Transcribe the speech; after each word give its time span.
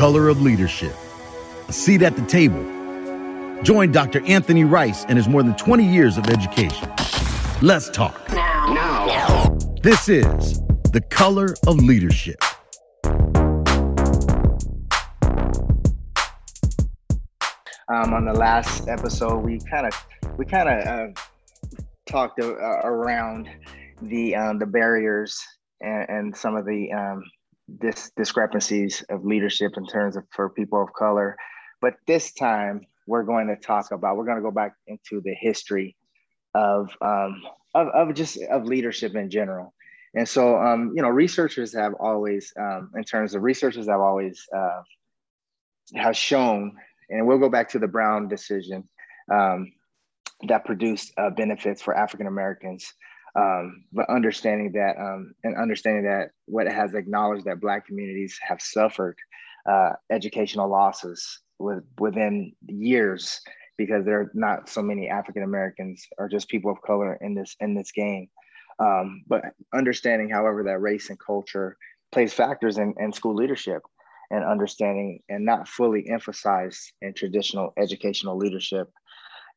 color 0.00 0.30
of 0.30 0.40
leadership. 0.40 0.94
A 1.68 1.74
seat 1.74 2.00
at 2.00 2.16
the 2.16 2.24
table. 2.24 2.64
Join 3.62 3.92
Dr. 3.92 4.24
Anthony 4.24 4.64
Rice 4.64 5.04
and 5.04 5.18
his 5.18 5.28
more 5.28 5.42
than 5.42 5.54
20 5.56 5.84
years 5.84 6.16
of 6.16 6.26
education. 6.30 6.90
Let's 7.60 7.90
talk. 7.90 8.18
Now. 8.30 9.04
Now. 9.06 9.58
This 9.82 10.08
is 10.08 10.58
The 10.92 11.02
Color 11.10 11.54
of 11.66 11.76
Leadership. 11.76 12.42
Um, 17.92 18.14
on 18.14 18.24
the 18.24 18.32
last 18.32 18.88
episode, 18.88 19.44
we 19.44 19.58
kind 19.70 19.86
of 19.86 19.92
we 20.38 20.46
kind 20.46 20.70
of 20.70 20.86
uh, 20.86 21.08
talked 22.06 22.40
uh, 22.40 22.54
around 22.84 23.50
the 24.00 24.34
um, 24.34 24.58
the 24.58 24.64
barriers 24.64 25.38
and, 25.82 26.08
and, 26.08 26.34
some 26.34 26.56
of 26.56 26.64
the 26.64 26.90
um, 26.90 27.22
dis- 27.78 28.10
discrepancies 28.16 29.02
of 29.08 29.24
leadership 29.24 29.72
in 29.76 29.86
terms 29.86 30.16
of 30.16 30.24
for 30.30 30.48
people 30.50 30.82
of 30.82 30.92
color. 30.92 31.36
But 31.80 31.94
this 32.06 32.32
time, 32.32 32.82
we're 33.06 33.22
going 33.24 33.48
to 33.48 33.56
talk 33.56 33.90
about 33.90 34.16
we're 34.16 34.24
going 34.24 34.36
to 34.36 34.42
go 34.42 34.50
back 34.50 34.74
into 34.86 35.20
the 35.20 35.34
history 35.34 35.96
of 36.54 36.90
um, 37.00 37.42
of, 37.74 37.88
of 37.88 38.14
just 38.14 38.38
of 38.50 38.64
leadership 38.64 39.14
in 39.14 39.30
general. 39.30 39.72
And 40.14 40.28
so, 40.28 40.56
um, 40.60 40.92
you 40.94 41.02
know, 41.02 41.08
researchers 41.08 41.72
have 41.74 41.94
always, 41.94 42.52
um, 42.58 42.90
in 42.96 43.04
terms 43.04 43.34
of 43.34 43.42
researchers 43.42 43.86
have 43.86 44.00
always 44.00 44.44
uh, 44.54 44.82
have 45.94 46.16
shown, 46.16 46.76
and 47.08 47.26
we'll 47.26 47.38
go 47.38 47.48
back 47.48 47.68
to 47.70 47.78
the 47.78 47.86
Brown 47.86 48.26
decision 48.26 48.88
um, 49.32 49.72
that 50.48 50.64
produced 50.64 51.12
uh, 51.16 51.30
benefits 51.30 51.80
for 51.80 51.96
African 51.96 52.26
Americans 52.26 52.92
um, 53.38 53.84
but 53.92 54.08
understanding 54.08 54.72
that 54.72 54.96
um, 54.98 55.32
and 55.44 55.56
understanding 55.56 56.04
that 56.04 56.30
what 56.46 56.66
has 56.66 56.94
acknowledged 56.94 57.44
that 57.44 57.60
black 57.60 57.86
communities 57.86 58.38
have 58.46 58.60
suffered 58.60 59.16
uh, 59.68 59.90
educational 60.10 60.68
losses 60.68 61.40
with, 61.58 61.84
within 61.98 62.52
years 62.66 63.40
because 63.76 64.04
there 64.04 64.20
are 64.20 64.30
not 64.34 64.68
so 64.68 64.82
many 64.82 65.08
African 65.08 65.42
Americans 65.42 66.04
or 66.18 66.28
just 66.28 66.48
people 66.48 66.70
of 66.70 66.82
color 66.82 67.18
in 67.20 67.34
this 67.34 67.56
in 67.60 67.74
this 67.74 67.92
game. 67.92 68.28
Um, 68.78 69.22
but 69.26 69.42
understanding, 69.74 70.30
however, 70.30 70.64
that 70.64 70.80
race 70.80 71.10
and 71.10 71.18
culture 71.18 71.76
plays 72.12 72.32
factors 72.32 72.78
in, 72.78 72.94
in 72.98 73.12
school 73.12 73.34
leadership 73.34 73.82
and 74.30 74.44
understanding 74.44 75.20
and 75.28 75.44
not 75.44 75.68
fully 75.68 76.08
emphasized 76.08 76.92
in 77.02 77.12
traditional 77.14 77.72
educational 77.78 78.36
leadership 78.36 78.88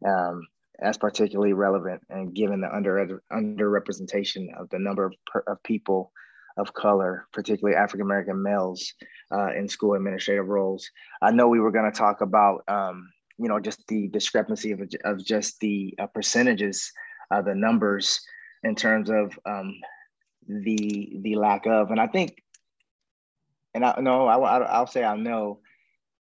um, 0.05 0.41
as 0.83 0.97
particularly 0.97 1.53
relevant 1.53 2.01
and 2.09 2.35
given 2.35 2.61
the 2.61 2.75
under 2.75 3.21
underrepresentation 3.31 4.47
of 4.59 4.69
the 4.69 4.79
number 4.79 5.05
of, 5.05 5.13
of 5.47 5.63
people 5.63 6.11
of 6.57 6.73
color, 6.73 7.25
particularly 7.33 7.75
African 7.75 8.05
American 8.05 8.41
males, 8.43 8.93
uh, 9.31 9.51
in 9.53 9.67
school 9.67 9.95
administrative 9.95 10.47
roles. 10.47 10.87
I 11.21 11.31
know 11.31 11.47
we 11.47 11.59
were 11.59 11.71
going 11.71 11.91
to 11.91 11.97
talk 11.97 12.21
about, 12.21 12.63
um, 12.67 13.11
you 13.39 13.47
know, 13.47 13.59
just 13.59 13.87
the 13.87 14.07
discrepancy 14.09 14.71
of, 14.71 14.81
of 15.03 15.25
just 15.25 15.59
the 15.59 15.95
uh, 15.97 16.07
percentages, 16.07 16.91
uh, 17.31 17.41
the 17.41 17.55
numbers 17.55 18.21
in 18.63 18.75
terms 18.75 19.09
of 19.09 19.37
um, 19.45 19.73
the 20.47 21.17
the 21.21 21.35
lack 21.35 21.65
of, 21.65 21.89
and 21.89 21.99
I 21.99 22.07
think, 22.07 22.43
and 23.73 23.83
I 23.83 23.99
know 23.99 24.27
I, 24.27 24.59
I'll 24.59 24.87
say 24.87 25.03
I 25.03 25.15
know, 25.15 25.59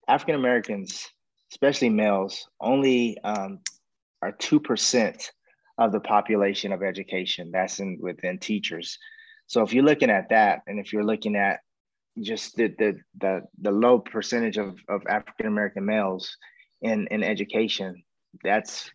African 0.07 0.37
Americans, 0.37 1.09
especially 1.51 1.89
males, 1.89 2.49
only 2.61 3.19
um, 3.25 3.59
are 4.23 4.33
2% 4.33 5.31
of 5.79 5.93
the 5.93 6.01
population 6.01 6.73
of 6.73 6.83
education. 6.83 7.51
That's 7.53 7.81
in 7.81 7.99
within 8.01 8.39
teachers. 8.39 8.99
So 9.47 9.63
if 9.63 9.73
you're 9.73 9.85
looking 9.85 10.11
at 10.11 10.29
that, 10.31 10.61
and 10.67 10.79
if 10.79 10.93
you're 10.93 11.05
looking 11.05 11.37
at 11.37 11.61
just 12.21 12.57
the 12.57 12.69
the 12.79 12.99
the, 13.19 13.43
the 13.61 13.71
low 13.71 13.99
percentage 13.99 14.59
of, 14.59 14.79
of 14.89 15.03
African 15.09 15.47
American 15.47 15.85
males 15.85 16.37
in, 16.83 17.07
in 17.11 17.23
education, 17.23 18.03
that's 18.45 18.91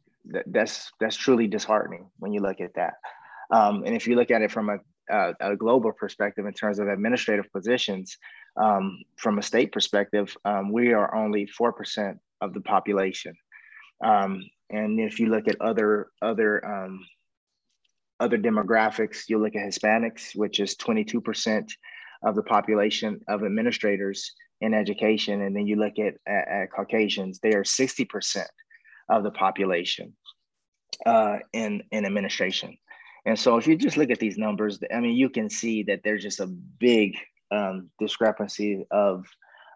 that's 0.47 0.91
that's 0.99 1.15
truly 1.15 1.47
disheartening 1.47 2.09
when 2.19 2.31
you 2.31 2.41
look 2.41 2.61
at 2.61 2.73
that. 2.75 2.93
Um, 3.51 3.83
and 3.85 3.95
if 3.95 4.07
you 4.07 4.15
look 4.15 4.31
at 4.31 4.41
it 4.41 4.51
from 4.51 4.69
a, 4.69 4.77
a, 5.09 5.33
a, 5.39 5.55
global 5.55 5.93
perspective 5.93 6.45
in 6.45 6.53
terms 6.53 6.79
of 6.79 6.89
administrative 6.89 7.49
positions, 7.53 8.17
um, 8.57 8.99
from 9.15 9.39
a 9.39 9.41
state 9.41 9.71
perspective, 9.71 10.35
um, 10.43 10.71
we 10.71 10.91
are 10.91 11.15
only 11.15 11.47
4% 11.57 12.17
of 12.41 12.53
the 12.53 12.59
population. 12.59 13.33
And 14.69 14.99
if 14.99 15.19
you 15.19 15.27
look 15.27 15.47
at 15.47 15.61
other 15.61 16.07
other 16.21 16.65
um, 16.65 17.05
other 18.19 18.37
demographics, 18.37 19.29
you 19.29 19.37
look 19.37 19.55
at 19.55 19.67
Hispanics, 19.67 20.35
which 20.35 20.59
is 20.59 20.75
22% 20.75 21.71
of 22.23 22.35
the 22.35 22.43
population 22.43 23.21
of 23.27 23.43
administrators 23.43 24.33
in 24.59 24.73
education, 24.73 25.43
and 25.43 25.55
then 25.55 25.67
you 25.67 25.75
look 25.75 25.99
at, 25.99 26.15
at, 26.27 26.47
at 26.47 26.71
Caucasians, 26.71 27.39
they 27.39 27.53
are 27.53 27.63
60% 27.63 28.43
of 29.09 29.23
the 29.23 29.31
population 29.31 30.13
uh, 31.05 31.37
in 31.53 31.83
in 31.91 32.05
administration. 32.05 32.75
And 33.25 33.37
so, 33.37 33.57
if 33.57 33.67
you 33.67 33.75
just 33.77 33.97
look 33.97 34.09
at 34.09 34.19
these 34.19 34.37
numbers, 34.37 34.79
I 34.93 34.99
mean, 34.99 35.15
you 35.15 35.29
can 35.29 35.49
see 35.49 35.83
that 35.83 36.01
there's 36.03 36.23
just 36.23 36.39
a 36.39 36.47
big 36.47 37.15
um, 37.51 37.89
discrepancy 37.99 38.85
of 38.89 39.25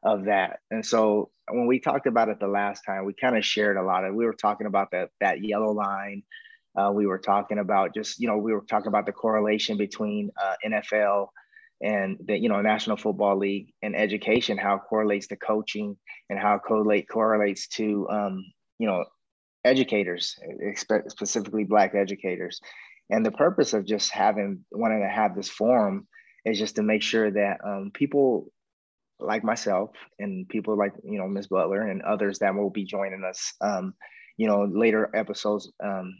of 0.03 0.25
that. 0.25 0.59
And 0.69 0.85
so 0.85 1.29
when 1.49 1.67
we 1.67 1.79
talked 1.79 2.07
about 2.07 2.29
it 2.29 2.39
the 2.39 2.47
last 2.47 2.83
time, 2.85 3.05
we 3.05 3.13
kind 3.13 3.37
of 3.37 3.45
shared 3.45 3.77
a 3.77 3.83
lot 3.83 4.05
of. 4.05 4.15
We 4.15 4.25
were 4.25 4.33
talking 4.33 4.67
about 4.67 4.91
that 4.91 5.09
that 5.19 5.43
yellow 5.43 5.71
line. 5.71 6.23
Uh, 6.75 6.91
we 6.93 7.05
were 7.05 7.19
talking 7.19 7.59
about 7.59 7.93
just 7.93 8.19
you 8.19 8.27
know 8.27 8.37
we 8.37 8.53
were 8.53 8.65
talking 8.69 8.87
about 8.87 9.05
the 9.05 9.11
correlation 9.11 9.77
between 9.77 10.31
uh, 10.41 10.55
NFL 10.65 11.27
and 11.81 12.17
the 12.25 12.37
you 12.37 12.49
know 12.49 12.61
National 12.61 12.97
Football 12.97 13.37
League 13.37 13.73
and 13.81 13.95
education, 13.95 14.57
how 14.57 14.75
it 14.75 14.81
correlates 14.87 15.27
to 15.27 15.35
coaching 15.35 15.97
and 16.29 16.39
how 16.39 16.55
it 16.55 16.61
correlate 16.65 17.09
correlates 17.09 17.67
to 17.69 18.07
um, 18.09 18.45
you 18.79 18.87
know 18.87 19.03
educators, 19.63 20.39
specifically 21.07 21.63
Black 21.63 21.93
educators. 21.93 22.59
And 23.09 23.25
the 23.25 23.31
purpose 23.31 23.73
of 23.73 23.85
just 23.85 24.11
having 24.11 24.63
wanting 24.71 25.01
to 25.01 25.09
have 25.09 25.35
this 25.35 25.49
forum 25.49 26.07
is 26.45 26.57
just 26.57 26.77
to 26.77 26.83
make 26.83 27.03
sure 27.03 27.29
that 27.29 27.57
um, 27.63 27.91
people 27.93 28.51
like 29.21 29.43
myself 29.43 29.91
and 30.19 30.47
people 30.49 30.77
like 30.77 30.93
you 31.03 31.19
know 31.19 31.27
Ms. 31.27 31.47
Butler 31.47 31.81
and 31.81 32.01
others 32.01 32.39
that 32.39 32.55
will 32.55 32.69
be 32.69 32.83
joining 32.83 33.23
us, 33.23 33.53
um, 33.61 33.93
you 34.37 34.47
know, 34.47 34.65
later 34.65 35.09
episodes, 35.15 35.71
um, 35.83 36.17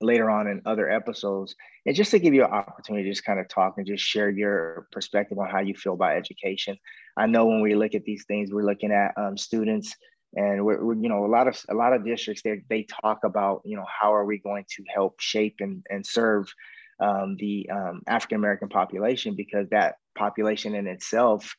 later 0.00 0.30
on 0.30 0.46
in 0.46 0.62
other 0.66 0.90
episodes, 0.90 1.54
and 1.86 1.96
just 1.96 2.10
to 2.10 2.18
give 2.18 2.34
you 2.34 2.44
an 2.44 2.50
opportunity 2.50 3.04
to 3.04 3.10
just 3.10 3.24
kind 3.24 3.40
of 3.40 3.48
talk 3.48 3.74
and 3.76 3.86
just 3.86 4.04
share 4.04 4.30
your 4.30 4.86
perspective 4.92 5.38
on 5.38 5.48
how 5.48 5.60
you 5.60 5.74
feel 5.74 5.94
about 5.94 6.16
education. 6.16 6.76
I 7.16 7.26
know 7.26 7.46
when 7.46 7.60
we 7.60 7.74
look 7.74 7.94
at 7.94 8.04
these 8.04 8.24
things, 8.26 8.52
we're 8.52 8.64
looking 8.64 8.92
at 8.92 9.12
um, 9.16 9.36
students, 9.36 9.94
and 10.34 10.64
we're, 10.64 10.84
we're, 10.84 10.94
you 10.94 11.08
know 11.08 11.24
a 11.24 11.26
lot 11.26 11.48
of 11.48 11.60
a 11.68 11.74
lot 11.74 11.92
of 11.92 12.04
districts 12.04 12.42
they 12.42 12.62
they 12.68 12.86
talk 13.02 13.20
about 13.24 13.62
you 13.64 13.76
know 13.76 13.86
how 13.88 14.14
are 14.14 14.24
we 14.24 14.38
going 14.38 14.64
to 14.76 14.84
help 14.92 15.20
shape 15.20 15.56
and 15.60 15.84
and 15.90 16.06
serve 16.06 16.52
um, 17.00 17.36
the 17.38 17.68
um, 17.70 18.02
African 18.06 18.36
American 18.36 18.68
population 18.68 19.34
because 19.34 19.68
that 19.70 19.96
population 20.16 20.74
in 20.74 20.86
itself 20.86 21.54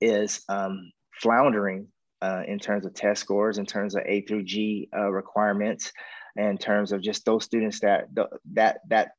is 0.00 0.42
um, 0.48 0.92
floundering 1.20 1.88
uh, 2.22 2.42
in 2.46 2.58
terms 2.58 2.86
of 2.86 2.94
test 2.94 3.20
scores, 3.20 3.58
in 3.58 3.66
terms 3.66 3.94
of 3.94 4.02
A 4.06 4.22
through 4.22 4.44
G 4.44 4.88
uh, 4.96 5.10
requirements, 5.10 5.92
in 6.36 6.58
terms 6.58 6.92
of 6.92 7.00
just 7.02 7.24
those 7.24 7.44
students 7.44 7.80
that 7.80 8.08
that 8.52 8.80
that 8.88 9.12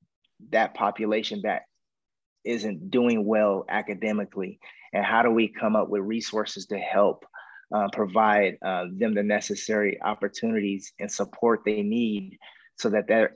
that 0.52 0.74
population 0.74 1.42
that 1.44 1.64
isn't 2.44 2.90
doing 2.92 3.26
well 3.26 3.66
academically, 3.70 4.60
and 4.94 5.06
how 5.06 5.22
do 5.22 5.32
we 5.32 5.48
come 5.48 5.76
up 5.76 5.90
with 5.90 6.02
resources 6.02 6.66
to 6.68 6.78
help 6.78 7.26
uh, 7.74 7.88
provide 7.92 8.58
uh, 8.64 8.86
them 8.94 9.14
the 9.14 9.24
necessary 9.24 10.00
opportunities 10.02 10.94
and 11.00 11.12
support 11.12 11.62
they 11.66 11.82
need 11.84 12.38
so 12.78 12.90
that 12.90 13.08
they're 13.08 13.36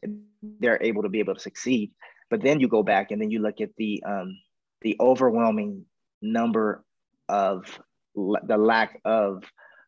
they're 0.59 0.81
able 0.81 1.03
to 1.03 1.09
be 1.09 1.19
able 1.19 1.33
to 1.33 1.39
succeed. 1.39 1.91
But 2.29 2.41
then 2.41 2.59
you 2.59 2.67
go 2.67 2.83
back 2.83 3.11
and 3.11 3.21
then 3.21 3.29
you 3.29 3.41
look 3.41 3.59
at 3.61 3.75
the 3.77 4.01
um, 4.07 4.37
the 4.81 4.95
overwhelming 4.99 5.85
number 6.21 6.83
of 7.31 7.79
the 8.13 8.57
lack 8.57 8.99
of 9.05 9.43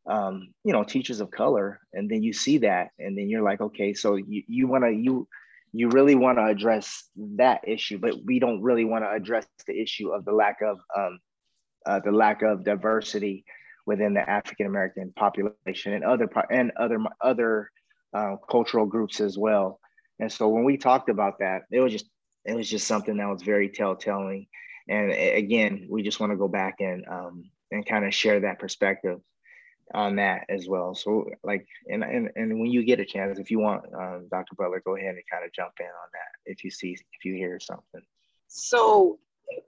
um, 0.10 0.50
you 0.64 0.74
know 0.74 0.84
teachers 0.84 1.20
of 1.20 1.30
color 1.30 1.80
and 1.94 2.10
then 2.10 2.24
you 2.24 2.34
see 2.34 2.58
that 2.60 2.90
and 3.00 3.18
then 3.18 3.30
you're 3.30 3.44
like 3.44 3.62
okay 3.62 3.94
so 3.94 4.16
you, 4.16 4.44
you 4.48 4.68
want 4.68 4.84
to 4.84 4.92
you 4.92 5.28
you 5.72 5.90
really 5.90 6.16
want 6.16 6.38
to 6.38 6.46
address 6.46 7.10
that 7.16 7.62
issue 7.68 7.98
but 7.98 8.16
we 8.26 8.40
don't 8.40 8.62
really 8.62 8.86
want 8.86 9.04
to 9.04 9.12
address 9.12 9.46
the 9.68 9.80
issue 9.80 10.10
of 10.10 10.26
the 10.26 10.32
lack 10.32 10.58
of 10.62 10.80
um, 10.98 11.20
uh, 11.86 12.00
the 12.04 12.12
lack 12.12 12.42
of 12.42 12.64
diversity 12.64 13.46
within 13.86 14.14
the 14.14 14.30
African 14.30 14.66
American 14.66 15.14
population 15.16 15.94
and 15.94 16.04
other 16.04 16.30
and 16.50 16.72
other 16.80 17.00
other 17.22 17.70
uh, 18.14 18.36
cultural 18.50 18.86
groups 18.86 19.20
as 19.20 19.38
well. 19.38 19.80
And 20.20 20.32
so 20.32 20.48
when 20.48 20.64
we 20.64 20.78
talked 20.78 21.10
about 21.10 21.40
that, 21.40 21.64
it 21.72 21.80
was 21.80 21.92
just 21.92 22.06
it 22.46 22.56
was 22.56 22.70
just 22.70 22.88
something 22.88 23.18
that 23.18 23.28
was 23.28 23.42
very 23.42 23.70
telltale 23.70 24.28
and 24.88 25.12
again, 25.12 25.88
we 25.90 26.04
just 26.04 26.20
want 26.20 26.32
to 26.32 26.38
go 26.38 26.48
back 26.48 26.76
and 26.80 27.06
um, 27.08 27.50
and 27.72 27.86
kind 27.86 28.06
of 28.06 28.14
share 28.14 28.42
that 28.42 28.60
perspective 28.60 29.20
on 29.94 30.18
that 30.18 30.46
as 30.50 30.68
well. 30.68 30.96
So 30.96 31.30
like, 31.44 31.66
and 31.90 32.04
and, 32.04 32.30
and 32.36 32.60
when 32.60 32.72
you 32.72 32.84
get 32.84 33.00
a 33.00 33.06
chance, 33.06 33.40
if 33.40 33.52
you 33.52 33.60
want, 33.60 33.86
um, 33.94 34.28
Dr. 34.30 34.56
Butler, 34.56 34.82
go 34.86 34.96
ahead 34.96 35.16
and 35.16 35.24
kind 35.32 35.46
of 35.46 35.54
jump 35.54 35.74
in 35.80 35.86
on 35.86 36.10
that 36.14 36.52
if 36.52 36.64
you 36.64 36.72
see 36.72 36.92
if 36.92 37.26
you 37.26 37.34
hear 37.34 37.60
something. 37.60 38.02
So 38.48 39.20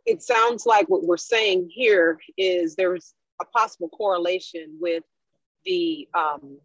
it 0.05 0.21
sounds 0.21 0.65
like 0.65 0.87
what 0.89 1.03
we're 1.03 1.17
saying 1.17 1.69
here 1.71 2.19
is 2.37 2.75
there's 2.75 3.13
a 3.41 3.45
possible 3.45 3.89
correlation 3.89 4.77
with 4.79 5.03
the 5.65 6.07
um, 6.13 6.57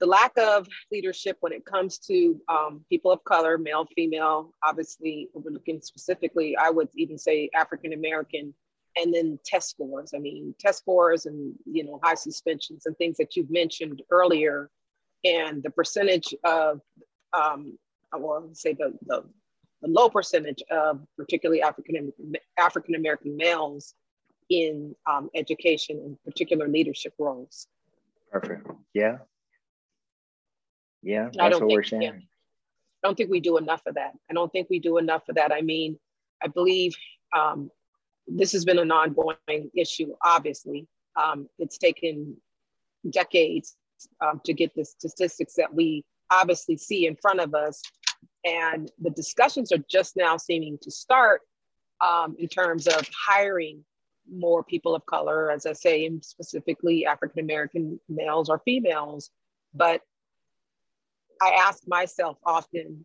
the 0.00 0.06
lack 0.06 0.32
of 0.36 0.66
leadership 0.92 1.36
when 1.40 1.52
it 1.52 1.64
comes 1.64 1.98
to 1.98 2.38
um, 2.48 2.84
people 2.88 3.10
of 3.10 3.22
color, 3.24 3.56
male, 3.58 3.86
female. 3.94 4.52
Obviously, 4.64 5.28
we're 5.32 5.50
looking 5.50 5.80
specifically. 5.80 6.56
I 6.56 6.70
would 6.70 6.88
even 6.96 7.18
say 7.18 7.48
African 7.54 7.92
American, 7.92 8.54
and 8.96 9.14
then 9.14 9.38
test 9.44 9.70
scores. 9.70 10.12
I 10.14 10.18
mean, 10.18 10.54
test 10.60 10.78
scores 10.78 11.26
and 11.26 11.54
you 11.64 11.84
know 11.84 11.98
high 12.02 12.14
suspensions 12.14 12.86
and 12.86 12.96
things 12.98 13.16
that 13.16 13.36
you've 13.36 13.50
mentioned 13.50 14.02
earlier, 14.10 14.70
and 15.24 15.62
the 15.62 15.70
percentage 15.70 16.34
of 16.44 16.80
um, 17.32 17.78
I 18.12 18.18
want 18.18 18.50
to 18.50 18.54
say 18.54 18.74
the, 18.74 18.92
the 19.06 19.24
the 19.82 19.88
low 19.88 20.08
percentage 20.08 20.62
of 20.70 21.00
particularly 21.16 21.62
African 21.62 22.12
African 22.58 22.94
American 22.94 23.36
males 23.36 23.94
in 24.50 24.94
um, 25.10 25.30
education 25.34 26.00
and 26.04 26.22
particular 26.24 26.68
leadership 26.68 27.14
roles. 27.18 27.66
Perfect. 28.30 28.68
Yeah. 28.94 29.18
Yeah, 31.02 31.28
that's 31.32 31.60
what 31.60 31.68
we're 31.68 31.84
saying. 31.84 32.02
Yeah. 32.02 32.10
I 32.10 33.08
don't 33.08 33.16
think 33.16 33.30
we 33.30 33.40
do 33.40 33.58
enough 33.58 33.82
of 33.86 33.94
that. 33.94 34.12
I 34.30 34.34
don't 34.34 34.50
think 34.50 34.68
we 34.68 34.80
do 34.80 34.98
enough 34.98 35.28
of 35.28 35.36
that. 35.36 35.52
I 35.52 35.60
mean, 35.60 35.98
I 36.42 36.48
believe 36.48 36.96
um, 37.36 37.70
this 38.26 38.52
has 38.52 38.64
been 38.64 38.78
an 38.78 38.90
ongoing 38.90 39.70
issue, 39.76 40.14
obviously. 40.24 40.88
Um, 41.14 41.48
it's 41.58 41.78
taken 41.78 42.36
decades 43.10 43.76
um, 44.20 44.40
to 44.44 44.52
get 44.52 44.74
the 44.74 44.84
statistics 44.84 45.54
that 45.54 45.72
we 45.72 46.04
obviously 46.30 46.76
see 46.76 47.06
in 47.06 47.16
front 47.16 47.40
of 47.40 47.54
us. 47.54 47.82
And 48.44 48.90
the 49.00 49.10
discussions 49.10 49.72
are 49.72 49.84
just 49.90 50.16
now 50.16 50.36
seeming 50.36 50.78
to 50.82 50.90
start 50.90 51.42
um, 52.00 52.36
in 52.38 52.48
terms 52.48 52.86
of 52.86 53.08
hiring 53.26 53.84
more 54.30 54.64
people 54.64 54.94
of 54.94 55.06
color, 55.06 55.50
as 55.50 55.66
I 55.66 55.72
say, 55.72 56.10
specifically 56.20 57.06
African 57.06 57.40
American 57.40 58.00
males 58.08 58.48
or 58.48 58.60
females. 58.64 59.30
But 59.74 60.00
I 61.42 61.50
ask 61.66 61.82
myself 61.86 62.38
often, 62.44 63.04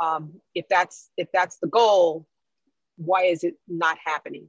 um, 0.00 0.34
if 0.54 0.66
that's 0.68 1.10
if 1.16 1.28
that's 1.32 1.58
the 1.58 1.68
goal, 1.68 2.26
why 2.96 3.24
is 3.24 3.44
it 3.44 3.54
not 3.68 3.98
happening? 4.04 4.48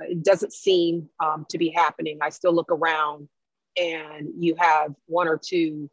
It 0.00 0.22
doesn't 0.22 0.52
seem 0.52 1.08
um, 1.20 1.46
to 1.48 1.58
be 1.58 1.70
happening. 1.70 2.18
I 2.22 2.30
still 2.30 2.54
look 2.54 2.70
around, 2.70 3.28
and 3.76 4.28
you 4.38 4.54
have 4.58 4.94
one 5.06 5.28
or 5.28 5.40
two 5.42 5.90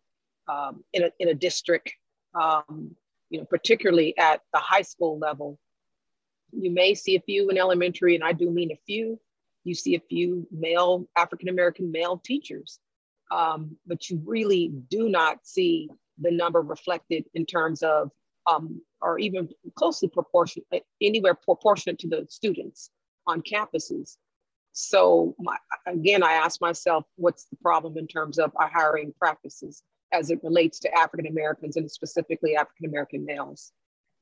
um, 0.48 0.84
in 0.94 1.04
a 1.04 1.12
in 1.20 1.30
a 1.30 1.34
district, 1.34 1.92
um, 2.40 2.96
you 3.30 3.40
know, 3.40 3.46
particularly 3.46 4.18
at 4.18 4.42
the 4.54 4.60
high 4.60 4.84
school 4.84 5.18
level. 5.18 5.60
You 6.52 6.72
may 6.72 6.94
see 6.94 7.16
a 7.16 7.22
few 7.22 7.50
in 7.50 7.58
elementary, 7.58 8.16
and 8.16 8.24
I 8.24 8.32
do 8.32 8.50
mean 8.50 8.72
a 8.72 8.80
few. 8.86 9.20
You 9.64 9.74
see 9.74 9.96
a 9.96 10.00
few 10.00 10.48
male 10.52 11.08
African 11.18 11.50
American 11.50 11.92
male 11.92 12.22
teachers, 12.24 12.80
um, 13.32 13.76
but 13.88 14.10
you 14.10 14.22
really 14.26 14.72
do 14.90 15.10
not 15.10 15.40
see 15.46 15.90
the 16.20 16.32
number 16.32 16.62
reflected 16.62 17.26
in 17.34 17.46
terms 17.46 17.84
of, 17.84 18.12
um, 18.50 18.82
or 19.02 19.20
even 19.20 19.50
closely 19.76 20.08
proportionate, 20.08 20.84
anywhere 21.02 21.34
proportionate 21.34 22.00
to 22.00 22.08
the 22.08 22.26
students 22.30 22.90
on 23.28 23.42
campuses. 23.42 24.18
So 24.74 25.36
my, 25.40 25.58
again, 25.88 26.22
I 26.22 26.34
ask 26.34 26.62
myself, 26.62 27.06
what's 27.16 27.46
the 27.46 27.56
problem 27.58 27.98
in 27.98 28.08
terms 28.08 28.38
of 28.40 28.52
our 28.56 28.70
hiring 28.70 29.14
practices 29.18 29.84
as 30.12 30.32
it 30.32 30.40
relates 30.44 30.80
to 30.80 30.94
African 30.98 31.28
Americans 31.28 31.78
and 31.78 31.90
specifically 31.90 32.56
African 32.56 32.88
American 32.88 33.26
males? 33.26 33.72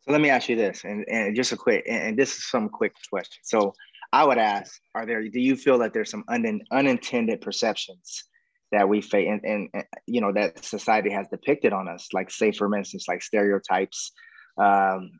So 0.01 0.11
let 0.11 0.21
me 0.21 0.29
ask 0.29 0.49
you 0.49 0.55
this, 0.55 0.83
and, 0.83 1.05
and 1.07 1.35
just 1.35 1.53
a 1.53 1.57
quick, 1.57 1.85
and 1.87 2.17
this 2.17 2.35
is 2.35 2.49
some 2.49 2.69
quick 2.69 2.93
question. 3.09 3.41
So 3.43 3.73
I 4.11 4.23
would 4.23 4.37
ask, 4.37 4.79
are 4.93 5.05
there, 5.05 5.27
do 5.27 5.39
you 5.39 5.55
feel 5.55 5.79
that 5.79 5.93
there's 5.93 6.11
some 6.11 6.23
un, 6.27 6.61
unintended 6.71 7.41
perceptions 7.41 8.25
that 8.73 8.89
we 8.89 9.01
face 9.01 9.27
and, 9.29 9.45
and, 9.45 9.69
and, 9.73 9.85
you 10.07 10.19
know 10.19 10.33
that 10.33 10.65
society 10.65 11.11
has 11.11 11.27
depicted 11.29 11.71
on 11.71 11.87
us 11.87 12.09
like 12.11 12.29
say 12.29 12.51
for 12.51 12.75
instance 12.75 13.05
like 13.07 13.21
stereotypes 13.21 14.11
um, 14.57 15.11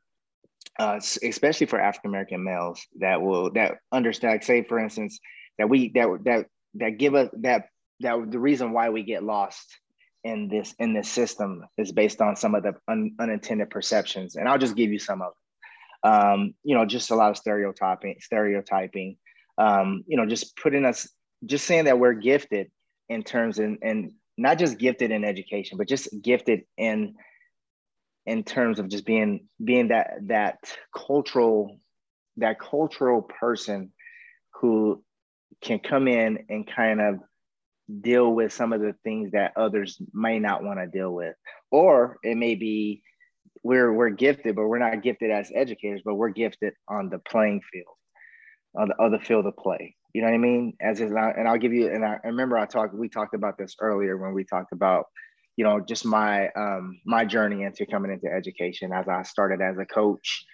uh, 0.80 1.00
especially 1.24 1.68
for 1.68 1.80
african 1.80 2.10
american 2.10 2.44
males 2.44 2.82
that 3.00 3.22
will 3.22 3.52
that 3.52 3.78
understand 3.92 4.34
like 4.34 4.44
say 4.44 4.64
for 4.64 4.80
instance 4.80 5.20
that 5.58 5.70
we 5.70 5.92
that 5.94 6.08
that 6.26 6.46
that 6.74 6.98
give 6.98 7.14
us 7.14 7.30
that 7.34 7.68
that 8.00 8.32
the 8.32 8.40
reason 8.40 8.74
why 8.74 8.90
we 8.90 9.04
get 9.04 9.24
lost 9.24 9.78
in 10.24 10.48
this 10.48 10.74
in 10.80 10.94
this 10.94 11.10
system 11.10 11.64
is 11.78 11.92
based 11.92 12.22
on 12.22 12.36
some 12.36 12.56
of 12.56 12.64
the 12.64 12.74
un, 12.88 13.14
unintended 13.20 13.70
perceptions 13.70 14.36
and 14.36 14.50
i'll 14.50 14.58
just 14.58 14.76
give 14.76 14.92
you 14.92 15.00
some 15.00 15.22
of 15.22 15.32
them. 15.32 16.12
Um, 16.12 16.54
you 16.64 16.76
know 16.76 16.86
just 16.86 17.12
a 17.12 17.16
lot 17.16 17.30
of 17.30 17.38
stereotyping 17.38 18.16
stereotyping 18.20 19.18
um, 19.60 20.04
you 20.08 20.18
know 20.18 20.26
just 20.26 20.58
putting 20.58 20.86
us 20.86 21.08
just 21.46 21.66
saying 21.66 21.86
that 21.86 22.00
we're 22.00 22.14
gifted 22.14 22.72
in 23.10 23.24
terms 23.24 23.60
and 23.60 23.80
and 23.82 24.14
not 24.38 24.58
just 24.58 24.78
gifted 24.78 25.12
in 25.12 25.24
education, 25.24 25.78
but 25.78 25.88
just 25.88 26.10
gifted 26.22 26.62
in 26.78 27.16
in 28.26 28.44
terms 28.44 28.80
of 28.80 28.88
just 28.88 29.06
being 29.06 29.48
being 29.64 29.90
that 29.90 30.12
that 30.24 30.58
cultural 30.96 31.80
that 32.38 32.60
cultural 32.60 33.22
person 33.22 33.92
who 34.56 35.04
can 35.62 35.80
come 35.80 36.08
in 36.08 36.46
and 36.50 36.68
kind 36.68 37.02
of 37.02 37.20
deal 38.02 38.34
with 38.34 38.52
some 38.54 38.74
of 38.74 38.82
the 38.82 38.96
things 39.04 39.32
that 39.32 39.54
others 39.56 40.02
may 40.14 40.40
not 40.40 40.64
want 40.64 40.80
to 40.80 40.88
deal 40.88 41.12
with. 41.12 41.36
Or 41.70 42.18
it 42.24 42.36
may 42.36 42.56
be 42.56 43.04
we're 43.64 43.92
we're 43.94 44.10
gifted 44.10 44.56
but 44.56 44.68
we're 44.68 44.80
not 44.80 45.02
gifted 45.02 45.32
as 45.32 45.52
educators 45.56 46.02
but 46.04 46.16
we're 46.16 46.30
gifted 46.30 46.74
on 46.88 47.10
the 47.10 47.20
playing 47.20 47.62
field 47.72 47.96
on 48.76 48.90
the 48.90 49.02
other 49.02 49.20
field 49.20 49.46
of 49.46 49.56
play 49.56 49.96
you 50.13 50.21
know 50.21 50.27
what 50.27 50.36
I 50.36 50.39
mean? 50.39 50.74
As 50.80 51.01
is, 51.01 51.12
and 51.12 51.48
I'll 51.48 51.57
give 51.57 51.74
you. 51.74 51.88
And 51.88 52.06
I 52.06 52.19
remember 52.24 52.57
I 52.57 52.68
talked. 52.68 52.94
We 52.94 53.10
talked 53.10 53.33
about 53.33 53.57
this 53.57 53.75
earlier 53.80 54.15
when 54.15 54.33
we 54.33 54.44
talked 54.44 54.71
about, 54.71 55.07
you 55.57 55.63
know, 55.63 55.80
just 55.80 56.06
my 56.06 56.50
um, 56.50 57.00
my 57.04 57.25
journey 57.25 57.63
into 57.63 57.88
coming 57.88 58.12
into 58.12 58.31
education 58.31 58.94
as 58.94 59.07
I 59.07 59.24
started 59.24 59.60
as 59.60 59.77
a 59.80 59.86
coach, 59.86 60.45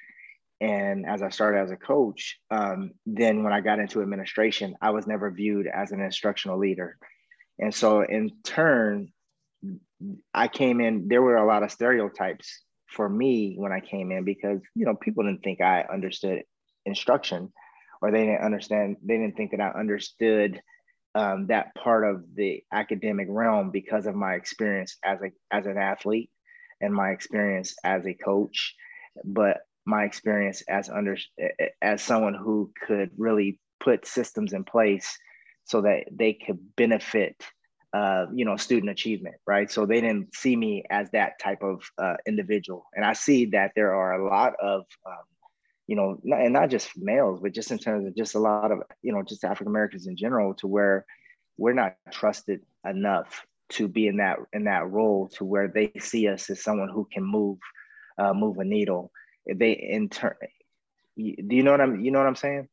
and 0.61 1.05
as 1.05 1.21
I 1.21 1.29
started 1.29 1.59
as 1.59 1.71
a 1.71 1.75
coach, 1.75 2.39
um, 2.49 2.91
then 3.05 3.43
when 3.43 3.51
I 3.51 3.59
got 3.59 3.79
into 3.79 4.01
administration, 4.01 4.75
I 4.81 4.91
was 4.91 5.07
never 5.07 5.29
viewed 5.29 5.67
as 5.67 5.91
an 5.91 5.99
instructional 5.99 6.57
leader, 6.57 6.97
and 7.59 7.75
so 7.75 8.01
in 8.01 8.31
turn, 8.45 9.11
I 10.33 10.47
came 10.47 10.79
in. 10.79 11.09
There 11.09 11.21
were 11.21 11.35
a 11.35 11.45
lot 11.45 11.63
of 11.63 11.71
stereotypes 11.71 12.63
for 12.87 13.09
me 13.09 13.55
when 13.57 13.73
I 13.73 13.81
came 13.81 14.13
in 14.13 14.23
because 14.23 14.61
you 14.73 14.85
know 14.85 14.95
people 14.95 15.25
didn't 15.25 15.43
think 15.43 15.59
I 15.59 15.83
understood 15.91 16.43
instruction 16.85 17.51
or 18.01 18.11
they 18.11 18.25
didn't 18.25 18.43
understand, 18.43 18.97
they 19.03 19.17
didn't 19.17 19.35
think 19.35 19.51
that 19.51 19.61
I 19.61 19.77
understood 19.77 20.61
um, 21.15 21.47
that 21.47 21.73
part 21.75 22.05
of 22.05 22.23
the 22.35 22.63
academic 22.71 23.27
realm 23.29 23.71
because 23.71 24.05
of 24.05 24.15
my 24.15 24.33
experience 24.35 24.97
as 25.03 25.19
a 25.21 25.31
as 25.55 25.65
an 25.65 25.77
athlete 25.77 26.29
and 26.81 26.93
my 26.93 27.09
experience 27.09 27.75
as 27.83 28.05
a 28.05 28.13
coach, 28.13 28.75
but 29.25 29.57
my 29.85 30.03
experience 30.03 30.61
as 30.69 30.89
under 30.89 31.17
as 31.81 32.01
someone 32.01 32.35
who 32.35 32.71
could 32.85 33.09
really 33.17 33.59
put 33.79 34.05
systems 34.05 34.53
in 34.53 34.63
place 34.63 35.17
so 35.65 35.81
that 35.81 36.03
they 36.11 36.33
could 36.33 36.59
benefit 36.75 37.35
uh, 37.91 38.25
you 38.33 38.45
know 38.45 38.55
student 38.55 38.91
achievement 38.91 39.35
right? 39.47 39.71
So 39.71 39.85
they 39.85 39.99
didn't 39.99 40.35
see 40.35 40.55
me 40.55 40.83
as 40.91 41.09
that 41.11 41.39
type 41.41 41.63
of 41.63 41.81
uh, 41.97 42.17
individual. 42.27 42.85
And 42.93 43.03
i 43.03 43.13
see 43.13 43.45
that 43.47 43.71
there 43.75 43.95
are 43.95 44.21
a 44.21 44.29
lot 44.29 44.53
of 44.61 44.81
um, 45.07 45.23
you 45.89 45.95
know, 45.95 46.21
and 46.23 46.53
not 46.53 46.69
just 46.69 46.95
males, 46.95 47.39
but 47.41 47.51
just 47.51 47.71
in 47.71 47.79
terms 47.79 48.05
of 48.05 48.15
just 48.15 48.35
a 48.35 48.39
lot 48.39 48.71
of, 48.71 48.83
you 49.01 49.11
know, 49.11 49.23
just 49.23 49.43
African 49.43 49.71
Americans 49.71 50.05
in 50.05 50.15
general, 50.15 50.53
to 50.53 50.67
where 50.67 51.03
we're 51.57 51.73
not 51.73 51.95
trusted 52.11 52.61
enough 52.87 53.43
to 53.69 53.87
be 53.87 54.05
in 54.05 54.17
that 54.17 54.37
in 54.53 54.65
that 54.65 54.87
role 54.87 55.29
to 55.29 55.43
where 55.43 55.67
they 55.67 55.91
see 55.97 56.27
us 56.27 56.47
as 56.51 56.61
someone 56.61 56.89
who 56.89 57.07
can 57.11 57.23
move 57.23 57.57
uh, 58.19 58.35
move 58.35 58.59
a 58.59 58.63
needle. 58.63 59.11
They 59.51 59.71
in 59.71 60.09
turn, 60.09 60.35
do 61.17 61.55
you 61.55 61.63
know 61.63 61.71
what 61.71 61.81
I'm 61.81 61.99
you 62.05 62.11
know 62.11 62.19
what 62.19 62.27
I'm 62.27 62.35
saying? 62.35 62.67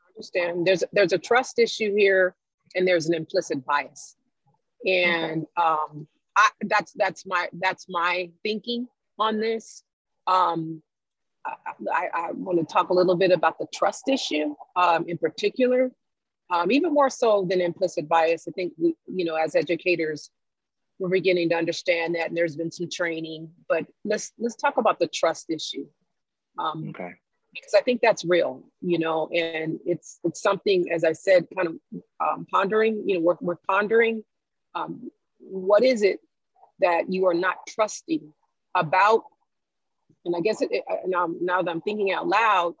I 0.00 0.10
understand. 0.14 0.64
There's 0.64 0.84
there's 0.92 1.12
a 1.12 1.18
trust 1.18 1.58
issue 1.58 1.92
here, 1.96 2.36
and 2.76 2.86
there's 2.86 3.08
an 3.08 3.14
implicit 3.14 3.66
bias, 3.66 4.14
and 4.86 5.44
um, 5.56 6.06
I, 6.36 6.50
that's 6.60 6.92
that's 6.92 7.26
my 7.26 7.48
that's 7.54 7.86
my 7.88 8.30
thinking 8.44 8.86
on 9.18 9.40
this. 9.40 9.82
Um, 10.28 10.84
I, 11.44 12.08
I 12.12 12.32
want 12.32 12.58
to 12.58 12.64
talk 12.64 12.90
a 12.90 12.94
little 12.94 13.16
bit 13.16 13.30
about 13.30 13.58
the 13.58 13.66
trust 13.72 14.08
issue 14.08 14.54
um, 14.76 15.04
in 15.08 15.18
particular, 15.18 15.90
um, 16.50 16.70
even 16.70 16.92
more 16.92 17.10
so 17.10 17.46
than 17.48 17.60
implicit 17.60 18.08
bias. 18.08 18.46
I 18.48 18.52
think 18.52 18.72
we, 18.76 18.94
you 19.06 19.24
know, 19.24 19.34
as 19.34 19.54
educators, 19.54 20.30
we're 20.98 21.08
beginning 21.08 21.48
to 21.50 21.54
understand 21.54 22.14
that, 22.16 22.28
and 22.28 22.36
there's 22.36 22.56
been 22.56 22.70
some 22.70 22.90
training. 22.90 23.50
But 23.68 23.86
let's 24.04 24.32
let's 24.38 24.56
talk 24.56 24.76
about 24.76 24.98
the 24.98 25.06
trust 25.06 25.46
issue, 25.50 25.86
um, 26.58 26.88
okay? 26.90 27.14
Because 27.54 27.74
I 27.74 27.80
think 27.80 28.00
that's 28.02 28.24
real, 28.24 28.62
you 28.80 28.98
know, 28.98 29.28
and 29.28 29.78
it's 29.86 30.18
it's 30.24 30.42
something, 30.42 30.90
as 30.92 31.04
I 31.04 31.12
said, 31.12 31.46
kind 31.56 31.68
of 31.68 32.02
um, 32.20 32.46
pondering. 32.50 33.02
You 33.06 33.14
know, 33.14 33.20
we're 33.20 33.36
we're 33.40 33.58
pondering. 33.68 34.24
Um, 34.74 35.10
what 35.38 35.84
is 35.84 36.02
it 36.02 36.20
that 36.80 37.12
you 37.12 37.26
are 37.26 37.34
not 37.34 37.56
trusting 37.68 38.32
about 38.74 39.24
and 40.24 40.34
I 40.36 40.40
guess 40.40 40.60
it, 40.62 40.68
it, 40.70 40.84
now, 41.06 41.28
now 41.40 41.62
that 41.62 41.70
I'm 41.70 41.80
thinking 41.80 42.12
out 42.12 42.28
loud, 42.28 42.74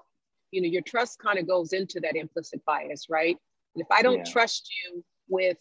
you 0.50 0.62
know, 0.62 0.68
your 0.68 0.82
trust 0.82 1.18
kind 1.18 1.38
of 1.38 1.46
goes 1.46 1.72
into 1.72 2.00
that 2.00 2.16
implicit 2.16 2.64
bias, 2.64 3.06
right? 3.08 3.36
And 3.74 3.82
if 3.82 3.88
I 3.90 4.02
don't 4.02 4.18
yeah. 4.18 4.32
trust 4.32 4.70
you 4.84 5.04
with 5.28 5.58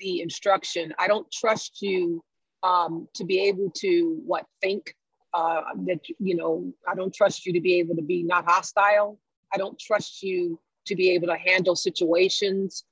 the 0.00 0.20
instruction, 0.20 0.94
I 0.98 1.08
don't 1.08 1.30
trust 1.30 1.82
you 1.82 2.22
um, 2.62 3.08
to 3.14 3.24
be 3.24 3.40
able 3.40 3.70
to 3.76 4.20
what 4.24 4.46
think 4.60 4.94
uh, 5.34 5.62
that 5.86 6.00
you 6.18 6.36
know. 6.36 6.72
I 6.88 6.94
don't 6.94 7.12
trust 7.12 7.46
you 7.46 7.52
to 7.52 7.60
be 7.60 7.78
able 7.78 7.96
to 7.96 8.02
be 8.02 8.22
not 8.22 8.44
hostile. 8.44 9.18
I 9.52 9.56
don't 9.56 9.78
trust 9.78 10.22
you 10.22 10.60
to 10.86 10.94
be 10.94 11.10
able 11.10 11.28
to 11.28 11.36
handle 11.36 11.76
situations. 11.76 12.84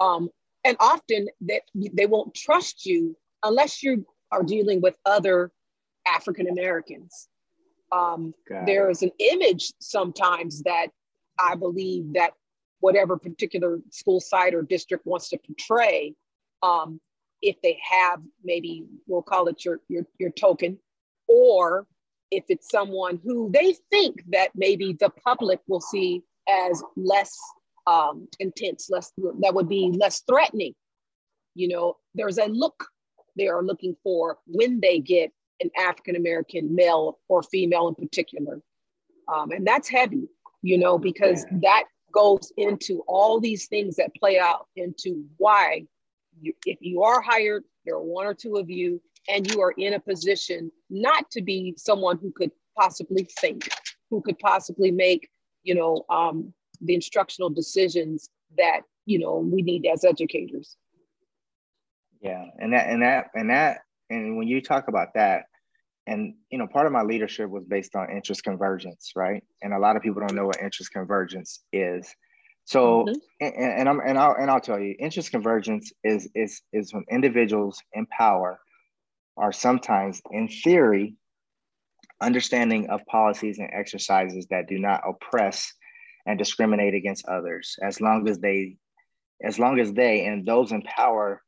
Um, 0.00 0.30
and 0.64 0.76
often 0.80 1.28
that 1.42 1.62
they 1.74 2.06
won't 2.06 2.34
trust 2.34 2.86
you 2.86 3.16
unless 3.42 3.82
you 3.82 4.06
are 4.30 4.42
dealing 4.42 4.80
with 4.80 4.94
other 5.04 5.50
African 6.06 6.48
Americans. 6.48 7.28
Um, 7.92 8.34
there 8.66 8.90
is 8.90 9.02
an 9.02 9.10
image 9.18 9.72
sometimes 9.78 10.62
that 10.62 10.88
I 11.38 11.54
believe 11.54 12.14
that 12.14 12.32
whatever 12.80 13.18
particular 13.18 13.80
school 13.90 14.20
site 14.20 14.54
or 14.54 14.62
district 14.62 15.06
wants 15.06 15.28
to 15.30 15.38
portray, 15.38 16.14
um, 16.62 17.00
if 17.42 17.56
they 17.62 17.78
have 17.82 18.20
maybe 18.44 18.84
we'll 19.06 19.22
call 19.22 19.48
it 19.48 19.64
your, 19.64 19.80
your 19.88 20.06
your 20.18 20.30
token, 20.30 20.78
or 21.28 21.86
if 22.30 22.44
it's 22.48 22.70
someone 22.70 23.20
who 23.24 23.50
they 23.52 23.76
think 23.90 24.24
that 24.30 24.50
maybe 24.54 24.96
the 24.98 25.10
public 25.10 25.60
will 25.66 25.80
see 25.80 26.22
as 26.48 26.82
less 26.96 27.36
um, 27.86 28.26
intense, 28.38 28.88
less 28.90 29.12
that 29.40 29.54
would 29.54 29.68
be 29.68 29.92
less 29.94 30.20
threatening. 30.20 30.74
You 31.54 31.68
know, 31.68 31.96
there's 32.14 32.38
a 32.38 32.46
look 32.46 32.86
they 33.36 33.48
are 33.48 33.62
looking 33.62 33.96
for 34.02 34.38
when 34.46 34.80
they 34.80 34.98
get 34.98 35.32
an 35.62 35.70
African 35.78 36.16
American 36.16 36.74
male 36.74 37.18
or 37.28 37.42
female 37.42 37.88
in 37.88 37.94
particular, 37.94 38.60
um, 39.32 39.50
and 39.52 39.66
that's 39.66 39.88
heavy. 39.88 40.28
You 40.62 40.78
know, 40.78 40.98
because 40.98 41.44
yeah. 41.50 41.58
that 41.62 41.84
goes 42.12 42.52
into 42.56 43.02
all 43.08 43.40
these 43.40 43.66
things 43.66 43.96
that 43.96 44.14
play 44.14 44.38
out 44.38 44.68
into 44.76 45.24
why, 45.38 45.84
you, 46.40 46.52
if 46.66 46.78
you 46.80 47.02
are 47.02 47.20
hired, 47.20 47.64
there 47.84 47.94
are 47.94 48.02
one 48.02 48.26
or 48.26 48.34
two 48.34 48.56
of 48.56 48.70
you, 48.70 49.00
and 49.28 49.50
you 49.50 49.60
are 49.60 49.72
in 49.72 49.94
a 49.94 50.00
position 50.00 50.70
not 50.90 51.30
to 51.30 51.42
be 51.42 51.74
someone 51.76 52.18
who 52.18 52.30
could 52.30 52.50
possibly 52.78 53.28
think, 53.40 53.68
who 54.10 54.20
could 54.20 54.38
possibly 54.38 54.90
make, 54.90 55.28
you 55.62 55.74
know, 55.74 56.04
um, 56.10 56.52
the 56.80 56.94
instructional 56.94 57.50
decisions 57.50 58.28
that 58.56 58.82
you 59.06 59.18
know 59.18 59.38
we 59.38 59.62
need 59.62 59.86
as 59.86 60.04
educators. 60.04 60.76
Yeah, 62.20 62.44
and 62.58 62.72
that 62.72 62.88
and 62.88 63.02
that 63.02 63.30
and 63.34 63.50
that 63.50 63.78
and 64.10 64.36
when 64.36 64.48
you 64.48 64.60
talk 64.60 64.88
about 64.88 65.14
that, 65.14 65.44
and 66.06 66.34
you 66.50 66.58
know, 66.58 66.66
part 66.66 66.86
of 66.86 66.92
my 66.92 67.02
leadership 67.02 67.48
was 67.48 67.64
based 67.64 67.94
on 67.94 68.10
interest 68.10 68.42
convergence, 68.42 69.12
right? 69.14 69.42
And 69.62 69.72
a 69.72 69.78
lot 69.78 69.96
of 69.96 70.02
people 70.02 70.20
don't 70.20 70.34
know 70.34 70.46
what 70.46 70.60
interest 70.60 70.92
convergence 70.92 71.60
is. 71.72 72.12
So, 72.64 73.04
mm-hmm. 73.04 73.14
and, 73.40 73.72
and, 73.80 73.88
I'm 73.88 74.00
and 74.00 74.18
I'll 74.18 74.34
and 74.34 74.50
I'll 74.50 74.60
tell 74.60 74.78
you, 74.78 74.94
interest 74.98 75.30
convergence 75.30 75.92
is 76.04 76.28
is 76.34 76.62
is 76.72 76.92
when 76.92 77.04
individuals 77.10 77.80
in 77.92 78.06
power 78.06 78.58
are 79.36 79.52
sometimes, 79.52 80.20
in 80.30 80.48
theory, 80.48 81.16
understanding 82.20 82.88
of 82.90 83.04
policies 83.06 83.58
and 83.58 83.70
exercises 83.72 84.46
that 84.50 84.68
do 84.68 84.78
not 84.78 85.02
oppress 85.06 85.72
and 86.26 86.38
discriminate 86.38 86.94
against 86.94 87.26
others 87.26 87.76
as 87.82 88.00
long 88.00 88.28
as 88.28 88.38
they 88.38 88.76
as 89.42 89.58
long 89.58 89.80
as 89.80 89.92
they 89.92 90.24
and 90.26 90.46
those 90.46 90.70
in 90.70 90.82
power 90.82 91.42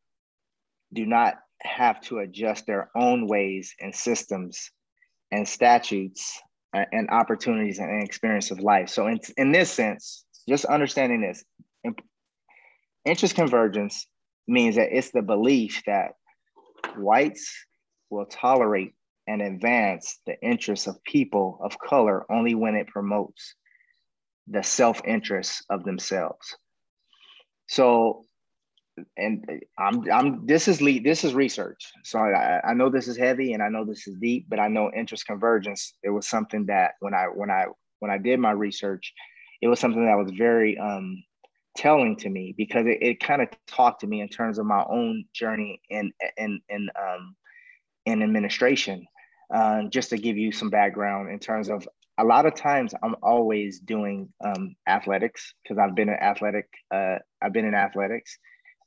do 0.92 1.06
not 1.06 1.34
have 1.60 2.00
to 2.00 2.18
adjust 2.18 2.66
their 2.66 2.90
own 2.96 3.26
ways 3.26 3.74
and 3.80 3.94
systems 3.94 4.70
and 5.30 5.48
statutes 5.48 6.40
uh, 6.76 6.84
and 6.92 7.08
opportunities 7.10 7.78
and 7.78 8.02
experience 8.02 8.50
of 8.50 8.60
life 8.60 8.88
so 8.88 9.06
in, 9.06 9.18
in 9.36 9.52
this 9.52 9.70
sense 9.70 10.24
just 10.48 10.64
understanding 10.66 11.20
this 11.20 11.44
interest 13.04 13.34
convergence 13.34 14.06
means 14.46 14.76
that 14.76 14.88
it's 14.90 15.10
the 15.10 15.22
belief 15.22 15.82
that 15.86 16.12
whites 16.96 17.52
will 18.10 18.26
tolerate 18.26 18.94
and 19.26 19.40
advance 19.40 20.18
the 20.26 20.40
interests 20.42 20.86
of 20.86 21.02
people 21.04 21.58
of 21.62 21.78
color 21.78 22.30
only 22.30 22.54
when 22.54 22.74
it 22.74 22.86
promotes 22.88 23.54
the 24.46 24.62
self-interest 24.62 25.64
of 25.70 25.84
themselves. 25.84 26.56
So, 27.68 28.24
and 29.16 29.44
I'm, 29.78 30.10
I'm, 30.10 30.46
this 30.46 30.68
is 30.68 30.80
lead, 30.80 31.04
this 31.04 31.24
is 31.24 31.34
research. 31.34 31.92
So 32.04 32.18
I, 32.18 32.60
I 32.64 32.74
know 32.74 32.90
this 32.90 33.08
is 33.08 33.16
heavy 33.16 33.52
and 33.52 33.62
I 33.62 33.68
know 33.68 33.84
this 33.84 34.06
is 34.06 34.16
deep, 34.16 34.46
but 34.48 34.60
I 34.60 34.68
know 34.68 34.90
interest 34.94 35.26
convergence. 35.26 35.94
It 36.02 36.10
was 36.10 36.28
something 36.28 36.66
that 36.66 36.92
when 37.00 37.14
I, 37.14 37.24
when 37.24 37.50
I, 37.50 37.66
when 37.98 38.10
I 38.10 38.18
did 38.18 38.38
my 38.40 38.52
research, 38.52 39.12
it 39.60 39.68
was 39.68 39.80
something 39.80 40.04
that 40.04 40.16
was 40.16 40.30
very 40.32 40.78
um, 40.78 41.22
telling 41.76 42.16
to 42.16 42.28
me 42.28 42.54
because 42.56 42.86
it, 42.86 42.98
it 43.00 43.20
kind 43.20 43.42
of 43.42 43.48
talked 43.66 44.00
to 44.00 44.06
me 44.06 44.20
in 44.20 44.28
terms 44.28 44.58
of 44.58 44.66
my 44.66 44.84
own 44.88 45.24
journey 45.32 45.80
in, 45.90 46.12
in, 46.36 46.60
in, 46.68 46.88
um, 47.00 47.36
in 48.06 48.22
administration. 48.22 49.06
Uh, 49.52 49.82
just 49.90 50.10
to 50.10 50.16
give 50.16 50.38
you 50.38 50.50
some 50.50 50.70
background 50.70 51.30
in 51.30 51.38
terms 51.38 51.68
of 51.68 51.86
a 52.18 52.24
lot 52.24 52.46
of 52.46 52.54
times 52.54 52.94
I'm 53.02 53.14
always 53.22 53.78
doing 53.80 54.32
um, 54.44 54.74
athletics 54.88 55.54
because 55.62 55.78
I've 55.78 55.94
been 55.94 56.08
an 56.08 56.18
athletic. 56.20 56.68
Uh, 56.90 57.18
I've 57.42 57.52
been 57.52 57.66
in 57.66 57.74
athletics, 57.74 58.38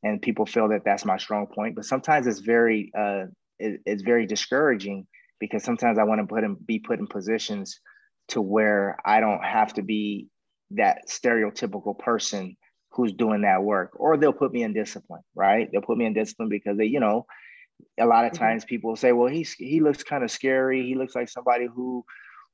and 0.03 0.21
people 0.21 0.45
feel 0.45 0.69
that 0.69 0.83
that's 0.85 1.05
my 1.05 1.17
strong 1.17 1.47
point. 1.47 1.75
But 1.75 1.85
sometimes 1.85 2.27
it's 2.27 2.39
very 2.39 2.91
uh, 2.97 3.25
it, 3.59 3.81
it's 3.85 4.03
very 4.03 4.25
discouraging 4.25 5.07
because 5.39 5.63
sometimes 5.63 5.97
I 5.97 6.03
want 6.03 6.21
to 6.21 6.27
put 6.27 6.43
in, 6.43 6.55
be 6.55 6.79
put 6.79 6.99
in 6.99 7.07
positions 7.07 7.79
to 8.29 8.41
where 8.41 8.97
I 9.05 9.19
don't 9.19 9.43
have 9.43 9.73
to 9.75 9.81
be 9.81 10.27
that 10.71 11.07
stereotypical 11.09 11.97
person 11.97 12.57
who's 12.91 13.13
doing 13.13 13.41
that 13.41 13.63
work, 13.63 13.91
or 13.95 14.17
they'll 14.17 14.33
put 14.33 14.51
me 14.51 14.63
in 14.63 14.73
discipline. 14.73 15.21
Right? 15.35 15.69
They'll 15.71 15.81
put 15.81 15.97
me 15.97 16.05
in 16.05 16.13
discipline 16.13 16.49
because 16.49 16.77
they, 16.77 16.85
you 16.85 16.99
know, 16.99 17.25
a 17.99 18.05
lot 18.05 18.25
of 18.25 18.33
mm-hmm. 18.33 18.43
times 18.43 18.65
people 18.65 18.95
say, 18.95 19.11
"Well, 19.11 19.27
he's 19.27 19.53
he 19.53 19.79
looks 19.79 20.03
kind 20.03 20.23
of 20.23 20.31
scary. 20.31 20.85
He 20.85 20.95
looks 20.95 21.15
like 21.15 21.29
somebody 21.29 21.67
who." 21.73 22.05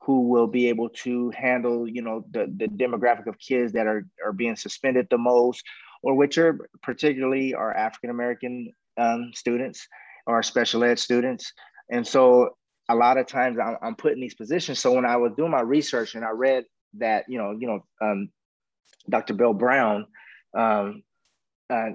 who 0.06 0.28
will 0.28 0.48
be 0.48 0.68
able 0.68 0.90
to 0.90 1.32
handle, 1.32 1.88
you 1.88 2.02
know, 2.02 2.26
the, 2.32 2.54
the 2.58 2.68
demographic 2.68 3.26
of 3.26 3.40
kids 3.40 3.72
that 3.72 3.88
are, 3.88 4.06
are 4.24 4.34
being 4.34 4.56
suspended 4.56 5.08
the 5.10 5.18
most, 5.18 5.64
or 6.04 6.14
which 6.14 6.38
are 6.38 6.70
particularly 6.84 7.54
our 7.56 7.74
African 7.74 8.10
American 8.10 8.72
um, 8.98 9.32
students 9.34 9.88
or 10.28 10.44
special 10.44 10.84
ed 10.84 11.00
students. 11.00 11.52
And 11.90 12.06
so 12.06 12.56
a 12.90 12.96
lot 12.96 13.18
of 13.18 13.28
times 13.28 13.58
I'm, 13.60 13.78
I'm 13.82 13.96
put 13.96 14.14
in 14.14 14.22
these 14.22 14.36
positions. 14.36 14.80
So 14.80 14.92
when 14.92 15.06
I 15.06 15.18
was 15.18 15.32
doing 15.36 15.52
my 15.52 15.62
research 15.62 16.16
and 16.16 16.26
I 16.26 16.32
read 16.32 16.66
that, 16.98 17.26
you 17.28 17.38
know, 17.38 17.52
you 17.58 17.68
know, 17.68 17.86
um, 18.02 18.30
Dr. 19.10 19.34
Bill 19.34 19.54
Brown, 19.54 20.06
um, 20.56 21.04
uh, 21.70 21.92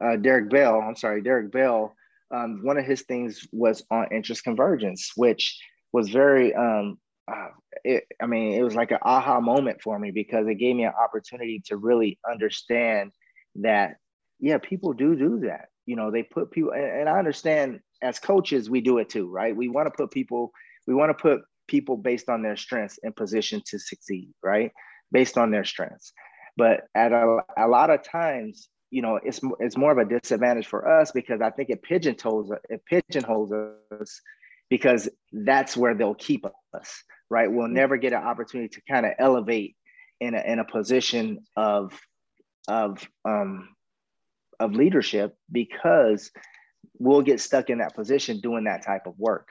uh, 0.00 0.16
Derek 0.16 0.50
Bell, 0.50 0.80
I'm 0.80 0.96
sorry, 0.96 1.22
Derek 1.22 1.50
Bell, 1.50 1.94
um, 2.30 2.60
one 2.62 2.76
of 2.76 2.84
his 2.84 3.02
things 3.02 3.46
was 3.52 3.82
on 3.90 4.08
interest 4.12 4.44
convergence, 4.44 5.12
which 5.16 5.58
was 5.92 6.10
very 6.10 6.54
um, 6.54 6.98
uh, 7.26 7.48
it, 7.84 8.04
I 8.20 8.26
mean, 8.26 8.54
it 8.54 8.62
was 8.62 8.74
like 8.74 8.90
an 8.90 8.98
aha 9.02 9.40
moment 9.40 9.82
for 9.82 9.98
me 9.98 10.10
because 10.10 10.46
it 10.46 10.56
gave 10.56 10.76
me 10.76 10.84
an 10.84 10.92
opportunity 10.92 11.62
to 11.66 11.76
really 11.76 12.18
understand 12.28 13.12
that, 13.56 13.96
yeah, 14.40 14.58
people 14.58 14.92
do 14.92 15.16
do 15.16 15.40
that. 15.40 15.68
You 15.86 15.96
know, 15.96 16.10
they 16.10 16.22
put 16.22 16.50
people, 16.50 16.72
and, 16.72 16.84
and 16.84 17.08
I 17.08 17.18
understand 17.18 17.80
as 18.02 18.18
coaches, 18.18 18.68
we 18.68 18.80
do 18.80 18.98
it 18.98 19.08
too, 19.08 19.30
right? 19.30 19.56
We 19.56 19.68
want 19.68 19.86
to 19.86 19.90
put 19.90 20.10
people, 20.10 20.52
we 20.86 20.94
want 20.94 21.16
to 21.16 21.20
put 21.20 21.42
people 21.66 21.96
based 21.96 22.28
on 22.28 22.42
their 22.42 22.56
strengths 22.56 22.98
in 23.02 23.12
position 23.12 23.62
to 23.66 23.78
succeed, 23.78 24.30
right? 24.42 24.72
Based 25.12 25.38
on 25.38 25.50
their 25.50 25.64
strengths. 25.64 26.12
But 26.56 26.82
at 26.94 27.12
a, 27.12 27.38
a 27.56 27.68
lot 27.68 27.90
of 27.90 28.02
times, 28.02 28.68
you 28.90 29.02
know, 29.02 29.18
it's 29.22 29.40
it's 29.58 29.76
more 29.76 29.90
of 29.90 29.98
a 29.98 30.04
disadvantage 30.04 30.66
for 30.66 31.00
us 31.00 31.10
because 31.10 31.40
I 31.40 31.50
think 31.50 31.70
it 31.70 31.82
pigeonholes 31.82 32.52
it 32.68 32.82
pigeonholes 32.86 33.52
us 34.00 34.20
because 34.70 35.08
that's 35.32 35.76
where 35.76 35.94
they'll 35.94 36.14
keep 36.14 36.46
us 36.72 37.02
right? 37.30 37.50
We'll 37.50 37.66
mm-hmm. 37.66 37.74
never 37.74 37.96
get 37.96 38.12
an 38.12 38.22
opportunity 38.22 38.68
to 38.68 38.82
kind 38.90 39.06
of 39.06 39.12
elevate 39.18 39.76
in 40.20 40.34
a, 40.34 40.40
in 40.40 40.58
a 40.58 40.64
position 40.64 41.40
of 41.56 41.92
of 42.68 43.06
um, 43.24 43.68
of 44.60 44.72
leadership 44.72 45.36
because 45.50 46.30
we'll 46.98 47.22
get 47.22 47.40
stuck 47.40 47.70
in 47.70 47.78
that 47.78 47.94
position 47.94 48.40
doing 48.40 48.64
that 48.64 48.84
type 48.84 49.06
of 49.06 49.18
work. 49.18 49.48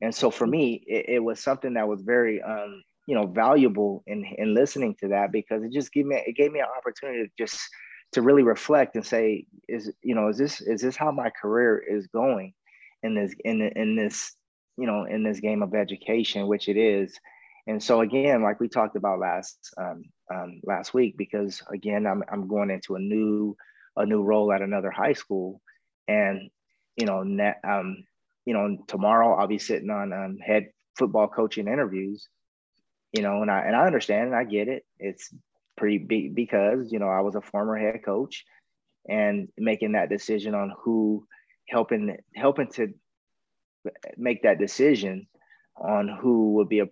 And 0.00 0.14
so 0.14 0.30
for 0.30 0.46
me, 0.46 0.82
it, 0.86 1.06
it 1.16 1.18
was 1.18 1.40
something 1.40 1.74
that 1.74 1.88
was 1.88 2.02
very 2.02 2.42
um, 2.42 2.82
you 3.06 3.14
know 3.14 3.26
valuable 3.26 4.02
in 4.06 4.24
in 4.38 4.54
listening 4.54 4.94
to 5.00 5.08
that 5.08 5.32
because 5.32 5.62
it 5.62 5.72
just 5.72 5.92
gave 5.92 6.06
me 6.06 6.22
it 6.26 6.36
gave 6.36 6.52
me 6.52 6.60
an 6.60 6.66
opportunity 6.76 7.24
to 7.24 7.30
just 7.38 7.60
to 8.12 8.22
really 8.22 8.42
reflect 8.42 8.94
and 8.94 9.04
say 9.04 9.44
is 9.68 9.92
you 10.02 10.14
know 10.14 10.28
is 10.28 10.38
this 10.38 10.60
is 10.60 10.80
this 10.80 10.96
how 10.96 11.10
my 11.10 11.30
career 11.30 11.78
is 11.78 12.06
going 12.08 12.52
in 13.02 13.14
this 13.14 13.34
in 13.44 13.60
in 13.60 13.96
this 13.96 14.32
you 14.76 14.86
know, 14.86 15.04
in 15.04 15.22
this 15.22 15.40
game 15.40 15.62
of 15.62 15.74
education, 15.74 16.46
which 16.46 16.68
it 16.68 16.76
is. 16.76 17.18
And 17.66 17.82
so 17.82 18.00
again, 18.00 18.42
like 18.42 18.60
we 18.60 18.68
talked 18.68 18.96
about 18.96 19.20
last 19.20 19.56
um, 19.78 20.04
um, 20.32 20.60
last 20.64 20.92
week, 20.92 21.16
because 21.16 21.62
again, 21.72 22.06
I'm 22.06 22.22
I'm 22.30 22.46
going 22.48 22.70
into 22.70 22.96
a 22.96 23.00
new 23.00 23.56
a 23.96 24.04
new 24.04 24.22
role 24.22 24.52
at 24.52 24.62
another 24.62 24.90
high 24.90 25.12
school, 25.14 25.60
and 26.08 26.50
you 26.96 27.06
know, 27.06 27.22
net, 27.22 27.60
um, 27.66 28.04
you 28.44 28.54
know, 28.54 28.84
tomorrow 28.86 29.34
I'll 29.34 29.46
be 29.46 29.58
sitting 29.58 29.90
on 29.90 30.12
um, 30.12 30.38
head 30.38 30.68
football 30.96 31.28
coaching 31.28 31.66
interviews, 31.66 32.28
you 33.12 33.22
know, 33.22 33.42
and 33.42 33.50
I 33.50 33.60
and 33.60 33.74
I 33.76 33.86
understand 33.86 34.26
and 34.26 34.36
I 34.36 34.44
get 34.44 34.68
it. 34.68 34.84
It's 34.98 35.32
pretty 35.76 35.98
big 35.98 36.34
because 36.34 36.92
you 36.92 36.98
know 36.98 37.08
I 37.08 37.20
was 37.20 37.34
a 37.34 37.40
former 37.40 37.78
head 37.78 38.04
coach, 38.04 38.44
and 39.08 39.48
making 39.56 39.92
that 39.92 40.10
decision 40.10 40.54
on 40.54 40.72
who 40.82 41.26
helping 41.68 42.16
helping 42.34 42.68
to 42.72 42.92
make 44.16 44.42
that 44.42 44.58
decision 44.58 45.26
on 45.76 46.08
who 46.08 46.54
would 46.54 46.68
be 46.68 46.80
a 46.80 46.86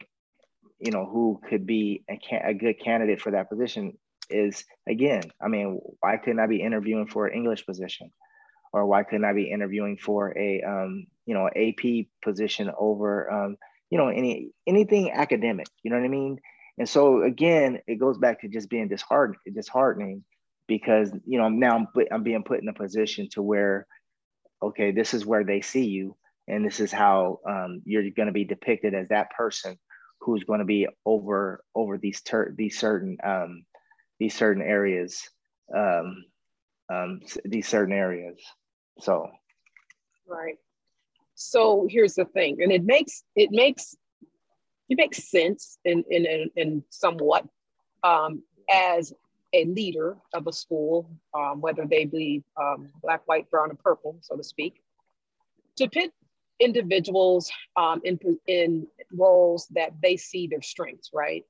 you 0.80 0.90
know 0.90 1.06
who 1.06 1.40
could 1.48 1.66
be 1.66 2.04
a, 2.10 2.16
can- 2.16 2.44
a 2.44 2.54
good 2.54 2.80
candidate 2.80 3.20
for 3.20 3.30
that 3.30 3.48
position 3.48 3.96
is 4.30 4.64
again 4.88 5.22
i 5.40 5.48
mean 5.48 5.78
why 6.00 6.16
couldn't 6.16 6.40
i 6.40 6.46
be 6.46 6.60
interviewing 6.60 7.06
for 7.06 7.26
an 7.26 7.34
english 7.36 7.64
position? 7.66 8.10
Or 8.74 8.86
why 8.86 9.02
couldn't 9.02 9.26
i 9.26 9.34
be 9.34 9.50
interviewing 9.50 9.98
for 9.98 10.36
a 10.36 10.62
um, 10.62 11.06
you 11.26 11.34
know 11.34 11.46
ap 11.46 12.06
position 12.24 12.70
over 12.78 13.30
um, 13.30 13.56
you 13.90 13.98
know 13.98 14.08
any 14.08 14.50
anything 14.66 15.12
academic 15.12 15.66
you 15.82 15.90
know 15.90 15.98
what 15.98 16.06
i 16.06 16.08
mean? 16.08 16.40
And 16.78 16.88
so 16.88 17.22
again 17.22 17.80
it 17.86 17.96
goes 17.96 18.16
back 18.16 18.40
to 18.40 18.48
just 18.48 18.70
being 18.70 18.88
disheartening 18.88 19.38
disheartening 19.54 20.24
because 20.66 21.12
you 21.26 21.38
know 21.38 21.50
now 21.50 21.76
I'm, 21.76 21.88
I'm 22.10 22.22
being 22.22 22.44
put 22.44 22.62
in 22.62 22.68
a 22.68 22.72
position 22.72 23.28
to 23.32 23.42
where 23.42 23.86
okay 24.62 24.90
this 24.90 25.12
is 25.12 25.26
where 25.26 25.44
they 25.44 25.60
see 25.60 25.84
you 25.84 26.16
and 26.52 26.64
this 26.64 26.80
is 26.80 26.92
how 26.92 27.40
um, 27.48 27.80
you're 27.84 28.10
going 28.10 28.26
to 28.26 28.32
be 28.32 28.44
depicted 28.44 28.94
as 28.94 29.08
that 29.08 29.30
person 29.30 29.78
who's 30.20 30.44
going 30.44 30.58
to 30.58 30.66
be 30.66 30.86
over 31.06 31.64
over 31.74 31.98
these 31.98 32.20
ter- 32.20 32.54
these 32.56 32.78
certain 32.78 33.16
um, 33.24 33.64
these 34.20 34.34
certain 34.34 34.62
areas 34.62 35.20
um, 35.74 36.24
um, 36.92 37.20
these 37.44 37.66
certain 37.66 37.94
areas. 37.94 38.38
So. 39.00 39.28
Right. 40.26 40.56
So 41.34 41.86
here's 41.90 42.14
the 42.14 42.26
thing 42.26 42.58
and 42.62 42.70
it 42.70 42.84
makes 42.84 43.24
it 43.34 43.50
makes 43.50 43.96
it 44.88 44.96
makes 44.96 45.30
sense 45.30 45.78
in 45.84 46.04
in 46.10 46.26
in, 46.26 46.50
in 46.56 46.84
somewhat 46.90 47.46
um, 48.04 48.42
as 48.70 49.12
a 49.54 49.64
leader 49.64 50.16
of 50.34 50.46
a 50.46 50.52
school 50.52 51.10
um, 51.34 51.60
whether 51.60 51.84
they 51.86 52.04
be 52.04 52.44
um, 52.60 52.90
black 53.02 53.22
white 53.26 53.50
brown 53.50 53.70
or 53.70 53.74
purple 53.74 54.18
so 54.20 54.36
to 54.36 54.44
speak 54.44 54.82
to 55.76 55.88
pit 55.88 56.12
individuals 56.62 57.50
um, 57.76 58.00
in, 58.04 58.18
in 58.46 58.86
roles 59.12 59.66
that 59.72 59.92
they 60.02 60.16
see 60.16 60.46
their 60.46 60.62
strengths, 60.62 61.10
right? 61.12 61.44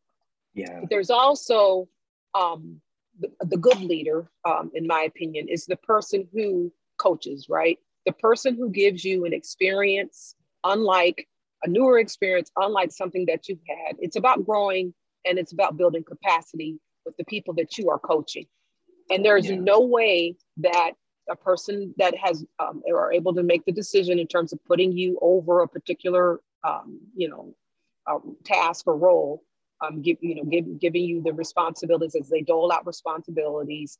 Yeah. 0.55 0.81
There's 0.89 1.11
also 1.11 1.89
um, 2.35 2.81
the, 3.19 3.31
the, 3.41 3.57
good 3.57 3.81
leader, 3.81 4.31
um, 4.45 4.71
in 4.75 4.87
my 4.87 5.03
opinion, 5.03 5.49
is 5.49 5.67
the 5.67 5.77
person 5.77 6.29
who 6.33 6.73
coaches, 6.99 7.47
right? 7.49 7.79
The 8.07 8.13
person 8.13 8.57
who 8.57 8.71
gives 8.71 9.05
you 9.05 9.25
an 9.25 9.33
experience, 9.33 10.35
unlike 10.65 11.29
a 11.63 11.69
newer 11.69 11.99
experience, 11.99 12.51
unlike 12.57 12.93
something 12.93 13.27
that 13.27 13.49
you've 13.49 13.59
had. 13.69 13.97
It's 14.01 14.17
about 14.17 14.45
growing 14.45 14.95
and 15.25 15.39
it's 15.39 15.53
about 15.53 15.77
building 15.77 16.05
capacity 16.05 16.79
with 17.05 17.17
the 17.17 17.25
people 17.25 17.55
that 17.55 17.79
you 17.79 17.91
are 17.91 17.99
coaching. 17.99 18.47
And 19.11 19.25
there's 19.25 19.49
yeah. 19.49 19.57
no 19.57 19.81
way 19.81 20.37
that 20.59 20.93
a 21.29 21.37
person 21.37 21.95
that 21.99 22.17
has 22.17 22.45
um, 22.59 22.83
are 22.89 23.13
able 23.13 23.35
to 23.35 23.43
make 23.43 23.65
the 23.65 23.73
decision 23.73 24.19
in 24.19 24.27
terms 24.27 24.53
of 24.53 24.65
putting 24.65 24.93
you 24.93 25.19
over 25.23 25.63
a 25.63 25.69
particular 25.69 26.41
um, 26.65 27.01
you 27.15 27.29
know 27.29 27.55
uh, 28.07 28.19
task 28.45 28.87
or 28.87 28.97
role 28.97 29.43
um, 29.85 30.03
give, 30.03 30.17
you 30.21 30.35
know 30.35 30.45
give, 30.45 30.81
giving 30.81 31.05
you 31.05 31.23
the 31.23 31.33
responsibilities 31.33 32.15
as 32.15 32.29
they 32.29 32.43
dole 32.43 32.73
out 32.73 32.87
responsibilities. 32.87 33.99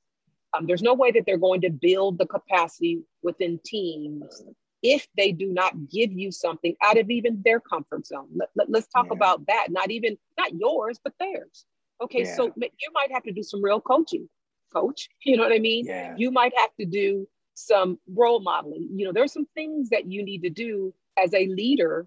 Um, 0.55 0.67
there's 0.67 0.83
no 0.83 0.95
way 0.95 1.11
that 1.13 1.25
they're 1.25 1.39
going 1.39 1.63
to 1.63 1.71
build 1.71 2.19
the 2.19 2.27
capacity 2.27 3.01
within 3.23 3.59
teams 3.65 4.43
if 4.83 5.07
they 5.17 5.33
do 5.33 5.47
not 5.47 5.89
give 5.89 6.13
you 6.13 6.31
something 6.31 6.75
out 6.83 6.99
of 6.99 7.09
even 7.09 7.41
their 7.45 7.61
comfort 7.61 8.07
zone. 8.07 8.29
Let, 8.35 8.49
us 8.57 8.67
let, 8.69 8.85
talk 8.95 9.07
yeah. 9.07 9.17
about 9.17 9.47
that. 9.47 9.69
Not 9.71 9.91
even 9.91 10.19
not 10.37 10.53
yours 10.55 10.99
but 11.03 11.15
theirs. 11.19 11.65
Okay 12.03 12.25
yeah. 12.25 12.37
so 12.37 12.53
you 12.57 12.91
might 12.93 13.13
have 13.13 13.23
to 13.25 13.33
do 13.33 13.43
some 13.43 13.63
real 13.63 13.81
coaching 13.81 14.29
coach. 14.73 15.09
You 15.25 15.37
know 15.37 15.45
what 15.45 15.53
I 15.53 15.59
mean? 15.59 15.87
Yeah. 15.87 16.15
You 16.17 16.31
might 16.31 16.53
have 16.57 16.75
to 16.81 16.87
do 16.87 17.29
some 17.55 17.99
role 18.09 18.41
modeling. 18.41 18.89
You 18.93 19.07
know, 19.07 19.13
there's 19.13 19.33
some 19.33 19.47
things 19.55 19.91
that 19.91 20.07
you 20.07 20.25
need 20.25 20.43
to 20.43 20.51
do 20.51 20.95
as 21.17 21.33
a 21.35 21.47
leader 21.47 22.07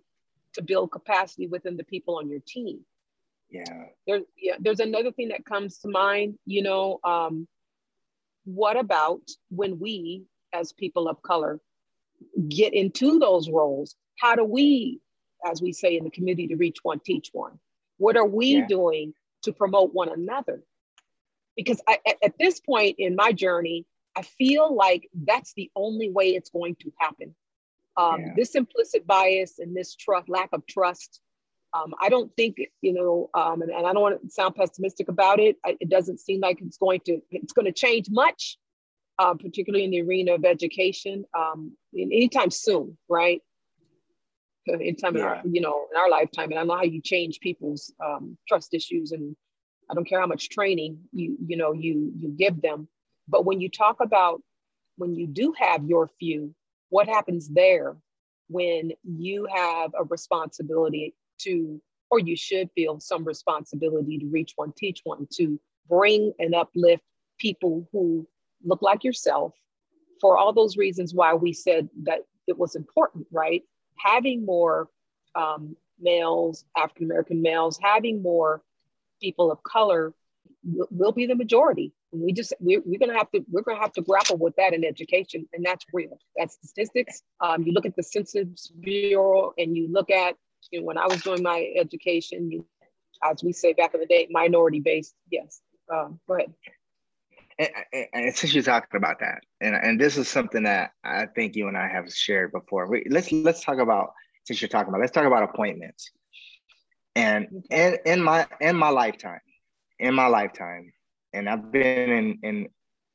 to 0.53 0.61
build 0.61 0.91
capacity 0.91 1.47
within 1.47 1.77
the 1.77 1.83
people 1.83 2.17
on 2.17 2.29
your 2.29 2.41
team. 2.45 2.79
Yeah. 3.49 3.85
There's 4.07 4.23
yeah, 4.37 4.55
there's 4.59 4.79
another 4.79 5.11
thing 5.11 5.29
that 5.29 5.45
comes 5.45 5.77
to 5.79 5.87
mind, 5.87 6.37
you 6.45 6.63
know, 6.63 6.99
um, 7.03 7.47
what 8.45 8.77
about 8.77 9.21
when 9.49 9.79
we 9.79 10.23
as 10.53 10.71
people 10.71 11.07
of 11.07 11.21
color 11.21 11.59
get 12.47 12.73
into 12.73 13.19
those 13.19 13.49
roles? 13.49 13.95
How 14.19 14.35
do 14.35 14.43
we, 14.43 15.01
as 15.45 15.61
we 15.61 15.73
say 15.73 15.97
in 15.97 16.03
the 16.03 16.09
community, 16.09 16.47
to 16.47 16.55
reach 16.55 16.77
one, 16.83 16.99
teach 16.99 17.29
one? 17.33 17.59
What 17.97 18.17
are 18.17 18.25
we 18.25 18.57
yeah. 18.57 18.67
doing 18.67 19.13
to 19.43 19.53
promote 19.53 19.93
one 19.93 20.09
another? 20.09 20.61
Because 21.55 21.81
I, 21.87 21.99
at, 22.07 22.17
at 22.23 22.33
this 22.39 22.59
point 22.59 22.95
in 22.99 23.15
my 23.15 23.31
journey, 23.31 23.85
I 24.15 24.21
feel 24.21 24.73
like 24.73 25.09
that's 25.13 25.53
the 25.53 25.69
only 25.75 26.09
way 26.09 26.29
it's 26.29 26.49
going 26.49 26.75
to 26.81 26.91
happen. 26.99 27.35
Um, 27.97 28.21
yeah. 28.21 28.33
This 28.35 28.55
implicit 28.55 29.07
bias 29.07 29.59
and 29.59 29.75
this 29.75 29.95
trust, 29.95 30.29
lack 30.29 30.49
of 30.53 30.65
trust, 30.67 31.21
um, 31.73 31.93
I 32.01 32.09
don't 32.09 32.31
think, 32.35 32.57
you 32.81 32.93
know, 32.93 33.29
um, 33.33 33.61
and, 33.61 33.71
and, 33.71 33.85
I 33.85 33.91
don't 33.91 34.01
want 34.01 34.21
to 34.21 34.29
sound 34.29 34.55
pessimistic 34.55 35.09
about 35.09 35.39
it. 35.39 35.57
I, 35.65 35.75
it 35.79 35.89
doesn't 35.89 36.19
seem 36.19 36.39
like 36.39 36.61
it's 36.61 36.77
going 36.77 37.01
to, 37.05 37.19
it's 37.31 37.53
going 37.53 37.65
to 37.65 37.73
change 37.73 38.07
much, 38.09 38.57
uh, 39.19 39.33
particularly 39.33 39.83
in 39.83 39.91
the 39.91 40.01
arena 40.01 40.35
of 40.35 40.45
education, 40.45 41.25
um, 41.37 41.75
in, 41.93 42.11
anytime 42.13 42.51
soon, 42.51 42.97
right? 43.09 43.41
Anytime, 44.67 45.15
yeah. 45.15 45.21
in 45.21 45.27
our, 45.27 45.41
you 45.51 45.61
know, 45.61 45.87
in 45.91 45.99
our 45.99 46.09
lifetime, 46.09 46.51
and 46.51 46.59
I 46.59 46.63
know 46.63 46.77
how 46.77 46.83
you 46.83 47.01
change 47.01 47.39
people's 47.39 47.93
um, 48.03 48.37
trust 48.47 48.73
issues 48.73 49.11
and 49.11 49.35
I 49.89 49.93
don't 49.93 50.07
care 50.07 50.19
how 50.19 50.27
much 50.27 50.49
training 50.49 50.99
you 51.11 51.37
you 51.45 51.57
know 51.57 51.71
you 51.71 52.11
you 52.19 52.29
give 52.29 52.61
them. 52.61 52.87
But 53.27 53.45
when 53.45 53.59
you 53.61 53.69
talk 53.69 54.01
about 54.01 54.41
when 54.97 55.15
you 55.15 55.27
do 55.27 55.53
have 55.57 55.83
your 55.85 56.09
few, 56.19 56.53
what 56.89 57.07
happens 57.07 57.49
there 57.49 57.97
when 58.47 58.91
you 59.03 59.47
have 59.53 59.91
a 59.97 60.03
responsibility 60.03 61.13
to, 61.39 61.81
or 62.11 62.19
you 62.19 62.35
should 62.35 62.69
feel 62.75 62.99
some 62.99 63.23
responsibility 63.23 64.17
to 64.19 64.27
reach 64.27 64.53
one, 64.55 64.73
teach 64.77 65.01
one, 65.03 65.27
to 65.33 65.59
bring 65.89 66.33
and 66.39 66.53
uplift 66.53 67.03
people 67.39 67.87
who 67.91 68.27
look 68.63 68.81
like 68.81 69.03
yourself 69.03 69.53
for 70.21 70.37
all 70.37 70.53
those 70.53 70.77
reasons 70.77 71.13
why 71.13 71.33
we 71.33 71.51
said 71.51 71.89
that 72.03 72.19
it 72.47 72.57
was 72.57 72.75
important, 72.75 73.25
right? 73.31 73.63
Having 73.97 74.45
more 74.45 74.89
um, 75.35 75.75
males, 75.99 76.65
African 76.77 77.05
American 77.05 77.41
males, 77.41 77.79
having 77.81 78.21
more 78.21 78.61
people 79.25 79.51
of 79.51 79.61
color 79.63 80.13
will 80.63 81.11
be 81.11 81.25
the 81.25 81.35
majority. 81.35 81.91
We 82.11 82.31
just 82.31 82.53
we're, 82.59 82.81
we're 82.85 82.99
gonna 82.99 83.17
have 83.17 83.31
to 83.31 83.43
we're 83.51 83.61
gonna 83.61 83.79
have 83.79 83.93
to 83.93 84.01
grapple 84.01 84.37
with 84.37 84.55
that 84.57 84.73
in 84.73 84.85
education, 84.85 85.47
and 85.53 85.65
that's 85.65 85.85
real. 85.91 86.17
That's 86.37 86.57
statistics. 86.61 87.23
Um, 87.41 87.63
you 87.63 87.73
look 87.73 87.85
at 87.85 87.95
the 87.95 88.03
Census 88.03 88.71
Bureau, 88.79 89.53
and 89.57 89.75
you 89.75 89.91
look 89.91 90.09
at 90.11 90.35
you 90.71 90.79
know, 90.79 90.85
when 90.85 90.97
I 90.97 91.07
was 91.07 91.21
doing 91.21 91.43
my 91.43 91.67
education, 91.75 92.63
as 93.23 93.43
we 93.43 93.51
say 93.51 93.73
back 93.73 93.93
in 93.93 93.99
the 93.99 94.05
day, 94.05 94.27
minority 94.29 94.79
based. 94.79 95.15
Yes. 95.31 95.61
Um, 95.93 96.19
go 96.27 96.35
ahead. 96.35 96.53
And, 97.57 97.69
and, 98.13 98.35
since 98.35 98.53
you're 98.53 98.63
talking 98.63 98.97
about 98.97 99.19
that, 99.21 99.39
and, 99.61 99.75
and 99.75 99.99
this 99.99 100.17
is 100.17 100.27
something 100.27 100.63
that 100.63 100.91
I 101.03 101.25
think 101.25 101.55
you 101.55 101.69
and 101.69 101.77
I 101.77 101.87
have 101.87 102.11
shared 102.13 102.51
before. 102.51 102.89
We, 102.89 103.05
let's 103.09 103.31
let's 103.31 103.63
talk 103.63 103.77
about 103.79 104.09
since 104.45 104.61
you're 104.61 104.69
talking 104.69 104.89
about. 104.89 104.99
Let's 104.99 105.13
talk 105.13 105.25
about 105.25 105.43
appointments. 105.43 106.11
And 107.15 107.65
in, 107.69 107.97
in 108.05 108.21
my 108.21 108.45
in 108.59 108.75
my 108.75 108.89
lifetime, 108.89 109.39
in 109.99 110.13
my 110.13 110.27
lifetime, 110.27 110.91
and 111.33 111.49
I've 111.49 111.71
been 111.71 112.11
in 112.11 112.39
in 112.43 112.67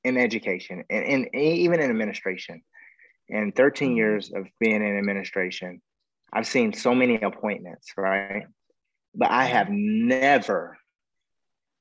in 0.04 0.16
education 0.16 0.84
and 0.88 1.04
in 1.04 1.36
even 1.36 1.80
in 1.80 1.90
administration. 1.90 2.62
In 3.28 3.52
13 3.52 3.90
mm-hmm. 3.90 3.96
years 3.96 4.32
of 4.34 4.46
being 4.58 4.82
in 4.82 4.98
administration, 4.98 5.80
I've 6.32 6.46
seen 6.46 6.72
so 6.72 6.94
many 6.94 7.20
appointments, 7.20 7.92
right? 7.96 8.44
But 9.14 9.30
I 9.30 9.44
have 9.44 9.68
never, 9.70 10.78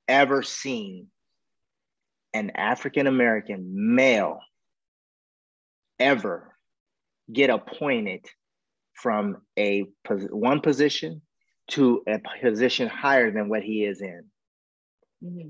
ever 0.08 0.43
seen 0.43 1.08
an 2.34 2.51
African 2.51 3.08
American 3.08 3.95
male 3.95 4.39
ever 5.99 6.55
get 7.32 7.49
appointed 7.49 8.25
from 8.93 9.38
a 9.58 9.86
one 10.29 10.62
position 10.62 11.21
to 11.69 12.03
a 12.08 12.19
position 12.41 12.88
higher 12.88 13.32
than 13.32 13.49
what 13.49 13.63
he 13.63 13.84
is 13.84 14.01
in. 14.01 14.23
Mm-hmm. 15.23 15.49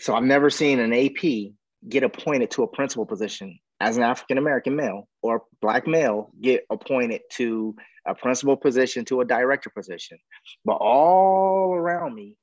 So 0.00 0.14
I've 0.14 0.24
never 0.24 0.50
seen 0.50 0.78
an 0.78 0.92
AP 0.92 1.52
get 1.88 2.02
appointed 2.02 2.50
to 2.52 2.62
a 2.62 2.68
principal 2.68 3.06
position 3.06 3.58
as 3.80 3.96
an 3.96 4.02
African 4.02 4.38
American 4.38 4.76
male 4.76 5.08
or 5.22 5.42
black 5.60 5.86
male 5.86 6.30
get 6.40 6.64
appointed 6.70 7.22
to 7.32 7.74
a 8.06 8.14
principal 8.14 8.56
position 8.56 9.04
to 9.06 9.20
a 9.20 9.24
director 9.24 9.70
position. 9.70 10.18
But 10.64 10.76
all 10.76 11.74
around 11.74 12.14
me, 12.14 12.36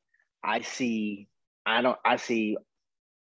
I 0.43 0.61
see, 0.61 1.27
I 1.65 1.81
don't, 1.81 1.97
I 2.05 2.17
see 2.17 2.57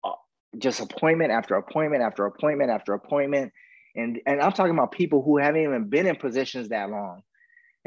uh, 0.04 0.12
just 0.58 0.80
appointment 0.80 1.32
after 1.32 1.56
appointment 1.56 2.04
after 2.04 2.26
appointment 2.26 2.72
after 2.72 2.94
appointment. 2.94 3.52
And, 3.96 4.22
and 4.28 4.42
I'm 4.42 4.52
talking 4.52 4.74
about 4.74 4.92
people 4.92 5.24
who 5.24 5.38
haven't 5.38 5.62
even 5.62 5.90
been 5.90 6.06
in 6.06 6.16
positions 6.16 6.70
that 6.70 6.90
long. 6.90 7.24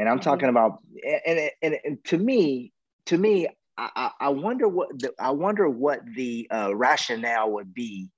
And 0.00 0.08
I'm 0.08 0.18
talking 0.18 0.48
mm-hmm. 0.48 0.56
about, 0.56 0.78
and, 1.26 1.38
and, 1.38 1.50
and, 1.62 1.76
and 1.84 2.04
to 2.06 2.18
me, 2.18 2.72
to 3.06 3.18
me, 3.18 3.48
I, 3.76 4.10
I 4.20 4.28
wonder 4.28 4.68
what 4.68 4.98
the, 4.98 5.12
I 5.18 5.30
wonder 5.30 5.68
what 5.68 6.00
the 6.14 6.46
uh, 6.50 6.74
rationale 6.74 7.50
would 7.52 7.72
be 7.72 8.10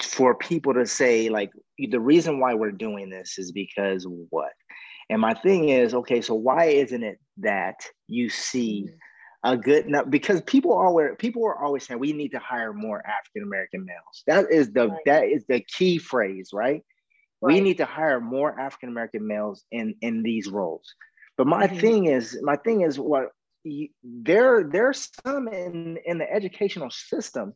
for 0.00 0.34
people 0.34 0.74
to 0.74 0.86
say 0.86 1.28
like 1.28 1.50
the 1.78 2.00
reason 2.00 2.40
why 2.40 2.54
we're 2.54 2.72
doing 2.72 3.08
this 3.08 3.38
is 3.38 3.52
because 3.52 4.06
what 4.30 4.52
and 5.10 5.20
my 5.20 5.34
thing 5.34 5.68
is 5.68 5.94
okay 5.94 6.20
so 6.20 6.34
why 6.34 6.64
isn't 6.64 7.02
it 7.02 7.18
that 7.36 7.76
you 8.08 8.28
see 8.28 8.88
a 9.44 9.56
good 9.56 9.86
enough 9.86 10.06
because 10.10 10.40
people 10.42 10.72
are 10.72 11.14
people 11.16 11.44
are 11.44 11.62
always 11.62 11.86
saying 11.86 12.00
we 12.00 12.12
need 12.12 12.30
to 12.30 12.38
hire 12.38 12.72
more 12.72 13.02
african 13.06 13.42
american 13.42 13.84
males 13.84 14.22
that 14.26 14.50
is 14.50 14.72
the 14.72 14.88
right. 14.88 14.98
that 15.06 15.24
is 15.24 15.44
the 15.48 15.60
key 15.60 15.98
phrase 15.98 16.50
right, 16.52 16.82
right. 17.40 17.54
we 17.54 17.60
need 17.60 17.76
to 17.76 17.84
hire 17.84 18.20
more 18.20 18.58
african 18.58 18.88
american 18.88 19.26
males 19.26 19.64
in 19.70 19.94
in 20.00 20.22
these 20.22 20.48
roles 20.48 20.94
but 21.36 21.46
my 21.46 21.66
mm-hmm. 21.66 21.78
thing 21.78 22.04
is 22.06 22.38
my 22.42 22.56
thing 22.56 22.82
is 22.82 22.98
what 22.98 23.28
you, 23.64 23.88
there 24.02 24.64
there's 24.64 25.08
some 25.24 25.48
in 25.48 25.98
in 26.04 26.18
the 26.18 26.30
educational 26.30 26.90
system 26.90 27.54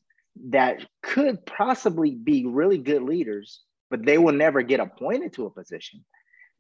that 0.49 0.85
could 1.03 1.45
possibly 1.47 2.11
be 2.11 2.47
really 2.47 2.79
good 2.79 3.03
leaders, 3.03 3.63
but 3.91 4.05
they 4.05 4.19
will 4.19 4.35
never 4.35 4.63
get 4.63 4.81
appointed 4.81 5.33
to 5.35 5.47
a 5.47 5.51
position. 5.51 6.05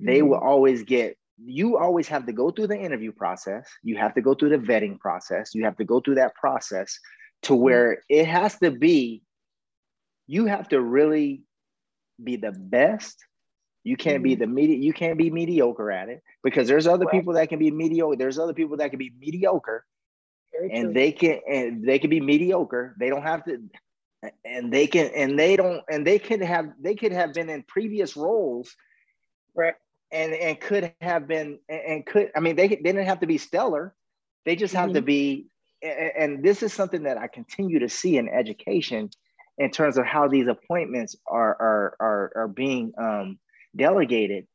They 0.01 0.19
mm-hmm. 0.19 0.29
will 0.29 0.39
always 0.39 0.83
get, 0.83 1.17
you 1.45 1.77
always 1.77 2.09
have 2.09 2.27
to 2.27 2.33
go 2.33 2.51
through 2.51 2.69
the 2.69 2.79
interview 2.79 3.13
process. 3.13 3.69
You 3.83 3.97
have 3.97 4.15
to 4.15 4.23
go 4.23 4.35
through 4.35 4.51
the 4.51 4.59
vetting 4.59 4.99
process. 4.99 5.55
You 5.55 5.65
have 5.65 5.77
to 5.77 5.85
go 5.85 6.01
through 6.01 6.17
that 6.17 6.35
process 6.35 6.99
to 7.43 7.53
mm-hmm. 7.53 7.63
where 7.63 8.03
it 8.09 8.27
has 8.27 8.59
to 8.61 8.71
be, 8.71 9.23
you 10.27 10.47
have 10.47 10.69
to 10.71 10.81
really 10.81 11.43
be 12.23 12.37
the 12.37 12.53
best. 12.53 13.17
You 13.87 13.97
can't 13.97 14.17
mm-hmm. 14.17 14.25
be 14.25 14.35
the 14.35 14.47
media, 14.49 14.77
you 14.77 14.93
can't 14.93 15.17
be 15.17 15.31
mediocre 15.31 15.93
at 15.93 16.09
it 16.09 16.23
because 16.43 16.67
there's 16.67 16.89
other 16.89 17.05
right. 17.05 17.13
people 17.13 17.35
that 17.35 17.49
can 17.49 17.61
be 17.61 17.71
mediocre. 17.71 18.17
There's 18.17 18.39
other 18.39 18.53
people 18.53 18.77
that 18.79 18.91
can 18.91 18.99
be 18.99 19.13
mediocre 19.21 19.85
very 20.53 20.73
and 20.73 20.87
true. 20.87 20.95
they 20.95 21.13
can 21.13 21.41
and 21.49 21.85
they 21.85 21.99
can 22.01 22.11
be 22.11 22.21
mediocre. 22.21 22.97
They 22.99 23.09
don't 23.09 23.23
have 23.23 23.45
to 23.45 23.63
and 24.45 24.73
they 24.73 24.89
can 24.89 25.11
and 25.15 25.39
they 25.39 25.55
don't 25.55 25.83
and 25.89 26.07
they 26.07 26.19
could 26.19 26.43
have 26.43 26.73
they 26.81 26.97
could 26.97 27.13
have 27.13 27.33
been 27.33 27.49
in 27.49 27.63
previous 27.63 28.17
roles 28.17 28.75
right 29.55 29.75
and 30.11 30.33
and 30.33 30.61
could 30.61 30.93
have 31.01 31.29
been 31.29 31.59
and 31.69 32.05
could 32.07 32.31
i 32.35 32.41
mean 32.41 32.57
they, 32.57 32.67
they 32.69 32.77
didn't 32.77 33.07
have 33.07 33.21
to 33.21 33.27
be 33.27 33.39
stellar 33.39 33.95
they 34.45 34.57
just 34.57 34.75
have 34.75 34.87
mm-hmm. 34.87 34.95
to 34.95 35.03
be 35.03 35.47
and 35.83 36.43
this 36.43 36.63
is 36.63 36.73
something 36.73 37.05
that 37.05 37.19
i 37.19 37.27
continue 37.29 37.79
to 37.79 37.89
see 37.89 38.17
in 38.17 38.29
education 38.29 39.09
in 39.59 39.71
terms 39.71 39.97
of 39.97 40.05
how 40.05 40.27
these 40.27 40.49
appointments 40.49 41.15
are 41.27 41.55
are 41.61 41.97
are, 42.01 42.33
are 42.37 42.49
being 42.49 42.93
um, 42.99 43.39
delegated 43.77 44.47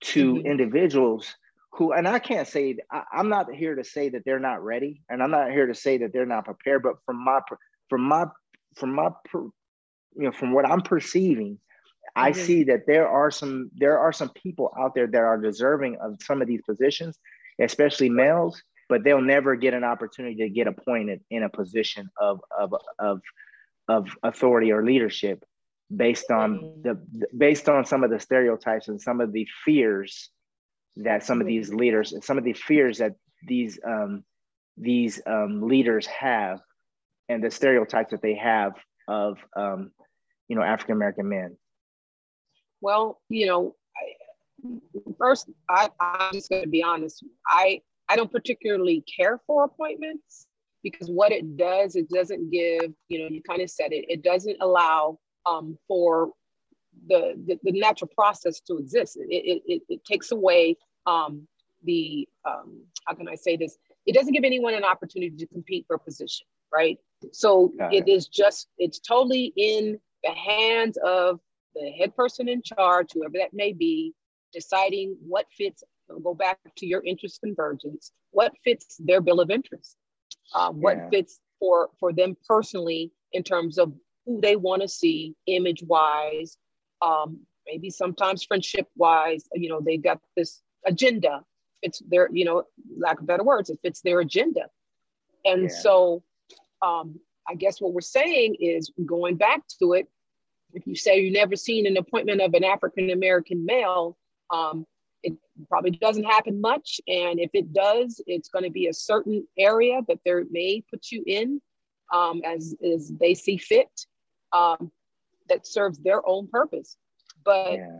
to 0.00 0.34
mm-hmm. 0.34 0.46
individuals 0.46 1.34
who, 1.72 1.92
and 1.92 2.08
I 2.08 2.18
can't 2.18 2.48
say, 2.48 2.76
I, 2.90 3.02
am 3.14 3.28
not 3.28 3.52
here 3.52 3.74
to 3.74 3.84
say 3.84 4.08
that 4.10 4.24
they're 4.24 4.40
not 4.40 4.64
ready, 4.64 5.02
and 5.08 5.22
I'm 5.22 5.30
not 5.30 5.50
here 5.50 5.66
to 5.66 5.74
say 5.74 5.98
that 5.98 6.12
they're 6.12 6.26
not 6.26 6.44
prepared. 6.44 6.82
But 6.82 6.96
from 7.04 7.24
my, 7.24 7.40
from 7.88 8.02
my, 8.02 8.26
from 8.76 8.94
my, 8.94 9.10
you 9.32 9.52
know, 10.16 10.32
from 10.32 10.52
what 10.52 10.66
I'm 10.66 10.80
perceiving, 10.80 11.54
mm-hmm. 11.54 12.20
I 12.20 12.32
see 12.32 12.64
that 12.64 12.86
there 12.86 13.08
are 13.08 13.30
some, 13.30 13.70
there 13.76 13.98
are 13.98 14.12
some 14.12 14.30
people 14.30 14.72
out 14.78 14.94
there 14.94 15.06
that 15.06 15.20
are 15.20 15.38
deserving 15.38 15.96
of 16.00 16.16
some 16.22 16.42
of 16.42 16.48
these 16.48 16.62
positions, 16.62 17.18
especially 17.60 18.08
males, 18.08 18.60
but 18.88 19.04
they'll 19.04 19.20
never 19.20 19.54
get 19.54 19.74
an 19.74 19.84
opportunity 19.84 20.36
to 20.36 20.48
get 20.48 20.66
appointed 20.66 21.20
in 21.30 21.42
a 21.42 21.48
position 21.48 22.08
of, 22.20 22.40
of, 22.58 22.74
of, 22.98 23.20
of 23.88 24.08
authority 24.22 24.72
or 24.72 24.84
leadership 24.84 25.44
based 25.94 26.30
on 26.30 26.80
the 26.82 27.00
based 27.36 27.68
on 27.68 27.84
some 27.84 28.04
of 28.04 28.10
the 28.10 28.20
stereotypes 28.20 28.88
and 28.88 29.00
some 29.00 29.20
of 29.20 29.32
the 29.32 29.46
fears 29.64 30.30
that 30.96 31.24
some 31.24 31.40
of 31.40 31.46
these 31.46 31.72
leaders 31.72 32.12
and 32.12 32.22
some 32.22 32.38
of 32.38 32.44
the 32.44 32.52
fears 32.52 32.98
that 32.98 33.14
these 33.46 33.78
um, 33.86 34.24
these 34.76 35.20
um, 35.26 35.62
leaders 35.62 36.06
have 36.06 36.60
and 37.28 37.42
the 37.42 37.50
stereotypes 37.50 38.10
that 38.10 38.22
they 38.22 38.34
have 38.34 38.72
of 39.06 39.38
um, 39.56 39.90
you 40.48 40.56
know 40.56 40.62
African 40.62 40.94
American 40.94 41.28
men? 41.28 41.56
Well, 42.80 43.20
you 43.28 43.46
know, 43.46 43.74
first 45.18 45.48
I, 45.68 45.88
I'm 46.00 46.32
just 46.32 46.50
going 46.50 46.62
to 46.62 46.68
be 46.68 46.82
honest. 46.82 47.24
I 47.46 47.80
I 48.08 48.16
don't 48.16 48.30
particularly 48.30 49.04
care 49.16 49.40
for 49.46 49.64
appointments 49.64 50.46
because 50.82 51.08
what 51.08 51.32
it 51.32 51.56
does, 51.56 51.96
it 51.96 52.08
doesn't 52.10 52.50
give. 52.50 52.92
You 53.08 53.20
know, 53.20 53.28
you 53.28 53.42
kind 53.42 53.62
of 53.62 53.70
said 53.70 53.92
it. 53.92 54.04
It 54.08 54.22
doesn't 54.22 54.56
allow 54.60 55.18
um, 55.46 55.78
for 55.86 56.32
the, 57.06 57.34
the, 57.46 57.58
the 57.62 57.78
natural 57.78 58.10
process 58.14 58.60
to 58.60 58.78
exist. 58.78 59.16
It, 59.16 59.28
it, 59.28 59.62
it, 59.66 59.82
it 59.88 60.04
takes 60.04 60.32
away 60.32 60.76
um, 61.06 61.46
the, 61.84 62.28
um, 62.44 62.82
how 63.06 63.14
can 63.14 63.28
I 63.28 63.34
say 63.34 63.56
this? 63.56 63.78
It 64.06 64.14
doesn't 64.14 64.32
give 64.32 64.44
anyone 64.44 64.74
an 64.74 64.84
opportunity 64.84 65.36
to 65.36 65.46
compete 65.46 65.84
for 65.86 65.96
a 65.96 65.98
position, 65.98 66.46
right? 66.72 66.98
So 67.32 67.72
Got 67.78 67.94
it, 67.94 68.08
is 68.08 68.26
just, 68.26 68.68
it's 68.78 68.98
totally 68.98 69.52
in 69.56 69.98
the 70.24 70.30
hands 70.30 70.98
of 71.04 71.40
the 71.74 71.90
head 71.90 72.14
person 72.16 72.48
in 72.48 72.62
charge, 72.62 73.12
whoever 73.12 73.34
that 73.38 73.52
may 73.52 73.72
be, 73.72 74.14
deciding 74.52 75.16
what 75.26 75.46
fits, 75.56 75.84
go 76.22 76.34
back 76.34 76.58
to 76.76 76.86
your 76.86 77.02
interest 77.04 77.40
convergence, 77.40 78.12
what 78.30 78.52
fits 78.64 78.96
their 78.98 79.20
bill 79.20 79.40
of 79.40 79.50
interest, 79.50 79.96
um, 80.54 80.80
what 80.80 80.96
yeah. 80.96 81.08
fits 81.10 81.40
for, 81.58 81.90
for 82.00 82.12
them 82.12 82.36
personally 82.46 83.12
in 83.32 83.42
terms 83.42 83.78
of 83.78 83.92
who 84.28 84.40
they 84.40 84.56
want 84.56 84.82
to 84.82 84.88
see 84.88 85.34
image 85.46 85.82
wise, 85.82 86.58
um, 87.00 87.40
maybe 87.66 87.90
sometimes 87.90 88.44
friendship 88.44 88.86
wise, 88.94 89.48
you 89.54 89.68
know, 89.68 89.80
they've 89.80 90.02
got 90.02 90.20
this 90.36 90.60
agenda. 90.86 91.42
It's 91.82 92.02
their, 92.08 92.28
you 92.30 92.44
know, 92.44 92.64
lack 92.96 93.20
of 93.20 93.26
better 93.26 93.42
words, 93.42 93.70
it 93.70 93.78
fits 93.82 94.02
their 94.02 94.20
agenda. 94.20 94.66
And 95.44 95.62
yeah. 95.62 95.68
so 95.80 96.22
um, 96.82 97.18
I 97.48 97.54
guess 97.54 97.80
what 97.80 97.94
we're 97.94 98.00
saying 98.02 98.56
is 98.60 98.92
going 99.06 99.36
back 99.36 99.62
to 99.80 99.94
it, 99.94 100.06
if 100.74 100.86
you 100.86 100.94
say 100.94 101.20
you've 101.20 101.32
never 101.32 101.56
seen 101.56 101.86
an 101.86 101.96
appointment 101.96 102.42
of 102.42 102.52
an 102.52 102.64
African 102.64 103.10
American 103.10 103.64
male, 103.64 104.18
um, 104.50 104.84
it 105.22 105.32
probably 105.68 105.92
doesn't 105.92 106.24
happen 106.24 106.60
much. 106.60 107.00
And 107.08 107.40
if 107.40 107.50
it 107.54 107.72
does, 107.72 108.20
it's 108.26 108.50
going 108.50 108.64
to 108.64 108.70
be 108.70 108.88
a 108.88 108.92
certain 108.92 109.46
area 109.58 110.02
that 110.08 110.18
they 110.24 110.32
may 110.50 110.84
put 110.90 111.10
you 111.10 111.22
in 111.26 111.60
um, 112.12 112.42
as, 112.44 112.74
as 112.84 113.10
they 113.18 113.34
see 113.34 113.56
fit 113.56 113.88
um, 114.52 114.90
that 115.48 115.66
serves 115.66 115.98
their 115.98 116.26
own 116.28 116.48
purpose. 116.48 116.96
But, 117.44 117.72
yeah. 117.72 117.98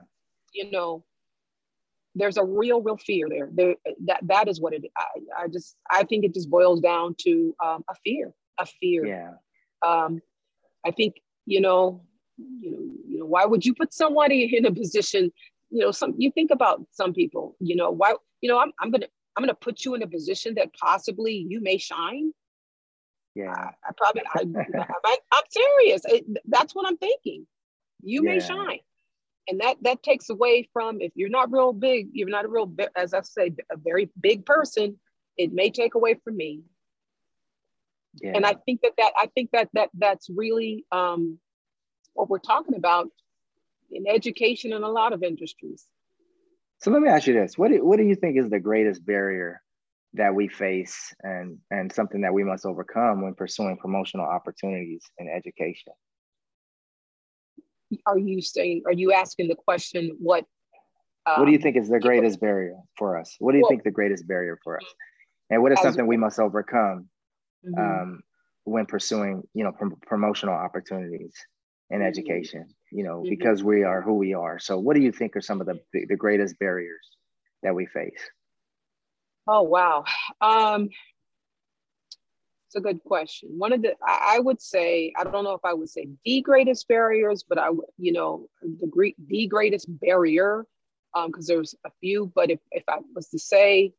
you 0.52 0.70
know, 0.70 1.04
there's 2.14 2.36
a 2.36 2.44
real, 2.44 2.82
real 2.82 2.96
fear 2.96 3.28
there. 3.28 3.48
there 3.52 3.74
that 4.06 4.20
that 4.24 4.48
is 4.48 4.60
what 4.60 4.74
it. 4.74 4.84
I, 4.96 5.44
I 5.44 5.48
just 5.48 5.76
I 5.90 6.04
think 6.04 6.24
it 6.24 6.34
just 6.34 6.50
boils 6.50 6.80
down 6.80 7.14
to 7.20 7.54
um, 7.64 7.84
a 7.88 7.94
fear, 8.04 8.32
a 8.58 8.66
fear. 8.66 9.06
Yeah. 9.06 9.32
Um, 9.86 10.20
I 10.84 10.90
think 10.90 11.14
you 11.46 11.60
know, 11.60 12.02
you 12.36 12.70
know, 12.70 12.78
you 13.08 13.18
know, 13.20 13.26
why 13.26 13.44
would 13.44 13.64
you 13.64 13.74
put 13.74 13.94
somebody 13.94 14.44
in 14.56 14.66
a 14.66 14.72
position? 14.72 15.32
You 15.70 15.80
know, 15.80 15.90
some 15.92 16.14
you 16.18 16.30
think 16.32 16.50
about 16.50 16.84
some 16.90 17.12
people. 17.12 17.56
You 17.60 17.76
know, 17.76 17.90
why? 17.90 18.14
You 18.40 18.48
know, 18.48 18.58
I'm 18.58 18.72
I'm 18.80 18.90
gonna 18.90 19.06
I'm 19.36 19.42
gonna 19.42 19.54
put 19.54 19.84
you 19.84 19.94
in 19.94 20.02
a 20.02 20.08
position 20.08 20.54
that 20.54 20.70
possibly 20.74 21.46
you 21.48 21.60
may 21.60 21.78
shine. 21.78 22.32
Yeah. 23.38 23.52
I, 23.52 23.70
I 23.88 23.92
probably 23.96 24.22
I, 24.34 24.40
am 24.40 25.42
serious. 25.50 26.02
It, 26.04 26.24
that's 26.46 26.74
what 26.74 26.86
I'm 26.86 26.96
thinking. 26.96 27.46
You 28.02 28.24
yeah. 28.24 28.34
may 28.34 28.40
shine 28.40 28.80
and 29.48 29.60
that 29.60 29.76
that 29.82 30.02
takes 30.02 30.30
away 30.30 30.68
from 30.72 31.00
if 31.00 31.12
you're 31.14 31.28
not 31.28 31.50
real 31.50 31.72
big 31.72 32.08
you're 32.12 32.28
not 32.28 32.44
a 32.44 32.48
real 32.48 32.70
as 32.96 33.14
i 33.14 33.20
say 33.22 33.52
a 33.72 33.76
very 33.76 34.10
big 34.20 34.44
person 34.46 34.98
it 35.36 35.52
may 35.52 35.70
take 35.70 35.94
away 35.94 36.14
from 36.22 36.36
me 36.36 36.60
yeah. 38.20 38.32
and 38.34 38.44
i 38.44 38.54
think 38.66 38.80
that 38.82 38.92
that 38.98 39.12
i 39.16 39.26
think 39.34 39.50
that 39.52 39.68
that 39.72 39.88
that's 39.94 40.28
really 40.30 40.84
um, 40.92 41.38
what 42.12 42.28
we're 42.28 42.38
talking 42.38 42.74
about 42.74 43.08
in 43.90 44.06
education 44.06 44.72
and 44.72 44.84
a 44.84 44.88
lot 44.88 45.12
of 45.12 45.22
industries 45.22 45.86
so 46.80 46.90
let 46.90 47.02
me 47.02 47.08
ask 47.08 47.26
you 47.26 47.34
this 47.34 47.56
what 47.56 47.70
do, 47.70 47.84
what 47.84 47.96
do 47.96 48.04
you 48.04 48.14
think 48.14 48.36
is 48.36 48.50
the 48.50 48.60
greatest 48.60 49.04
barrier 49.04 49.62
that 50.14 50.34
we 50.34 50.48
face 50.48 51.14
and 51.22 51.58
and 51.70 51.92
something 51.92 52.22
that 52.22 52.32
we 52.32 52.44
must 52.44 52.64
overcome 52.64 53.22
when 53.22 53.34
pursuing 53.34 53.76
promotional 53.76 54.26
opportunities 54.26 55.02
in 55.18 55.28
education 55.28 55.92
are 58.06 58.18
you 58.18 58.40
saying, 58.40 58.82
are 58.86 58.92
you 58.92 59.12
asking 59.12 59.48
the 59.48 59.54
question, 59.54 60.16
what? 60.18 60.44
Um, 61.26 61.40
what 61.40 61.46
do 61.46 61.52
you 61.52 61.58
um, 61.58 61.62
think 61.62 61.76
is 61.76 61.88
the 61.88 62.00
greatest 62.00 62.40
barrier 62.40 62.76
for 62.96 63.18
us? 63.18 63.34
What 63.38 63.52
do 63.52 63.58
you 63.58 63.62
well, 63.62 63.70
think 63.70 63.84
the 63.84 63.90
greatest 63.90 64.26
barrier 64.26 64.58
for 64.62 64.78
us? 64.78 64.86
And 65.50 65.62
what 65.62 65.72
is 65.72 65.80
something 65.80 66.06
we 66.06 66.16
must 66.16 66.38
overcome 66.38 67.08
mm-hmm. 67.66 67.78
um, 67.78 68.20
when 68.64 68.86
pursuing, 68.86 69.42
you 69.54 69.64
know, 69.64 69.72
prom- 69.72 69.98
promotional 70.06 70.54
opportunities 70.54 71.34
in 71.90 71.98
mm-hmm. 71.98 72.06
education, 72.06 72.66
you 72.92 73.04
know, 73.04 73.20
mm-hmm. 73.20 73.30
because 73.30 73.62
we 73.62 73.82
are 73.82 74.02
who 74.02 74.14
we 74.14 74.34
are. 74.34 74.58
So 74.58 74.78
what 74.78 74.94
do 74.94 75.02
you 75.02 75.12
think 75.12 75.36
are 75.36 75.40
some 75.40 75.60
of 75.60 75.66
the, 75.66 75.80
the 75.92 76.16
greatest 76.16 76.58
barriers 76.58 77.08
that 77.62 77.74
we 77.74 77.86
face? 77.86 78.20
Oh, 79.50 79.62
wow. 79.62 80.04
Um, 80.42 80.90
it's 82.66 82.76
a 82.76 82.80
good 82.82 83.02
question. 83.02 83.48
One 83.56 83.72
of 83.72 83.80
the, 83.80 83.94
I 84.06 84.38
would 84.40 84.60
say, 84.60 85.14
I 85.18 85.24
don't 85.24 85.42
know 85.42 85.54
if 85.54 85.64
I 85.64 85.72
would 85.72 85.88
say 85.88 86.06
the 86.26 86.42
greatest 86.42 86.86
barriers, 86.86 87.42
but 87.48 87.56
I, 87.56 87.70
you 87.96 88.12
know, 88.12 88.46
the 88.60 88.86
great, 88.86 89.16
the 89.26 89.46
greatest 89.46 89.86
barrier, 89.88 90.66
because 91.14 91.48
um, 91.48 91.56
there's 91.56 91.74
a 91.86 91.90
few. 91.98 92.30
But 92.34 92.50
if, 92.50 92.60
if 92.72 92.82
I 92.90 92.98
was 93.14 93.30
to 93.30 93.38
say, 93.38 93.94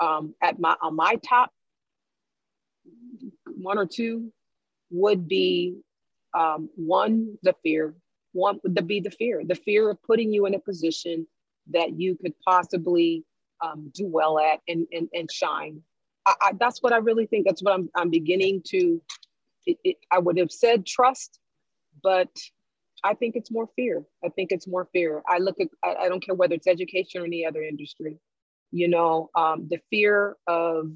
um, 0.00 0.36
at 0.40 0.60
my 0.60 0.76
on 0.80 0.94
my 0.94 1.16
top 1.16 1.50
one 3.44 3.76
or 3.76 3.86
two 3.86 4.32
would 4.90 5.26
be 5.26 5.80
um, 6.32 6.70
one, 6.76 7.38
the 7.42 7.56
fear. 7.64 7.94
One 8.32 8.60
would 8.62 8.86
be 8.86 9.00
the 9.00 9.10
fear, 9.10 9.42
the 9.44 9.56
fear 9.56 9.90
of 9.90 10.00
putting 10.04 10.32
you 10.32 10.46
in 10.46 10.54
a 10.54 10.60
position 10.60 11.26
that 11.72 11.98
you 11.98 12.16
could 12.16 12.34
possibly 12.46 13.24
um, 13.62 13.90
do 13.94 14.06
well 14.06 14.38
at 14.38 14.60
and, 14.68 14.86
and, 14.92 15.08
and 15.12 15.30
shine. 15.30 15.80
I, 16.26 16.34
I, 16.40 16.52
that's 16.58 16.82
what 16.82 16.92
I 16.92 16.98
really 16.98 17.26
think. 17.26 17.46
That's 17.46 17.62
what 17.62 17.74
I'm, 17.74 17.90
I'm 17.94 18.10
beginning 18.10 18.62
to, 18.66 19.00
it, 19.66 19.78
it, 19.84 19.96
I 20.10 20.18
would 20.18 20.38
have 20.38 20.50
said 20.50 20.86
trust, 20.86 21.38
but 22.02 22.30
I 23.04 23.14
think 23.14 23.36
it's 23.36 23.50
more 23.50 23.68
fear. 23.74 24.04
I 24.24 24.28
think 24.28 24.52
it's 24.52 24.68
more 24.68 24.88
fear. 24.92 25.22
I 25.28 25.38
look 25.38 25.60
at, 25.60 25.68
I, 25.84 26.04
I 26.04 26.08
don't 26.08 26.24
care 26.24 26.34
whether 26.34 26.54
it's 26.54 26.66
education 26.66 27.20
or 27.20 27.24
any 27.24 27.44
other 27.44 27.62
industry, 27.62 28.18
you 28.70 28.88
know, 28.88 29.30
um, 29.34 29.68
the 29.70 29.80
fear 29.90 30.36
of 30.46 30.90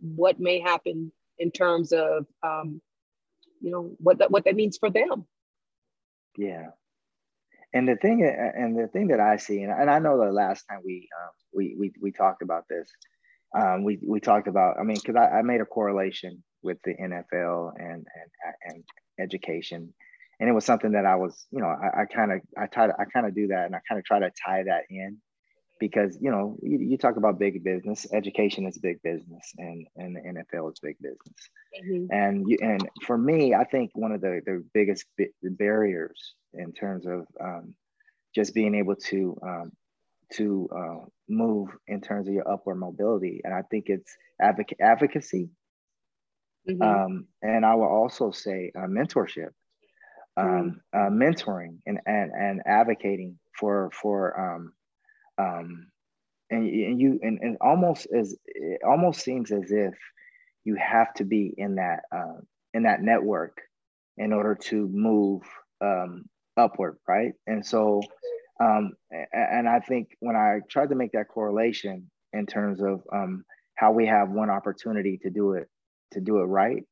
what 0.00 0.40
may 0.40 0.60
happen 0.60 1.12
in 1.38 1.50
terms 1.50 1.92
of 1.92 2.26
um, 2.42 2.80
you 3.60 3.70
know 3.70 3.92
what 3.98 4.18
that 4.18 4.30
what 4.30 4.44
that 4.44 4.54
means 4.54 4.76
for 4.76 4.90
them 4.90 5.26
yeah 6.36 6.68
and 7.74 7.88
the 7.88 7.96
thing 7.96 8.22
and 8.22 8.78
the 8.78 8.88
thing 8.88 9.08
that 9.08 9.20
i 9.20 9.36
see 9.36 9.62
and, 9.62 9.72
and 9.72 9.90
i 9.90 9.98
know 9.98 10.16
the 10.18 10.32
last 10.32 10.64
time 10.70 10.80
we 10.84 11.08
um, 11.20 11.30
we, 11.52 11.76
we 11.78 11.92
we 12.00 12.12
talked 12.12 12.42
about 12.42 12.64
this 12.70 12.88
um, 13.56 13.84
we 13.84 13.98
we 14.06 14.20
talked 14.20 14.48
about 14.48 14.76
i 14.80 14.82
mean 14.82 14.96
because 14.96 15.16
I, 15.16 15.38
I, 15.38 15.42
made 15.42 15.60
a 15.60 15.66
correlation 15.66 16.42
with 16.62 16.78
the 16.84 16.94
nfl 16.94 17.72
and 17.76 18.06
and 18.06 18.30
and 18.64 18.84
education. 19.20 19.92
And 20.40 20.48
it 20.48 20.52
was 20.52 20.64
something 20.64 20.92
that 20.92 21.06
i 21.06 21.14
was 21.14 21.46
you 21.50 21.60
know 21.60 21.68
i 21.68 22.04
kind 22.12 22.32
of 22.32 22.40
i 22.58 22.66
try 22.66 22.86
to 22.88 22.92
i 22.98 23.04
kind 23.12 23.26
of 23.26 23.34
do 23.34 23.46
that 23.48 23.66
and 23.66 23.74
i 23.74 23.78
kind 23.88 23.98
of 23.98 24.04
try 24.04 24.18
to 24.18 24.30
tie 24.44 24.64
that 24.64 24.82
in 24.90 25.18
because 25.80 26.16
you 26.20 26.30
know 26.30 26.56
you, 26.62 26.78
you, 26.78 26.98
talk 26.98 27.16
about 27.16 27.38
big 27.38 27.62
business 27.64 28.06
education 28.12 28.66
is 28.66 28.78
big 28.78 29.00
business 29.02 29.52
and 29.58 29.86
and 29.96 30.16
the 30.16 30.20
nfl 30.20 30.72
is 30.72 30.78
big 30.80 30.96
business 31.00 31.50
mm-hmm. 31.84 32.06
and 32.10 32.48
you 32.48 32.56
and 32.60 32.88
for 33.04 33.18
me 33.18 33.54
i 33.54 33.64
think 33.64 33.90
one 33.94 34.12
of 34.12 34.20
the, 34.20 34.40
the 34.46 34.64
biggest 34.72 35.04
barriers 35.42 36.34
in 36.52 36.72
terms 36.72 37.06
of 37.06 37.26
um, 37.40 37.74
just 38.34 38.54
being 38.54 38.74
able 38.74 38.96
to 38.96 39.36
um, 39.42 39.72
to 40.32 40.68
uh, 40.74 41.04
move 41.28 41.68
in 41.86 42.00
terms 42.00 42.28
of 42.28 42.34
your 42.34 42.48
upward 42.50 42.78
mobility 42.78 43.40
and 43.44 43.52
i 43.52 43.62
think 43.70 43.86
it's 43.88 44.16
advoc- 44.40 44.80
advocacy 44.80 45.48
mm-hmm. 46.68 46.82
um, 46.82 47.26
and 47.42 47.66
i 47.66 47.74
will 47.74 47.88
also 47.88 48.30
say 48.30 48.70
uh, 48.76 48.86
mentorship 48.86 49.50
um, 50.36 50.80
mm-hmm. 50.94 50.98
uh, 50.98 51.10
mentoring 51.10 51.78
and, 51.86 52.00
and 52.06 52.32
and 52.32 52.62
advocating 52.66 53.38
for 53.58 53.90
for 53.92 54.62
um, 55.38 55.88
and, 56.50 56.68
and 56.68 57.00
you 57.00 57.18
and, 57.22 57.38
and 57.40 57.56
almost 57.60 58.06
as 58.16 58.36
it 58.46 58.80
almost 58.86 59.22
seems 59.22 59.50
as 59.50 59.70
if 59.70 59.94
you 60.64 60.76
have 60.76 61.12
to 61.14 61.24
be 61.24 61.54
in 61.56 61.76
that 61.76 62.00
uh, 62.14 62.40
in 62.72 62.84
that 62.84 63.02
network 63.02 63.60
in 64.16 64.32
order 64.32 64.54
to 64.54 64.88
move 64.88 65.42
um, 65.80 66.24
upward, 66.56 66.96
right? 67.08 67.32
And 67.46 67.64
so, 67.64 68.00
um, 68.60 68.92
and 69.32 69.68
I 69.68 69.80
think 69.80 70.16
when 70.20 70.36
I 70.36 70.60
tried 70.70 70.90
to 70.90 70.94
make 70.94 71.12
that 71.12 71.28
correlation 71.28 72.10
in 72.32 72.46
terms 72.46 72.80
of 72.80 73.02
um, 73.12 73.44
how 73.76 73.92
we 73.92 74.06
have 74.06 74.30
one 74.30 74.50
opportunity 74.50 75.18
to 75.22 75.30
do 75.30 75.52
it 75.52 75.68
to 76.12 76.20
do 76.20 76.38
it 76.38 76.44
right, 76.44 76.84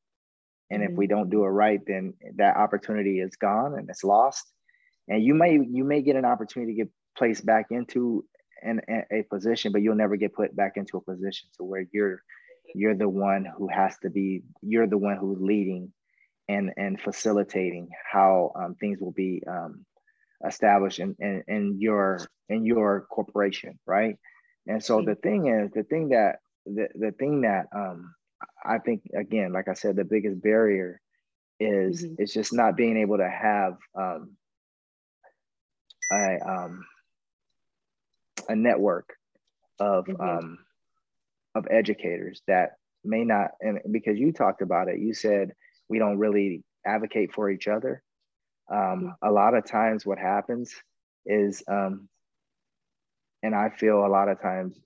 and 0.70 0.83
mm-hmm. 0.83 0.92
if 0.92 0.98
we 0.98 1.07
mm-hmm. 1.07 1.16
don't 1.16 1.31
do 1.31 1.44
it 1.44 1.48
right, 1.48 1.81
then 1.87 2.14
that 2.37 2.57
opportunity 2.57 3.20
is 3.20 3.37
gone 3.37 3.74
and 3.78 3.88
it's 3.88 4.05
lost. 4.05 4.44
And 5.09 5.22
you 5.22 5.35
may 5.35 5.52
you 5.55 5.85
may 5.85 6.02
get 6.02 6.16
an 6.16 6.24
opportunity 6.24 6.72
to 6.72 6.76
get 6.85 6.88
placed 7.16 7.44
back 7.44 7.66
into 7.70 8.24
in 8.62 8.81
a 9.11 9.22
position, 9.25 9.72
but 9.72 9.83
you'll 9.83 9.94
never 9.94 10.16
get 10.16 10.35
put 10.35 10.55
back 10.55 10.72
into 10.77 10.96
a 10.96 11.01
position 11.01 11.48
to 11.57 11.64
where 11.64 11.87
you're 11.92 12.22
you're 12.75 12.94
the 12.94 13.09
one 13.09 13.46
who 13.57 13.68
has 13.68 13.96
to 13.98 14.11
be 14.11 14.42
you're 14.62 14.87
the 14.87 14.98
one 14.98 15.16
who's 15.16 15.40
leading 15.40 15.92
and 16.48 16.72
and 16.77 17.01
facilitating 17.01 17.88
how 18.11 18.53
um, 18.57 18.75
things 18.77 19.01
will 19.01 19.12
be 19.12 19.42
um, 19.48 19.85
established 20.46 20.98
in, 20.98 21.14
in, 21.20 21.42
in 21.48 21.77
your 21.81 22.20
in 22.48 22.64
your 22.64 23.07
corporation 23.11 23.79
right 23.87 24.16
and 24.66 24.83
so 24.83 25.03
the 25.03 25.14
thing 25.16 25.48
is 25.48 25.70
the 25.72 25.85
thing 25.85 26.09
that 26.11 26.37
the, 26.66 26.88
the 26.94 27.12
thing 27.12 27.42
that 27.42 27.66
um, 27.75 28.14
i 28.64 28.79
think 28.79 29.03
again 29.16 29.53
like 29.53 29.68
i 29.68 29.75
said 29.75 29.96
the 29.96 30.05
biggest 30.05 30.40
barrier 30.42 31.01
is 31.61 32.05
mm-hmm. 32.05 32.14
it's 32.18 32.33
just 32.33 32.53
not 32.53 32.77
being 32.77 32.96
able 32.96 33.18
to 33.18 33.29
have 33.29 33.77
um, 33.98 34.37
a 36.12 36.38
um, 36.46 36.85
a 38.48 38.57
network 38.57 39.14
of 39.78 40.07
mm-hmm. 40.07 40.20
um, 40.20 40.59
of 41.55 41.66
educators 41.70 42.42
that 42.46 42.76
may 43.05 43.24
not 43.24 43.50
and 43.61 43.81
because 43.90 44.18
you 44.18 44.33
talked 44.33 44.62
about 44.62 44.88
it 44.88 44.98
you 44.98 45.12
said 45.12 45.52
we 45.88 45.98
don't 45.98 46.18
really 46.18 46.62
advocate 46.87 47.33
for 47.33 47.50
each 47.50 47.68
other 47.68 48.02
um, 48.70 48.78
mm-hmm. 48.78 49.09
a 49.22 49.31
lot 49.31 49.55
of 49.55 49.66
times 49.66 50.07
what 50.07 50.18
happens 50.18 50.74
is 51.26 51.62
um, 51.68 52.09
and 53.42 53.55
i 53.55 53.68
feel 53.68 54.07
a 54.07 54.09
lot 54.09 54.28
of 54.28 54.40
times 54.40 54.78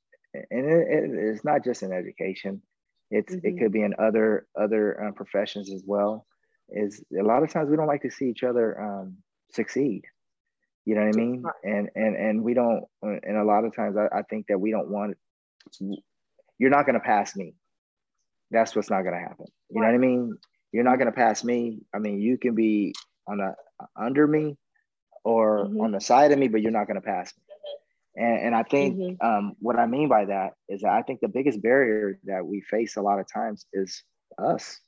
and 0.51 0.67
it, 0.67 0.87
it, 0.89 1.11
it's 1.15 1.45
not 1.45 1.65
just 1.65 1.83
in 1.83 1.93
education 1.93 2.63
it's 3.11 3.35
mm-hmm. 3.35 3.47
it 3.47 3.59
could 3.59 3.73
be 3.73 3.83
in 3.83 3.95
other 3.99 4.47
other 4.59 5.05
uh, 5.05 5.13
professions 5.13 5.71
as 5.71 5.83
well 5.87 6.27
is 6.69 7.05
a 7.19 7.23
lot 7.23 7.43
of 7.43 7.53
times 7.53 7.71
we 7.71 7.77
don't 7.77 7.87
like 7.87 8.03
to 8.03 8.11
see 8.11 8.29
each 8.29 8.43
other 8.43 8.81
um, 8.81 9.17
succeed 9.53 10.03
you 10.87 10.95
know 10.95 11.03
what 11.03 11.17
I 11.17 11.19
mean? 11.19 11.45
And 11.65 11.91
and 11.97 12.17
and 12.17 12.43
we 12.43 12.55
don't. 12.55 12.85
And 13.03 13.37
a 13.37 13.45
lot 13.45 13.65
of 13.65 13.75
times, 13.75 13.97
I, 13.97 14.07
I 14.17 14.23
think 14.23 14.47
that 14.47 14.59
we 14.59 14.71
don't 14.71 14.89
want. 14.89 15.17
You're 16.59 16.71
not 16.71 16.87
going 16.87 16.95
to 16.95 17.01
pass 17.01 17.35
me. 17.35 17.55
That's 18.53 18.75
what's 18.75 18.89
not 18.89 19.03
going 19.03 19.15
to 19.15 19.21
happen. 19.21 19.47
You 19.69 19.81
know 19.81 19.89
what 19.89 19.95
I 19.95 19.99
mean? 19.99 20.39
You're 20.71 20.85
not 20.85 20.97
going 20.97 21.07
to 21.07 21.13
pass 21.13 21.43
me. 21.43 21.81
I 21.93 21.99
mean, 21.99 22.21
you 22.21 22.39
can 22.39 22.55
be 22.55 22.95
on 23.27 23.41
a 23.41 23.55
under 24.01 24.29
me, 24.29 24.57
or 25.25 25.65
mm-hmm. 25.65 25.81
on 25.81 25.91
the 25.91 26.01
side 26.01 26.31
of 26.31 26.39
me, 26.39 26.47
but 26.47 26.63
you're 26.63 26.71
not 26.71 26.87
going 26.87 27.01
to 27.01 27.07
pass 27.07 27.35
me. 27.37 28.25
And, 28.25 28.47
and 28.47 28.55
I 28.55 28.63
think 28.63 28.97
mm-hmm. 28.97 29.27
um, 29.27 29.57
what 29.59 29.77
I 29.77 29.87
mean 29.87 30.09
by 30.09 30.27
that 30.27 30.53
is 30.69 30.83
that 30.83 30.93
I 30.93 31.03
think 31.03 31.21
the 31.21 31.29
biggest 31.29 31.61
barrier 31.61 32.19
that 32.25 32.47
we 32.47 32.61
face 32.61 32.97
a 32.97 33.03
lot 33.03 33.19
of 33.19 33.27
times 33.31 33.67
is 33.73 34.05
us. 34.39 34.79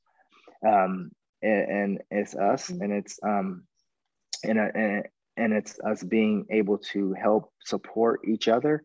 Um, 0.67 1.11
and, 1.43 1.71
and 1.71 1.99
it's 2.11 2.37
us, 2.37 2.71
mm-hmm. 2.71 2.83
and 2.83 2.93
it's 2.93 3.19
um, 3.23 3.65
and, 4.45 4.59
and 4.59 5.05
and 5.38 5.53
it's 5.53 5.79
us 5.81 6.03
being 6.03 6.46
able 6.51 6.79
to 6.79 7.14
help 7.14 7.53
support 7.64 8.20
each 8.27 8.48
other. 8.48 8.85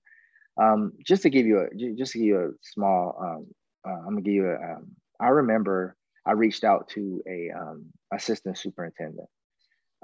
Um, 0.61 0.93
just 1.03 1.23
to 1.23 1.29
give 1.29 1.45
you 1.45 1.61
a 1.61 1.95
just 1.95 2.13
to 2.13 2.19
give 2.19 2.27
you 2.27 2.39
a 2.39 2.49
small, 2.61 3.17
um, 3.19 3.47
uh, 3.87 3.99
I'm 3.99 4.11
gonna 4.11 4.21
give 4.21 4.33
you 4.33 4.49
a. 4.49 4.55
Um, 4.55 4.91
I 5.19 5.29
remember 5.29 5.95
I 6.25 6.33
reached 6.33 6.63
out 6.63 6.89
to 6.89 7.21
a 7.27 7.49
um, 7.57 7.85
assistant 8.13 8.57
superintendent. 8.57 9.27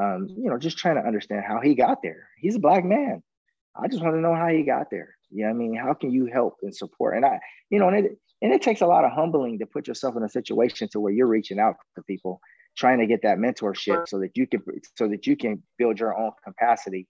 Um, 0.02 0.28
you 0.30 0.50
know, 0.50 0.58
just 0.58 0.78
trying 0.78 0.96
to 0.96 1.06
understand 1.06 1.44
how 1.46 1.60
he 1.62 1.76
got 1.76 2.02
there. 2.02 2.30
He's 2.38 2.56
a 2.56 2.60
black 2.60 2.84
man. 2.84 3.22
I 3.76 3.88
just 3.88 4.02
want 4.02 4.16
to 4.16 4.22
know 4.22 4.34
how 4.34 4.48
he 4.48 4.64
got 4.64 4.90
there. 4.90 5.16
You 5.30 5.44
know, 5.44 5.50
I 5.50 5.54
mean, 5.54 5.76
how 5.76 5.94
can 5.94 6.12
you 6.12 6.26
help 6.26 6.58
and 6.64 6.76
support? 6.76 7.16
And 7.16 7.26
I, 7.26 7.40
you 7.70 7.80
know, 7.80 7.90
and 7.90 8.06
it 8.06 8.18
and 8.42 8.54
it 8.54 8.62
takes 8.62 8.82
a 8.82 8.88
lot 8.88 9.06
of 9.06 9.12
humbling 9.12 9.60
to 9.60 9.66
put 9.66 9.88
yourself 9.88 10.16
in 10.16 10.24
a 10.24 10.30
situation 10.30 10.88
to 10.92 11.00
where 11.00 11.14
you're 11.14 11.28
reaching 11.28 11.60
out 11.60 11.76
to 11.96 12.04
people 12.04 12.42
trying 12.80 13.00
to 13.00 13.06
get 13.06 13.22
that 13.24 13.38
mentorship 13.38 14.08
so 14.08 14.20
that 14.20 14.32
you 14.36 14.48
can 14.48 14.64
so 14.96 15.08
that 15.10 15.28
you 15.28 15.36
can 15.36 15.62
build 15.78 16.00
your 16.00 16.18
own 16.18 16.32
capacity 16.44 17.08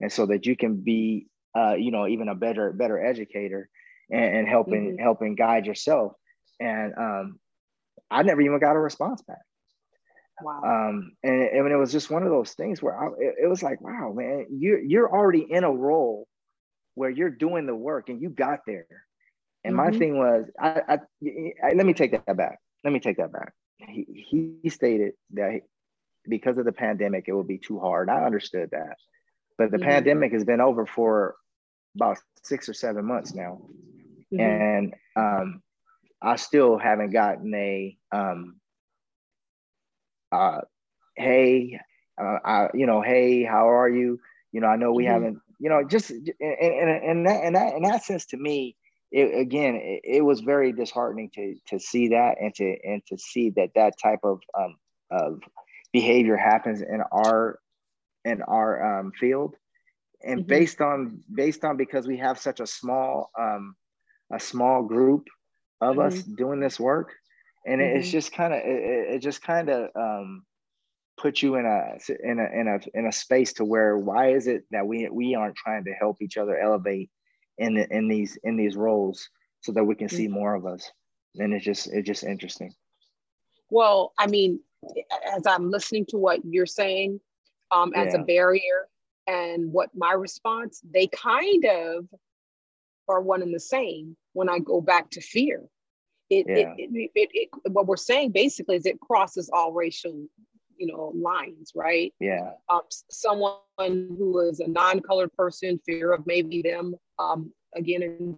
and 0.00 0.12
so 0.12 0.26
that 0.26 0.44
you 0.44 0.56
can 0.56 0.76
be 0.76 1.26
uh, 1.56 1.74
you 1.74 1.92
know 1.92 2.08
even 2.08 2.28
a 2.28 2.34
better 2.34 2.72
better 2.72 3.02
educator 3.02 3.68
and, 4.10 4.36
and 4.38 4.48
helping 4.48 4.92
mm-hmm. 4.92 5.02
helping 5.02 5.34
guide 5.34 5.64
yourself. 5.66 6.12
And 6.60 6.92
um, 6.98 7.38
i 8.10 8.22
never 8.22 8.40
even 8.40 8.58
got 8.58 8.76
a 8.76 8.78
response 8.78 9.22
back. 9.22 9.38
Wow. 10.42 10.60
Um, 10.64 11.12
and, 11.22 11.42
and 11.42 11.72
it 11.72 11.76
was 11.76 11.92
just 11.92 12.10
one 12.10 12.24
of 12.24 12.30
those 12.30 12.52
things 12.52 12.82
where 12.82 12.98
I, 12.98 13.06
it, 13.18 13.34
it 13.44 13.46
was 13.46 13.62
like 13.62 13.80
wow 13.80 14.12
man 14.14 14.46
you're 14.50 14.80
you're 14.80 15.10
already 15.10 15.46
in 15.48 15.62
a 15.62 15.70
role 15.70 16.26
where 16.94 17.10
you're 17.10 17.30
doing 17.30 17.66
the 17.66 17.74
work 17.74 18.08
and 18.08 18.20
you 18.20 18.28
got 18.28 18.60
there. 18.66 18.86
And 19.64 19.76
mm-hmm. 19.76 19.92
my 19.92 19.98
thing 19.98 20.18
was 20.18 20.50
I, 20.60 20.82
I, 20.88 20.98
I 21.64 21.72
let 21.74 21.86
me 21.86 21.94
take 21.94 22.10
that 22.12 22.36
back. 22.36 22.58
Let 22.82 22.92
me 22.92 22.98
take 22.98 23.18
that 23.18 23.32
back 23.32 23.52
he, 23.88 24.58
he 24.62 24.70
stated 24.70 25.12
that 25.34 25.62
because 26.28 26.58
of 26.58 26.64
the 26.64 26.72
pandemic, 26.72 27.24
it 27.26 27.32
would 27.32 27.48
be 27.48 27.58
too 27.58 27.78
hard. 27.78 28.08
I 28.08 28.24
understood 28.24 28.70
that. 28.72 28.96
But 29.58 29.70
the 29.70 29.76
mm-hmm. 29.76 29.88
pandemic 29.88 30.32
has 30.32 30.44
been 30.44 30.60
over 30.60 30.86
for 30.86 31.34
about 31.94 32.18
six 32.42 32.68
or 32.68 32.74
seven 32.74 33.04
months 33.04 33.34
now. 33.34 33.60
Mm-hmm. 34.32 34.40
And 34.40 34.94
um, 35.16 35.62
I 36.20 36.36
still 36.36 36.78
haven't 36.78 37.10
gotten 37.10 37.54
a, 37.54 37.96
um, 38.12 38.56
uh, 40.30 40.60
hey, 41.16 41.80
uh, 42.20 42.38
I, 42.44 42.68
you 42.74 42.86
know, 42.86 43.02
hey, 43.02 43.42
how 43.44 43.70
are 43.70 43.88
you? 43.88 44.20
You 44.52 44.60
know, 44.60 44.68
I 44.68 44.76
know 44.76 44.92
we 44.92 45.04
mm-hmm. 45.04 45.12
haven't, 45.12 45.38
you 45.58 45.68
know, 45.68 45.84
just 45.84 46.10
in, 46.10 46.24
in, 46.40 46.88
in, 47.04 47.24
that, 47.24 47.44
in, 47.44 47.52
that, 47.52 47.74
in 47.74 47.82
that 47.82 48.04
sense 48.04 48.26
to 48.26 48.36
me, 48.36 48.76
it, 49.12 49.38
again, 49.38 49.76
it, 49.76 50.00
it, 50.04 50.20
was 50.22 50.40
very 50.40 50.72
disheartening 50.72 51.30
to 51.34 51.54
to 51.68 51.78
see 51.78 52.08
that 52.08 52.36
and 52.40 52.54
to 52.54 52.76
and 52.82 53.02
to 53.06 53.18
see 53.18 53.50
that 53.50 53.70
that 53.74 53.94
type 54.02 54.20
of 54.24 54.40
um, 54.58 54.76
of 55.10 55.40
behavior 55.92 56.36
happens 56.36 56.80
in 56.80 57.02
our 57.12 57.58
in 58.24 58.40
our 58.42 59.00
um, 59.00 59.12
field, 59.12 59.54
and 60.24 60.40
mm-hmm. 60.40 60.48
based 60.48 60.80
on 60.80 61.22
based 61.32 61.64
on 61.64 61.76
because 61.76 62.06
we 62.06 62.16
have 62.16 62.38
such 62.38 62.60
a 62.60 62.66
small 62.66 63.30
um, 63.38 63.76
a 64.32 64.40
small 64.40 64.82
group 64.82 65.28
of 65.82 65.96
mm-hmm. 65.96 66.06
us 66.06 66.22
doing 66.22 66.60
this 66.60 66.80
work, 66.80 67.12
and 67.66 67.82
mm-hmm. 67.82 67.98
it's 67.98 68.10
just 68.10 68.32
kind 68.32 68.54
of 68.54 68.60
it, 68.60 69.14
it, 69.14 69.18
just 69.18 69.42
kind 69.42 69.68
of 69.68 69.90
um, 69.94 70.42
put 71.18 71.42
you 71.42 71.56
in 71.56 71.66
a 71.66 71.98
in 72.24 72.38
a 72.38 72.60
in 72.60 72.68
a 72.68 72.98
in 72.98 73.06
a 73.06 73.12
space 73.12 73.52
to 73.54 73.64
where 73.66 73.98
why 73.98 74.32
is 74.32 74.46
it 74.46 74.64
that 74.70 74.86
we 74.86 75.06
we 75.10 75.34
aren't 75.34 75.56
trying 75.56 75.84
to 75.84 75.92
help 75.92 76.22
each 76.22 76.38
other 76.38 76.58
elevate 76.58 77.10
in 77.62 77.74
the, 77.74 77.96
in 77.96 78.08
these 78.08 78.38
in 78.44 78.56
these 78.56 78.76
roles 78.76 79.28
so 79.60 79.72
that 79.72 79.84
we 79.84 79.94
can 79.94 80.08
see 80.08 80.24
mm-hmm. 80.24 80.34
more 80.34 80.54
of 80.54 80.66
us 80.66 80.90
and 81.36 81.54
it's 81.54 81.64
just 81.64 81.86
it's 81.92 82.06
just 82.06 82.24
interesting 82.24 82.72
well 83.70 84.12
i 84.18 84.26
mean 84.26 84.58
as 85.34 85.46
i'm 85.46 85.70
listening 85.70 86.04
to 86.06 86.16
what 86.16 86.40
you're 86.44 86.66
saying 86.66 87.20
um, 87.70 87.92
as 87.94 88.12
yeah. 88.12 88.20
a 88.20 88.24
barrier 88.24 88.88
and 89.26 89.72
what 89.72 89.88
my 89.94 90.12
response 90.12 90.80
they 90.92 91.06
kind 91.06 91.64
of 91.64 92.06
are 93.08 93.20
one 93.20 93.42
and 93.42 93.54
the 93.54 93.60
same 93.60 94.16
when 94.32 94.48
i 94.48 94.58
go 94.58 94.80
back 94.80 95.08
to 95.10 95.20
fear 95.20 95.62
it, 96.30 96.46
yeah. 96.48 96.74
it, 96.78 96.90
it, 96.92 97.10
it, 97.14 97.28
it, 97.32 97.72
what 97.72 97.86
we're 97.86 97.96
saying 97.96 98.32
basically 98.32 98.76
is 98.76 98.86
it 98.86 98.98
crosses 99.00 99.50
all 99.52 99.72
racial 99.72 100.26
you 100.76 100.86
know 100.86 101.12
lines 101.14 101.72
right 101.74 102.12
yeah 102.18 102.50
um, 102.68 102.80
someone 103.10 103.54
who 103.78 104.40
is 104.48 104.60
a 104.60 104.66
non-colored 104.66 105.32
person 105.34 105.78
fear 105.86 106.12
of 106.12 106.26
maybe 106.26 106.62
them 106.62 106.94
um, 107.22 107.52
again 107.74 108.02
in 108.02 108.36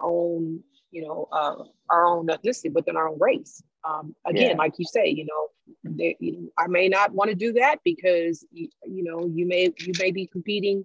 own 0.00 0.60
you 0.90 1.02
know 1.02 1.28
uh, 1.32 1.56
our 1.90 2.06
own 2.06 2.26
ethnicity 2.26 2.72
within 2.72 2.96
our 2.96 3.08
own 3.08 3.18
race 3.18 3.62
um, 3.84 4.14
again 4.26 4.50
yeah. 4.50 4.56
like 4.56 4.74
you 4.78 4.84
say 4.84 5.08
you 5.08 5.24
know 5.24 5.48
they, 5.84 6.16
you 6.20 6.32
know, 6.32 6.48
i 6.58 6.66
may 6.66 6.88
not 6.88 7.12
want 7.12 7.30
to 7.30 7.36
do 7.36 7.52
that 7.52 7.78
because 7.84 8.44
you, 8.52 8.68
you 8.86 9.04
know 9.04 9.30
you 9.32 9.46
may 9.46 9.72
you 9.78 9.92
may 9.98 10.10
be 10.10 10.26
competing 10.26 10.84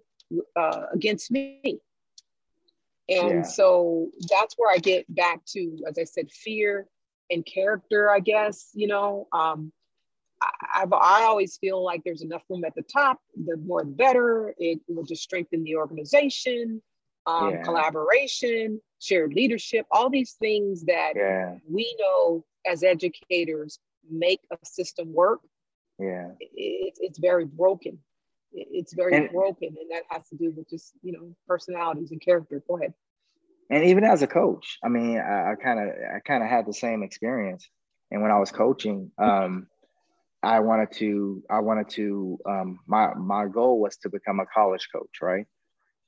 uh, 0.55 0.83
against 0.93 1.31
me 1.31 1.79
and 3.09 3.29
yeah. 3.29 3.41
so 3.41 4.07
that's 4.29 4.55
where 4.57 4.73
i 4.73 4.77
get 4.77 5.03
back 5.13 5.43
to 5.45 5.77
as 5.87 5.97
i 5.97 6.03
said 6.03 6.29
fear 6.31 6.87
and 7.29 7.45
character, 7.45 8.09
I 8.09 8.19
guess, 8.19 8.69
you 8.73 8.87
know. 8.87 9.27
Um, 9.31 9.71
I've, 10.73 10.93
I 10.93 11.23
always 11.23 11.57
feel 11.57 11.83
like 11.83 12.01
there's 12.03 12.21
enough 12.21 12.43
room 12.49 12.63
at 12.65 12.75
the 12.75 12.83
top, 12.83 13.19
the 13.35 13.57
more 13.57 13.83
the 13.83 13.91
better. 13.91 14.53
It 14.57 14.79
will 14.87 15.03
just 15.03 15.23
strengthen 15.23 15.63
the 15.63 15.75
organization, 15.75 16.81
um, 17.25 17.51
yeah. 17.51 17.63
collaboration, 17.63 18.81
shared 18.99 19.33
leadership, 19.33 19.85
all 19.91 20.09
these 20.09 20.33
things 20.33 20.85
that 20.85 21.13
yeah. 21.15 21.55
we 21.69 21.95
know 21.99 22.45
as 22.65 22.83
educators 22.83 23.79
make 24.09 24.41
a 24.51 24.57
system 24.63 25.13
work. 25.13 25.39
Yeah. 25.99 26.29
It, 26.39 26.95
it's 26.99 27.19
very 27.19 27.45
broken. 27.45 27.99
it's 28.51 28.93
very 28.93 29.15
and, 29.15 29.31
broken. 29.31 29.69
And 29.69 29.91
that 29.91 30.03
has 30.09 30.27
to 30.29 30.35
do 30.35 30.51
with 30.51 30.69
just, 30.69 30.93
you 31.01 31.13
know, 31.13 31.35
personalities 31.47 32.11
and 32.11 32.21
character. 32.21 32.61
Go 32.67 32.77
ahead 32.77 32.93
and 33.69 33.83
even 33.85 34.03
as 34.03 34.21
a 34.21 34.27
coach, 34.27 34.77
I 34.83 34.89
mean, 34.89 35.19
I 35.19 35.55
kind 35.61 35.79
of 35.79 35.87
I 36.15 36.19
kind 36.19 36.43
of 36.43 36.49
had 36.49 36.65
the 36.65 36.73
same 36.73 37.03
experience. 37.03 37.67
And 38.11 38.21
when 38.21 38.31
I 38.31 38.39
was 38.39 38.51
coaching, 38.51 39.11
um, 39.17 39.67
I 40.47 40.61
wanted 40.61 40.91
to 40.93 41.43
I 41.49 41.59
wanted 41.59 41.89
to 41.89 42.39
um, 42.45 42.79
my 42.87 43.13
my 43.15 43.47
goal 43.47 43.79
was 43.79 43.97
to 43.97 44.09
become 44.09 44.39
a 44.39 44.45
college 44.45 44.87
coach, 44.93 45.21
right? 45.21 45.45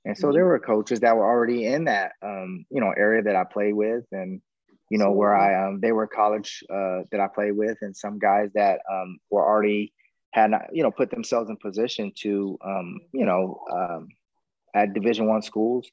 And 0.06 0.17
so 0.17 0.28
mm-hmm. 0.28 0.36
there 0.36 0.45
were 0.45 0.60
coaches 0.60 1.02
that 1.02 1.17
were 1.17 1.25
already 1.25 1.65
in 1.65 1.84
that 1.86 2.13
um, 2.23 2.65
you 2.69 2.80
know 2.80 2.93
area 2.95 3.21
that 3.23 3.36
I 3.36 3.43
play 3.43 3.73
with, 3.73 4.06
and 4.13 4.41
you 4.89 4.97
know 4.97 5.12
where 5.12 5.36
I 5.36 5.67
um, 5.67 5.82
they 5.82 5.91
were 5.91 6.08
college 6.08 6.63
uh, 6.69 6.99
that 7.12 7.19
I 7.19 7.28
played 7.28 7.58
with, 7.58 7.78
and 7.82 7.95
some 7.95 8.17
guys 8.17 8.49
that 8.56 8.80
um, 8.91 9.19
were 9.30 9.45
already 9.45 9.93
had 10.32 10.52
you 10.71 10.84
know 10.84 10.91
put 10.91 11.12
themselves 11.12 11.49
in 11.49 11.58
position 11.58 12.13
to 12.21 12.58
um, 12.63 13.02
you 13.12 13.25
know 13.25 13.60
um, 13.71 14.08
at 14.73 14.93
Division 14.93 15.28
One 15.28 15.41
schools 15.41 15.91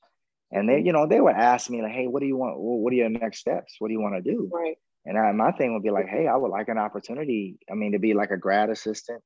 and 0.52 0.68
they, 0.68 0.80
you 0.80 0.92
know, 0.92 1.06
they 1.06 1.20
would 1.20 1.35
ask 1.35 1.68
me 1.70 1.82
like, 1.82 1.92
"Hey, 1.92 2.06
what 2.06 2.20
do 2.20 2.26
you 2.26 2.37
want? 2.37 2.59
What 2.59 2.92
are 2.92 2.96
your 2.96 3.09
next 3.09 3.38
steps? 3.38 3.76
What 3.78 3.88
do 3.88 3.94
you 3.94 4.00
want 4.00 4.14
to 4.14 4.30
do?" 4.30 4.48
Right. 4.52 4.76
And 5.06 5.18
I, 5.18 5.32
my 5.32 5.52
thing 5.52 5.72
would 5.72 5.82
be 5.82 5.90
like, 5.90 6.08
"Hey, 6.08 6.26
I 6.26 6.36
would 6.36 6.50
like 6.50 6.68
an 6.68 6.78
opportunity. 6.78 7.58
I 7.70 7.74
mean, 7.74 7.92
to 7.92 7.98
be 7.98 8.14
like 8.14 8.30
a 8.30 8.36
grad 8.36 8.70
assistant. 8.70 9.22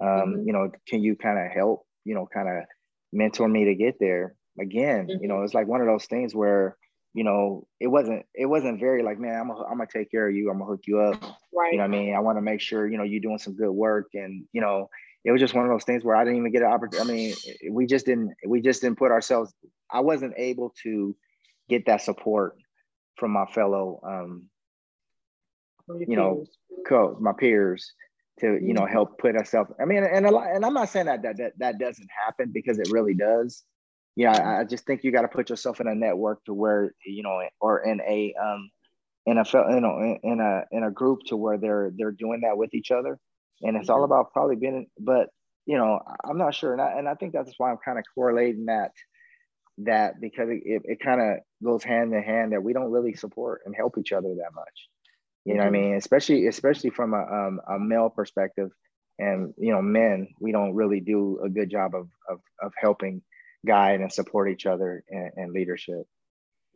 Um, 0.00 0.08
mm-hmm. 0.08 0.46
You 0.46 0.52
know, 0.52 0.70
can 0.86 1.02
you 1.02 1.16
kind 1.16 1.38
of 1.38 1.50
help? 1.52 1.86
You 2.04 2.14
know, 2.14 2.28
kind 2.32 2.48
of 2.48 2.64
mentor 3.12 3.48
me 3.48 3.66
to 3.66 3.74
get 3.74 3.96
there." 4.00 4.34
Again, 4.60 5.06
mm-hmm. 5.06 5.22
you 5.22 5.28
know, 5.28 5.42
it's 5.42 5.54
like 5.54 5.68
one 5.68 5.80
of 5.80 5.86
those 5.86 6.06
things 6.06 6.34
where 6.34 6.76
you 7.14 7.24
know 7.24 7.66
it 7.80 7.86
wasn't 7.86 8.26
it 8.34 8.44
wasn't 8.44 8.78
very 8.78 9.02
like 9.02 9.18
man 9.18 9.40
i'm 9.40 9.48
gonna, 9.48 9.64
I'm 9.64 9.78
gonna 9.78 9.88
take 9.90 10.10
care 10.10 10.28
of 10.28 10.34
you 10.34 10.50
i'm 10.50 10.58
gonna 10.58 10.70
hook 10.70 10.82
you 10.86 11.00
up 11.00 11.20
right 11.54 11.72
you 11.72 11.78
know 11.78 11.84
what 11.84 11.94
i 11.94 11.98
mean 11.98 12.14
i 12.14 12.20
want 12.20 12.36
to 12.36 12.42
make 12.42 12.60
sure 12.60 12.86
you 12.86 12.98
know 12.98 13.02
you're 13.02 13.18
doing 13.18 13.38
some 13.38 13.56
good 13.56 13.70
work 13.70 14.08
and 14.12 14.44
you 14.52 14.60
know 14.60 14.90
it 15.24 15.32
was 15.32 15.40
just 15.40 15.54
one 15.54 15.64
of 15.64 15.70
those 15.70 15.84
things 15.84 16.04
where 16.04 16.16
I 16.16 16.24
didn't 16.24 16.38
even 16.38 16.52
get 16.52 16.62
an 16.62 16.72
opportunity. 16.72 17.10
I 17.10 17.14
mean, 17.14 17.34
we 17.74 17.86
just 17.86 18.06
didn't 18.06 18.34
we 18.46 18.60
just 18.60 18.80
didn't 18.80 18.98
put 18.98 19.10
ourselves. 19.10 19.52
I 19.90 20.00
wasn't 20.00 20.34
able 20.36 20.74
to 20.84 21.14
get 21.68 21.86
that 21.86 22.02
support 22.02 22.56
from 23.16 23.32
my 23.32 23.46
fellow, 23.46 24.00
um, 24.06 24.44
you 26.06 26.16
know, 26.16 26.44
co 26.86 27.16
my 27.20 27.32
peers 27.32 27.92
to 28.40 28.58
you 28.60 28.74
know 28.74 28.82
mm-hmm. 28.82 28.92
help 28.92 29.18
put 29.18 29.36
ourselves. 29.36 29.72
I 29.80 29.84
mean, 29.84 30.04
and 30.04 30.26
a 30.26 30.30
lot, 30.30 30.48
and 30.54 30.64
I'm 30.64 30.74
not 30.74 30.88
saying 30.88 31.06
that 31.06 31.22
that 31.22 31.36
that, 31.38 31.52
that 31.58 31.78
doesn't 31.78 32.08
happen 32.26 32.50
because 32.52 32.78
it 32.78 32.88
really 32.90 33.14
does. 33.14 33.64
Yeah, 34.16 34.32
I, 34.32 34.60
I 34.60 34.64
just 34.64 34.84
think 34.84 35.04
you 35.04 35.12
got 35.12 35.22
to 35.22 35.28
put 35.28 35.50
yourself 35.50 35.80
in 35.80 35.86
a 35.86 35.94
network 35.94 36.44
to 36.44 36.54
where 36.54 36.94
you 37.04 37.22
know, 37.22 37.40
or 37.60 37.84
in 37.84 38.00
a 38.00 38.34
um, 38.42 38.70
in 39.26 39.36
a 39.36 39.44
you 39.74 39.80
know 39.80 40.18
in 40.22 40.40
a 40.40 40.62
in 40.76 40.84
a 40.84 40.90
group 40.90 41.20
to 41.26 41.36
where 41.36 41.58
they're 41.58 41.92
they're 41.96 42.12
doing 42.12 42.40
that 42.42 42.56
with 42.56 42.72
each 42.72 42.90
other 42.90 43.18
and 43.62 43.76
it's 43.76 43.90
all 43.90 43.96
mm-hmm. 43.96 44.04
about 44.04 44.32
probably 44.32 44.56
being 44.56 44.86
but 44.98 45.28
you 45.66 45.76
know 45.76 46.00
i'm 46.24 46.38
not 46.38 46.54
sure 46.54 46.72
and 46.72 46.80
i, 46.80 46.92
and 46.92 47.08
I 47.08 47.14
think 47.14 47.32
that's 47.32 47.52
why 47.58 47.70
i'm 47.70 47.78
kind 47.84 47.98
of 47.98 48.04
correlating 48.14 48.66
that 48.66 48.92
that 49.78 50.20
because 50.20 50.48
it, 50.48 50.62
it, 50.64 50.82
it 50.84 51.00
kind 51.00 51.20
of 51.20 51.38
goes 51.62 51.84
hand 51.84 52.14
in 52.14 52.22
hand 52.22 52.52
that 52.52 52.62
we 52.62 52.72
don't 52.72 52.90
really 52.90 53.14
support 53.14 53.62
and 53.66 53.74
help 53.76 53.98
each 53.98 54.12
other 54.12 54.28
that 54.28 54.54
much 54.54 54.88
you 55.48 55.54
know 55.54 55.62
mm-hmm. 55.62 55.72
what 55.72 55.78
i 55.78 55.78
mm-hmm. 55.78 55.90
mean 55.90 55.96
especially 55.96 56.46
especially 56.46 56.90
from 56.90 57.14
a, 57.14 57.22
um, 57.22 57.60
a 57.68 57.78
male 57.78 58.10
perspective 58.10 58.70
and 59.18 59.52
you 59.56 59.72
know 59.72 59.82
men 59.82 60.28
we 60.40 60.52
don't 60.52 60.74
really 60.74 61.00
do 61.00 61.40
a 61.44 61.48
good 61.48 61.70
job 61.70 61.94
of 61.94 62.08
of, 62.28 62.40
of 62.62 62.72
helping 62.78 63.22
guide 63.66 64.00
and 64.00 64.12
support 64.12 64.48
each 64.50 64.66
other 64.66 65.02
and, 65.10 65.52
leadership 65.52 66.04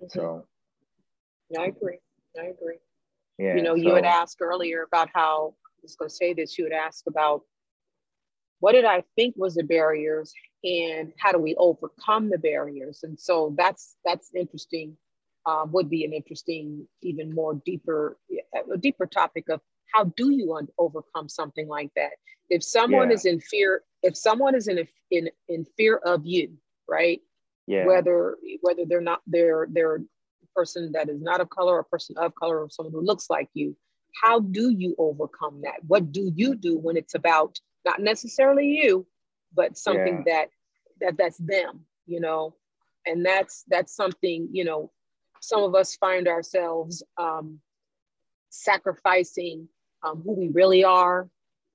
mm-hmm. 0.02 0.06
so 0.08 0.44
i 1.58 1.66
agree 1.66 1.98
i 2.40 2.46
agree 2.46 2.78
yeah 3.38 3.54
you 3.54 3.62
know 3.62 3.76
so, 3.76 3.82
you 3.82 3.94
had 3.94 4.04
asked 4.04 4.38
earlier 4.40 4.82
about 4.82 5.08
how 5.14 5.54
I 5.82 5.86
was 5.86 5.96
going 5.96 6.08
to 6.08 6.14
say 6.14 6.32
this, 6.32 6.56
you 6.56 6.64
would 6.64 6.72
ask 6.72 7.04
about 7.08 7.42
what 8.60 8.72
did 8.72 8.84
I 8.84 9.02
think 9.16 9.34
was 9.36 9.56
the 9.56 9.64
barriers 9.64 10.32
and 10.62 11.12
how 11.18 11.32
do 11.32 11.38
we 11.38 11.56
overcome 11.56 12.30
the 12.30 12.38
barriers? 12.38 13.00
And 13.02 13.18
so 13.18 13.52
that's 13.58 13.96
that's 14.04 14.30
interesting. 14.32 14.96
Um, 15.44 15.72
would 15.72 15.90
be 15.90 16.04
an 16.04 16.12
interesting, 16.12 16.86
even 17.02 17.34
more 17.34 17.60
deeper, 17.66 18.16
a 18.72 18.78
deeper 18.78 19.06
topic 19.06 19.48
of 19.48 19.60
how 19.92 20.04
do 20.16 20.30
you 20.30 20.54
un- 20.54 20.68
overcome 20.78 21.28
something 21.28 21.66
like 21.66 21.90
that? 21.96 22.12
If 22.48 22.62
someone 22.62 23.08
yeah. 23.08 23.14
is 23.14 23.24
in 23.24 23.40
fear, 23.40 23.82
if 24.04 24.16
someone 24.16 24.54
is 24.54 24.68
in, 24.68 24.78
a, 24.78 24.88
in 25.10 25.28
in 25.48 25.66
fear 25.76 25.96
of 25.96 26.24
you, 26.24 26.52
right? 26.88 27.20
Yeah. 27.66 27.86
Whether 27.86 28.36
whether 28.60 28.84
they're 28.86 29.00
not 29.00 29.20
they're 29.26 29.66
they're 29.68 29.96
a 29.96 30.00
person 30.54 30.92
that 30.92 31.08
is 31.08 31.20
not 31.20 31.40
of 31.40 31.50
color, 31.50 31.74
or 31.74 31.80
a 31.80 31.84
person 31.84 32.14
of 32.18 32.32
color, 32.36 32.62
or 32.62 32.70
someone 32.70 32.92
who 32.92 33.04
looks 33.04 33.28
like 33.28 33.48
you, 33.52 33.76
how 34.20 34.40
do 34.40 34.70
you 34.70 34.94
overcome 34.98 35.60
that 35.62 35.84
what 35.86 36.12
do 36.12 36.30
you 36.34 36.54
do 36.54 36.78
when 36.78 36.96
it's 36.96 37.14
about 37.14 37.58
not 37.84 38.00
necessarily 38.00 38.66
you 38.66 39.06
but 39.54 39.76
something 39.76 40.22
yeah. 40.26 40.32
that 40.32 40.48
that 41.00 41.16
that's 41.16 41.38
them 41.38 41.80
you 42.06 42.20
know 42.20 42.54
and 43.06 43.24
that's 43.24 43.64
that's 43.68 43.94
something 43.94 44.48
you 44.52 44.64
know 44.64 44.90
some 45.42 45.64
of 45.64 45.74
us 45.74 45.96
find 45.96 46.28
ourselves 46.28 47.02
um, 47.18 47.58
sacrificing 48.48 49.68
um, 50.04 50.22
who 50.24 50.32
we 50.32 50.48
really 50.48 50.84
are 50.84 51.28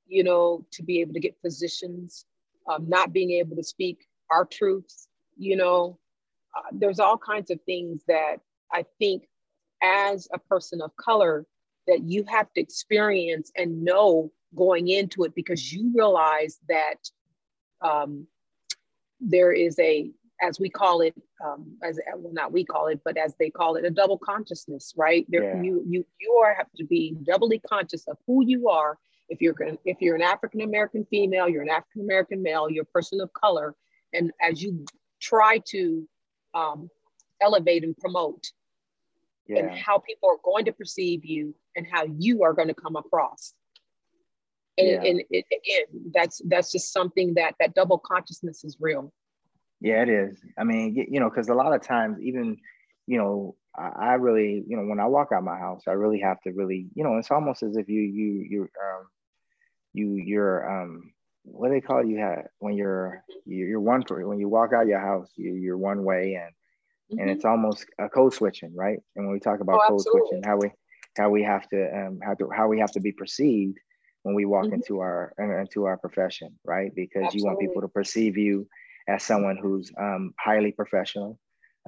you 0.08 0.24
know 0.24 0.66
to 0.72 0.84
be 0.84 1.02
able 1.02 1.14
to 1.14 1.20
get 1.20 1.42
positions 1.42 2.26
um, 2.70 2.88
not 2.88 3.14
being 3.14 3.32
able 3.32 3.56
to 3.56 3.64
speak 3.64 4.08
our 4.32 4.46
truths 4.46 5.08
you 5.38 5.56
know. 5.56 6.00
Uh, 6.56 6.70
there's 6.72 7.00
all 7.00 7.18
kinds 7.18 7.52
of 7.52 7.60
things 7.66 8.02
that 8.08 8.38
i 8.72 8.84
think 9.00 9.28
as 9.84 10.28
a 10.34 10.40
person 10.40 10.82
of 10.82 10.96
color 10.96 11.46
that 11.88 12.04
you 12.04 12.24
have 12.28 12.52
to 12.54 12.62
experience 12.62 13.52
and 13.56 13.84
know 13.84 14.32
going 14.56 14.88
into 14.88 15.24
it 15.24 15.36
because 15.36 15.72
you 15.72 15.92
realize 15.96 16.60
that 16.68 16.96
um, 17.82 18.26
there 19.20 19.52
is 19.52 19.78
a 19.80 20.10
as 20.42 20.60
we 20.60 20.70
call 20.70 21.02
it 21.02 21.16
um, 21.46 21.78
as 21.84 22.00
well 22.16 22.32
not 22.34 22.52
we 22.52 22.64
call 22.64 22.88
it 22.88 23.00
but 23.04 23.18
as 23.18 23.36
they 23.40 23.50
call 23.50 23.76
it 23.76 23.86
a 23.86 23.90
double 23.90 24.18
consciousness 24.18 24.94
right 24.98 25.26
there 25.30 25.56
yeah. 25.56 25.62
you 25.62 25.84
you 25.88 26.06
you 26.20 26.34
are 26.44 26.54
have 26.56 26.72
to 26.76 26.86
be 26.86 27.16
doubly 27.24 27.60
conscious 27.60 28.08
of 28.08 28.18
who 28.28 28.46
you 28.46 28.70
are 28.70 28.98
if 29.30 29.42
you're 29.42 29.56
if 29.86 29.98
you're 30.00 30.16
an 30.16 30.22
african 30.22 30.62
american 30.62 31.06
female 31.10 31.50
you're 31.50 31.64
an 31.64 31.70
african 31.70 32.02
american 32.02 32.42
male 32.42 32.70
you're 32.70 32.84
a 32.84 32.94
person 32.94 33.20
of 33.20 33.32
color 33.34 33.76
and 34.14 34.32
as 34.42 34.62
you 34.62 34.86
try 35.20 35.60
to 35.66 36.08
um, 36.54 36.90
elevate 37.42 37.84
and 37.84 37.98
promote 37.98 38.48
yeah. 39.48 39.60
and 39.60 39.72
how 39.72 40.00
people 40.00 40.30
are 40.30 40.40
going 40.44 40.66
to 40.66 40.72
perceive 40.72 41.26
you 41.26 41.56
and 41.76 41.86
how 41.90 42.06
you 42.18 42.44
are 42.44 42.54
going 42.54 42.68
to 42.68 42.74
come 42.74 42.96
across. 42.96 43.54
And, 44.78 44.88
yeah. 44.88 45.10
and 45.10 45.24
it, 45.32 45.46
again, 45.52 46.12
that's 46.14 46.42
that's 46.46 46.72
just 46.72 46.94
something 46.94 47.34
that 47.34 47.56
that 47.60 47.74
double 47.74 47.98
consciousness 47.98 48.64
is 48.64 48.78
real. 48.80 49.12
Yeah, 49.80 50.02
it 50.02 50.10
is. 50.10 50.40
I 50.58 50.64
mean, 50.64 50.96
you 51.10 51.20
know, 51.20 51.30
because 51.30 51.50
a 51.50 51.54
lot 51.54 51.74
of 51.74 51.82
times, 51.82 52.18
even 52.22 52.58
you 53.06 53.18
know, 53.18 53.56
I, 53.78 53.90
I 54.00 54.14
really, 54.14 54.64
you 54.68 54.76
know, 54.76 54.84
when 54.84 55.00
I 55.00 55.06
walk 55.06 55.30
out 55.34 55.44
my 55.44 55.58
house, 55.58 55.84
I 55.88 55.92
really 55.92 56.20
have 56.20 56.42
to 56.42 56.52
really, 56.52 56.88
you 56.96 57.04
know, 57.04 57.18
it's 57.18 57.32
almost 57.32 57.64
as 57.64 57.78
if 57.78 57.88
you 57.88 58.02
you 58.02 58.46
you 58.50 58.62
um 58.62 59.08
you 59.94 60.16
you're 60.16 60.82
um 60.82 61.12
what 61.44 61.70
do 61.70 61.74
they 61.74 61.82
call 61.82 62.00
it? 62.00 62.08
you 62.08 62.20
have 62.20 62.46
when 62.60 62.76
you're 62.76 63.24
you're 63.46 63.80
one 63.80 64.04
when 64.10 64.40
you 64.40 64.50
walk 64.50 64.74
out 64.74 64.88
your 64.88 65.00
house 65.00 65.30
you, 65.36 65.54
you're 65.54 65.78
one 65.78 66.04
way 66.04 66.36
and 66.36 66.52
mm-hmm. 67.12 67.20
and 67.20 67.30
it's 67.30 67.46
almost 67.46 67.86
a 68.00 68.10
code 68.10 68.34
switching 68.34 68.76
right 68.76 69.00
and 69.16 69.26
when 69.26 69.34
we 69.34 69.40
talk 69.40 69.60
about 69.60 69.80
oh, 69.84 69.88
code 69.88 70.00
absolutely. 70.00 70.22
switching 70.30 70.44
how 70.44 70.58
we 70.58 70.72
how 71.18 71.30
we 71.30 71.42
have 71.44 71.68
to 71.70 71.98
um 71.98 72.20
how 72.24 72.34
to 72.34 72.50
how 72.54 72.68
we 72.68 72.80
have 72.80 72.92
to 72.92 73.00
be 73.00 73.12
perceived 73.12 73.78
when 74.24 74.36
we 74.36 74.46
walk 74.46 74.66
mm-hmm. 74.66 74.76
into 74.76 75.00
our 75.00 75.34
into 75.40 75.86
our 75.86 75.98
profession 75.98 76.54
right 76.66 76.92
because 76.96 77.24
absolutely. 77.24 77.40
you 77.40 77.46
want 77.46 77.60
people 77.60 77.82
to 77.82 77.88
perceive 77.88 78.38
you 78.38 78.68
as 79.08 79.24
someone 79.24 79.58
who's 79.62 79.92
um, 80.00 80.34
highly 80.40 80.72
professional 80.72 81.40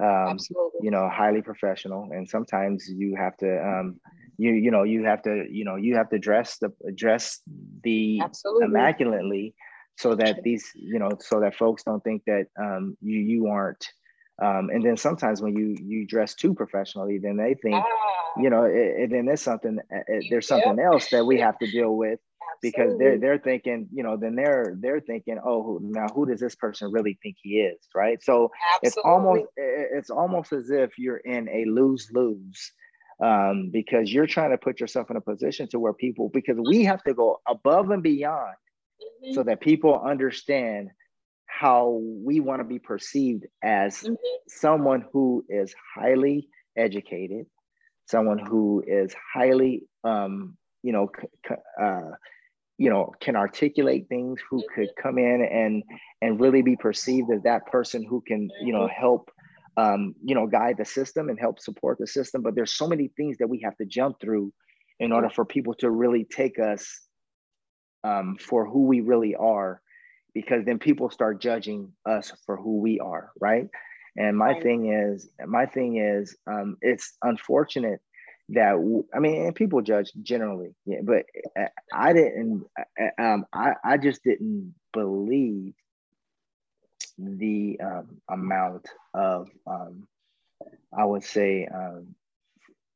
um, 0.02 0.38
you 0.80 0.90
know 0.90 1.08
highly 1.08 1.42
professional 1.42 2.08
and 2.12 2.28
sometimes 2.28 2.88
you 2.88 3.14
have 3.16 3.36
to 3.36 3.62
um, 3.62 4.00
you 4.38 4.52
you 4.52 4.70
know 4.70 4.82
you 4.82 5.04
have 5.04 5.22
to 5.22 5.44
you 5.50 5.64
know 5.64 5.76
you 5.76 5.94
have 5.94 6.08
to 6.08 6.18
dress 6.18 6.58
the 6.58 6.72
dress 6.94 7.40
the 7.82 8.20
Absolutely. 8.22 8.64
immaculately 8.64 9.54
so 9.98 10.14
that 10.14 10.42
these 10.42 10.64
you 10.74 10.98
know 10.98 11.10
so 11.18 11.40
that 11.40 11.54
folks 11.54 11.82
don't 11.82 12.02
think 12.02 12.22
that 12.26 12.46
um, 12.58 12.96
you 13.02 13.18
you 13.18 13.46
aren't 13.48 13.86
um, 14.42 14.70
and 14.70 14.82
then 14.84 14.96
sometimes 14.96 15.42
when 15.42 15.54
you 15.54 15.76
you 15.82 16.06
dress 16.06 16.34
too 16.34 16.54
professionally 16.54 17.18
then 17.18 17.36
they 17.36 17.54
think 17.54 17.76
ah. 17.76 18.32
you 18.38 18.48
know 18.48 18.64
and 18.64 19.12
then 19.12 19.26
there's 19.26 19.42
something 19.42 19.78
it, 19.90 20.24
there's 20.30 20.48
something 20.48 20.78
yep. 20.78 20.86
else 20.86 21.10
that 21.10 21.26
we 21.26 21.38
have 21.38 21.58
to 21.58 21.70
deal 21.70 21.94
with 21.94 22.18
because 22.62 22.96
they're 22.98 23.18
they're 23.18 23.38
thinking, 23.38 23.88
you 23.92 24.02
know, 24.02 24.16
then 24.16 24.34
they're 24.34 24.76
they're 24.78 25.00
thinking, 25.00 25.38
oh, 25.44 25.78
now 25.82 26.06
who 26.14 26.26
does 26.26 26.40
this 26.40 26.54
person 26.54 26.90
really 26.92 27.18
think 27.22 27.36
he 27.42 27.60
is, 27.60 27.78
right? 27.94 28.22
So 28.22 28.50
Absolutely. 28.74 28.88
it's 28.88 28.96
almost 28.98 29.44
it's 29.56 30.10
almost 30.10 30.52
as 30.52 30.70
if 30.70 30.98
you're 30.98 31.18
in 31.18 31.48
a 31.48 31.64
lose 31.70 32.08
lose 32.12 32.72
um, 33.22 33.70
because 33.72 34.12
you're 34.12 34.26
trying 34.26 34.50
to 34.50 34.58
put 34.58 34.80
yourself 34.80 35.10
in 35.10 35.16
a 35.16 35.20
position 35.20 35.68
to 35.68 35.78
where 35.78 35.92
people 35.92 36.30
because 36.32 36.56
we 36.68 36.84
have 36.84 37.02
to 37.04 37.14
go 37.14 37.40
above 37.48 37.90
and 37.90 38.02
beyond 38.02 38.54
mm-hmm. 39.02 39.34
so 39.34 39.42
that 39.42 39.60
people 39.60 40.00
understand 40.04 40.90
how 41.46 42.00
we 42.24 42.40
want 42.40 42.60
to 42.60 42.64
be 42.64 42.78
perceived 42.78 43.44
as 43.62 43.98
mm-hmm. 43.98 44.14
someone 44.48 45.04
who 45.12 45.44
is 45.48 45.74
highly 45.94 46.48
educated 46.76 47.46
someone 48.10 48.38
who 48.38 48.82
is 48.86 49.14
highly 49.32 49.82
um, 50.04 50.56
you 50.82 50.92
know 50.92 51.10
uh, 51.80 52.10
you 52.80 52.88
know 52.88 53.12
can 53.20 53.36
articulate 53.36 54.08
things 54.08 54.40
who 54.48 54.64
could 54.74 54.88
come 55.00 55.18
in 55.18 55.42
and 55.44 55.84
and 56.22 56.40
really 56.40 56.62
be 56.62 56.76
perceived 56.76 57.30
as 57.30 57.42
that 57.42 57.66
person 57.66 58.02
who 58.02 58.22
can 58.26 58.48
you 58.62 58.72
know 58.72 58.88
help 58.88 59.30
um, 59.76 60.14
you 60.24 60.34
know 60.34 60.46
guide 60.46 60.78
the 60.78 60.84
system 60.86 61.28
and 61.28 61.38
help 61.38 61.60
support 61.60 61.98
the 61.98 62.06
system. 62.06 62.40
But 62.40 62.54
there's 62.54 62.72
so 62.72 62.88
many 62.88 63.08
things 63.18 63.36
that 63.38 63.48
we 63.48 63.60
have 63.64 63.76
to 63.76 63.84
jump 63.84 64.18
through 64.18 64.50
in 64.98 65.12
order 65.12 65.28
for 65.28 65.44
people 65.44 65.74
to 65.74 65.90
really 65.90 66.24
take 66.24 66.58
us 66.58 67.00
um, 68.02 68.38
for 68.40 68.66
who 68.66 68.86
we 68.86 69.02
really 69.02 69.34
are 69.36 69.82
because 70.32 70.64
then 70.64 70.78
people 70.78 71.10
start 71.10 71.38
judging 71.38 71.92
us 72.06 72.32
for 72.46 72.56
who 72.56 72.80
we 72.80 72.98
are 72.98 73.30
right? 73.42 73.68
And 74.16 74.38
my 74.38 74.58
thing 74.58 74.90
is 74.90 75.28
my 75.46 75.66
thing 75.66 75.98
is 75.98 76.34
um, 76.46 76.78
it's 76.80 77.12
unfortunate 77.22 78.00
that 78.52 79.04
I 79.14 79.18
mean, 79.20 79.52
people 79.52 79.80
judge 79.82 80.12
generally, 80.22 80.74
yeah, 80.84 81.00
but 81.02 81.24
uh, 81.58 81.66
I 81.92 82.12
didn't. 82.12 82.64
Uh, 82.78 83.22
um, 83.22 83.46
I 83.52 83.74
I 83.84 83.96
just 83.96 84.24
didn't 84.24 84.74
believe 84.92 85.74
the 87.18 87.78
um, 87.82 88.20
amount 88.28 88.86
of 89.14 89.48
um, 89.66 90.08
I 90.96 91.04
would 91.04 91.22
say 91.22 91.68
um, 91.72 92.14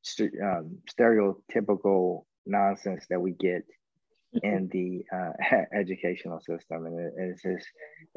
st- 0.02 0.40
um, 0.42 0.78
stereotypical 0.90 2.24
nonsense 2.46 3.04
that 3.10 3.20
we 3.20 3.32
get 3.32 3.64
in 4.42 4.68
the 4.72 5.04
uh, 5.16 5.56
educational 5.78 6.40
system, 6.40 6.86
and 6.86 6.98
it, 6.98 7.12
it's 7.16 7.42
just 7.42 7.66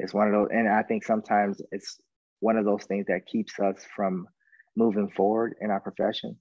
it's 0.00 0.14
one 0.14 0.26
of 0.26 0.32
those. 0.32 0.48
And 0.52 0.68
I 0.68 0.82
think 0.82 1.04
sometimes 1.04 1.62
it's 1.70 1.98
one 2.40 2.56
of 2.56 2.64
those 2.64 2.84
things 2.84 3.06
that 3.06 3.26
keeps 3.26 3.60
us 3.60 3.76
from 3.94 4.26
moving 4.76 5.10
forward 5.10 5.54
in 5.60 5.70
our 5.70 5.80
profession 5.80 6.36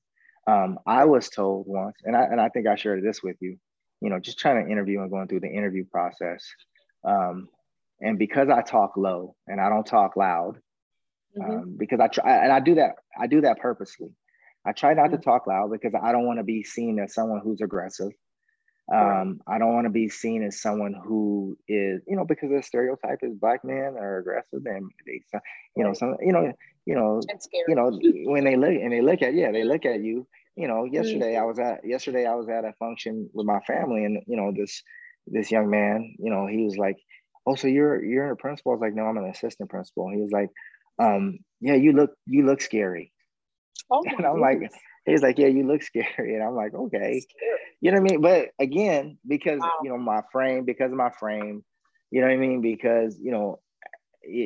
um, 0.47 0.79
I 0.85 1.05
was 1.05 1.29
told 1.29 1.65
once, 1.67 1.97
and 2.03 2.15
I 2.15 2.23
and 2.23 2.39
I 2.39 2.49
think 2.49 2.67
I 2.67 2.75
shared 2.75 3.03
this 3.03 3.21
with 3.21 3.35
you, 3.41 3.57
you 4.01 4.09
know, 4.09 4.19
just 4.19 4.39
trying 4.39 4.65
to 4.65 4.71
interview 4.71 5.01
and 5.01 5.11
going 5.11 5.27
through 5.27 5.41
the 5.41 5.49
interview 5.49 5.83
process. 5.85 6.45
Um, 7.03 7.49
and 7.99 8.17
because 8.17 8.49
I 8.49 8.61
talk 8.61 8.95
low 8.95 9.35
and 9.47 9.59
I 9.59 9.69
don't 9.69 9.85
talk 9.85 10.15
loud, 10.15 10.59
mm-hmm. 11.37 11.51
um, 11.51 11.75
because 11.77 11.99
I 11.99 12.07
try 12.07 12.43
and 12.43 12.51
I 12.51 12.61
do 12.61 12.75
that, 12.75 12.95
I 13.19 13.27
do 13.27 13.41
that 13.41 13.59
purposely. 13.59 14.09
I 14.65 14.71
try 14.71 14.93
not 14.93 15.07
mm-hmm. 15.07 15.17
to 15.17 15.21
talk 15.21 15.47
loud 15.47 15.71
because 15.71 15.93
I 16.01 16.11
don't 16.11 16.25
want 16.25 16.39
to 16.39 16.43
be 16.43 16.63
seen 16.63 16.99
as 16.99 17.13
someone 17.13 17.41
who's 17.43 17.61
aggressive. 17.61 18.11
Um, 18.93 19.41
I 19.47 19.57
don't 19.57 19.73
want 19.73 19.85
to 19.85 19.91
be 19.91 20.07
seen 20.07 20.43
as 20.43 20.61
someone 20.61 20.93
who 20.93 21.57
is, 21.67 22.01
you 22.07 22.15
know, 22.15 22.25
because 22.25 22.49
the 22.49 22.63
stereotype 22.63 23.19
is 23.21 23.35
black 23.35 23.65
men 23.65 23.95
are 23.99 24.19
aggressive 24.19 24.65
and 24.65 24.89
they, 25.05 25.21
you 25.75 25.83
know, 25.83 25.93
some, 25.93 26.15
you 26.21 26.31
know, 26.31 26.53
you 26.85 26.95
know, 26.95 27.19
you 27.67 27.75
know, 27.75 27.91
when 28.31 28.45
they 28.45 28.55
look 28.55 28.69
and 28.69 28.93
they 28.93 29.01
look 29.01 29.21
at, 29.21 29.33
yeah, 29.33 29.51
they 29.51 29.65
look 29.65 29.85
at 29.85 30.01
you, 30.01 30.25
you 30.55 30.69
know, 30.69 30.85
yesterday 30.85 31.33
mm-hmm. 31.33 31.41
I 31.41 31.45
was 31.45 31.59
at, 31.59 31.81
yesterday 31.83 32.25
I 32.25 32.35
was 32.35 32.47
at 32.47 32.63
a 32.63 32.71
function 32.79 33.29
with 33.33 33.45
my 33.45 33.59
family 33.67 34.05
and, 34.05 34.21
you 34.25 34.37
know, 34.37 34.53
this, 34.55 34.81
this 35.27 35.51
young 35.51 35.69
man, 35.69 36.15
you 36.17 36.29
know, 36.29 36.47
he 36.47 36.63
was 36.63 36.77
like, 36.77 36.95
oh, 37.45 37.55
so 37.55 37.67
you're, 37.67 38.01
you're 38.03 38.31
a 38.31 38.37
principal. 38.37 38.71
I 38.71 38.75
was 38.75 38.81
like, 38.81 38.95
no, 38.95 39.03
I'm 39.03 39.17
an 39.17 39.29
assistant 39.29 39.69
principal. 39.69 40.09
He 40.09 40.21
was 40.21 40.31
like, 40.31 40.49
um, 40.97 41.39
yeah, 41.59 41.75
you 41.75 41.91
look, 41.91 42.11
you 42.25 42.45
look 42.45 42.61
scary. 42.61 43.11
Oh 43.91 44.01
and 44.17 44.25
I'm 44.25 44.41
goodness. 44.41 44.71
like, 44.71 44.81
he's 45.07 45.21
like, 45.21 45.37
yeah, 45.37 45.47
you 45.47 45.65
look 45.65 45.81
scary. 45.83 46.35
And 46.35 46.43
I'm 46.43 46.55
like, 46.55 46.73
okay. 46.73 47.23
You 47.81 47.91
know 47.91 48.01
what 48.01 48.09
I 48.09 48.11
mean? 48.11 48.21
But 48.21 48.49
again, 48.59 49.17
because, 49.27 49.59
wow. 49.59 49.71
you 49.83 49.89
know, 49.89 49.97
my 49.97 50.21
frame, 50.31 50.65
because 50.65 50.91
of 50.91 50.97
my 50.97 51.09
frame, 51.09 51.63
you 52.11 52.21
know 52.21 52.27
what 52.27 52.33
I 52.33 52.37
mean? 52.37 52.61
Because, 52.61 53.19
you 53.19 53.31
know, 53.31 53.59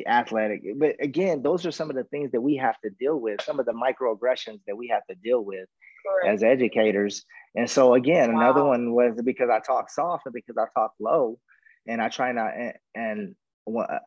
athletic. 0.06 0.62
But 0.76 0.96
again, 1.00 1.42
those 1.42 1.66
are 1.66 1.72
some 1.72 1.90
of 1.90 1.96
the 1.96 2.04
things 2.04 2.30
that 2.32 2.40
we 2.40 2.56
have 2.56 2.76
to 2.84 2.90
deal 2.90 3.18
with, 3.18 3.42
some 3.42 3.58
of 3.58 3.66
the 3.66 3.72
microaggressions 3.72 4.60
that 4.66 4.76
we 4.76 4.88
have 4.88 5.04
to 5.10 5.16
deal 5.16 5.44
with 5.44 5.66
Correct. 6.06 6.34
as 6.34 6.42
educators. 6.42 7.24
And 7.54 7.68
so 7.68 7.94
again, 7.94 8.32
wow. 8.32 8.40
another 8.40 8.64
one 8.64 8.92
was 8.92 9.20
because 9.24 9.50
I 9.50 9.60
talk 9.60 9.90
soft 9.90 10.26
and 10.26 10.34
because 10.34 10.56
I 10.58 10.66
talk 10.78 10.92
low 11.00 11.38
and 11.86 12.00
I 12.00 12.08
try 12.08 12.32
not, 12.32 12.52
and, 12.56 12.74
and 12.94 13.34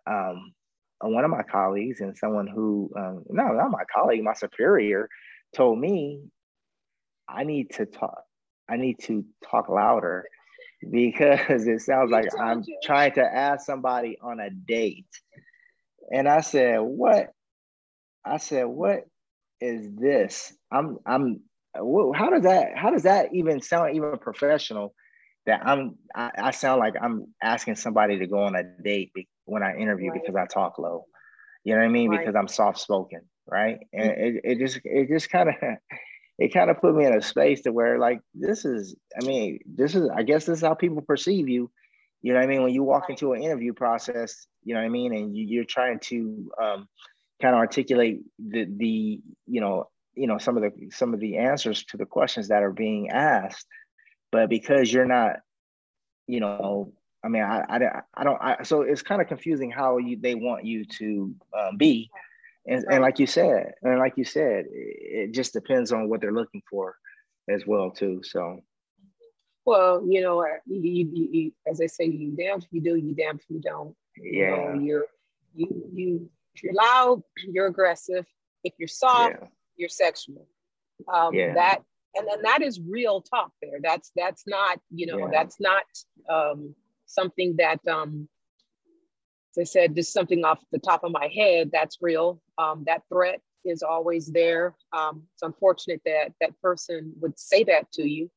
um, 0.08 0.54
one 1.02 1.26
of 1.26 1.32
my 1.32 1.44
colleagues 1.44 2.02
and 2.02 2.18
someone 2.18 2.48
who, 2.48 2.92
um, 2.98 3.24
no, 3.30 3.48
not 3.54 3.72
my 3.72 3.84
colleague, 3.94 4.24
my 4.24 4.34
superior 4.34 5.10
told 5.54 5.80
me 5.80 6.22
I 7.28 7.44
need 7.44 7.72
to 7.72 7.86
talk, 7.86 8.24
I 8.70 8.78
need 8.78 9.00
to 9.04 9.26
talk 9.50 9.70
louder 9.70 10.26
because 10.90 11.68
it 11.68 11.82
sounds 11.82 12.12
like 12.12 12.28
I'm 12.40 12.64
you. 12.66 12.78
trying 12.84 13.14
to 13.14 13.24
ask 13.24 13.66
somebody 13.66 14.18
on 14.22 14.40
a 14.40 14.50
date. 14.50 15.08
And 16.12 16.28
I 16.28 16.42
said, 16.42 16.80
What? 16.80 17.32
I 18.24 18.38
said, 18.38 18.66
What 18.66 19.06
is 19.62 19.88
this? 19.96 20.54
I'm, 20.72 20.98
I'm, 21.06 21.42
how 21.76 22.30
does 22.30 22.44
that, 22.44 22.78
how 22.78 22.92
does 22.92 23.04
that 23.04 23.34
even 23.34 23.62
sound 23.62 23.96
even 23.96 24.18
professional? 24.18 24.94
That 25.46 25.62
I'm, 25.64 25.96
I, 26.16 26.32
I 26.36 26.52
sound 26.52 26.80
like 26.80 26.96
I'm 27.00 27.28
asking 27.42 27.76
somebody 27.76 28.18
to 28.18 28.28
go 28.28 28.40
on 28.40 28.56
a 28.56 28.64
date 28.64 29.12
when 29.46 29.62
I 29.62 29.76
interview 29.76 30.10
right. 30.10 30.20
because 30.22 30.36
I 30.36 30.48
talk 30.48 30.80
low. 30.80 31.06
You 31.64 31.74
know 31.74 31.82
what 31.82 31.86
I 31.86 31.90
mean? 31.90 32.10
Right. 32.10 32.20
Because 32.20 32.36
I'm 32.36 32.48
soft 32.48 32.80
spoken, 32.80 33.22
right? 33.46 33.78
And 33.94 34.10
mm-hmm. 34.10 34.38
it, 34.38 34.42
it 34.44 34.60
just, 34.60 34.80
it 34.84 35.08
just 35.08 35.30
kind 35.30 35.50
of, 35.50 35.56
it 36.38 36.54
kind 36.54 36.70
of 36.70 36.82
put 36.82 36.96
me 36.96 37.06
in 37.06 37.16
a 37.16 37.22
space 37.22 37.62
to 37.62 37.72
where 37.72 37.98
like 37.98 38.20
this 38.34 38.66
is 38.66 38.96
i 39.22 39.26
mean 39.26 39.60
this 39.66 39.96
is 39.96 40.10
i 40.16 40.24
guess 40.24 40.46
this 40.46 40.58
is 40.58 40.64
how 40.64 40.74
people 40.74 41.02
perceive 41.02 41.50
you. 41.50 41.72
You 42.22 42.34
know 42.34 42.40
what 42.40 42.46
i 42.46 42.48
mean? 42.48 42.64
When 42.64 42.74
you 42.74 42.84
walk 42.84 43.10
into 43.10 43.34
an 43.34 43.44
interview 43.44 43.74
process 43.74 44.48
you 44.64 44.74
know 44.74 44.80
what 44.80 44.88
i 44.88 44.90
mean? 44.90 45.14
And 45.14 45.36
you, 45.38 45.62
are 45.62 45.66
trying 45.66 46.00
to 46.00 46.52
um, 46.62 46.88
kind 47.42 47.54
of 47.54 47.60
articulate 47.60 48.22
the 48.40 48.66
the 48.66 49.22
you 49.46 49.62
know 49.62 49.90
you 50.16 50.28
know 50.28 50.38
some 50.38 50.58
of 50.58 50.64
the 50.64 50.90
some 50.90 51.14
of 51.14 51.20
the 51.20 51.38
answers 51.38 51.84
to 51.86 51.98
the 51.98 52.06
questions 52.06 52.48
that 52.48 52.64
are 52.64 52.74
being 52.74 53.10
asked. 53.10 53.68
But 54.32 54.50
because 54.50 54.92
you're 54.92 55.06
not 55.06 55.38
you 56.28 56.40
know 56.40 56.92
i 57.24 57.28
mean 57.28 57.44
i 57.44 57.64
i, 57.70 58.02
I 58.16 58.24
don't 58.24 58.42
I, 58.42 58.64
so 58.64 58.82
it's 58.82 59.02
kind 59.02 59.22
of 59.22 59.28
confusing 59.28 59.72
how 59.72 59.98
you 59.98 60.18
they 60.20 60.36
want 60.36 60.66
you 60.66 60.86
to 60.86 61.36
um, 61.58 61.78
be 61.78 62.10
and, 62.68 62.86
and 62.90 63.02
like 63.02 63.20
you 63.20 63.28
said 63.28 63.74
and 63.84 64.00
like 64.00 64.14
you 64.18 64.24
said 64.24 64.66
it 64.70 65.32
just 65.32 65.54
depends 65.54 65.92
on 65.92 66.10
what 66.10 66.22
they're 66.22 66.32
looking 66.34 66.62
for 66.70 66.96
as 67.50 67.66
well 67.66 67.92
too 67.92 68.22
so. 68.24 68.60
Well 69.66 70.04
you 70.08 70.22
know 70.22 70.46
you, 70.68 71.10
you, 71.12 71.30
you, 71.32 71.52
as 71.68 71.82
i 71.82 71.88
say 71.88 72.06
you 72.06 72.36
damn 72.38 72.60
if 72.60 72.66
you 72.72 72.82
do 72.82 72.96
you 72.96 73.16
damn 73.16 73.38
if 73.38 73.46
you 73.50 73.60
don't. 73.60 73.96
Yeah 74.18 74.74
you 74.74 74.74
know, 74.76 74.80
you're 74.80 75.06
you 75.56 75.90
you 75.94 76.30
if 76.54 76.64
you're 76.64 76.74
loud 76.74 77.22
you're 77.48 77.68
aggressive. 77.68 78.26
If 78.64 78.74
you're 78.78 78.88
soft 78.88 79.38
yeah. 79.42 79.48
you're 79.78 79.90
sexual. 79.90 80.48
Um 81.12 81.34
yeah. 81.34 81.54
that 81.54 81.80
and 82.16 82.28
then 82.28 82.42
that 82.44 82.62
is 82.62 82.80
real 82.80 83.22
talk 83.22 83.52
there. 83.62 83.80
That's 83.82 84.12
that's 84.16 84.44
not 84.48 84.80
you 84.90 85.08
know 85.08 85.18
yeah. 85.20 85.30
that's 85.32 85.60
not 85.60 85.84
um 86.30 86.76
something 87.06 87.56
that 87.58 87.80
um 87.88 88.28
as 89.58 89.62
I 89.62 89.64
said, 89.64 89.96
just 89.96 90.14
something 90.14 90.44
off 90.44 90.60
the 90.72 90.80
top 90.80 91.04
of 91.04 91.12
my 91.12 91.28
head 91.28 91.70
that's 91.72 91.98
real. 92.02 92.42
Um, 92.58 92.84
that 92.88 93.04
threat 93.10 93.42
is 93.64 93.84
always 93.84 94.28
there. 94.28 94.76
Um, 94.94 95.24
it's 95.34 95.44
unfortunate 95.44 96.02
that 96.06 96.34
that 96.42 96.60
person 96.62 97.14
would 97.22 97.40
say 97.40 97.64
that 97.64 97.92
to 97.94 98.08
you 98.08 98.30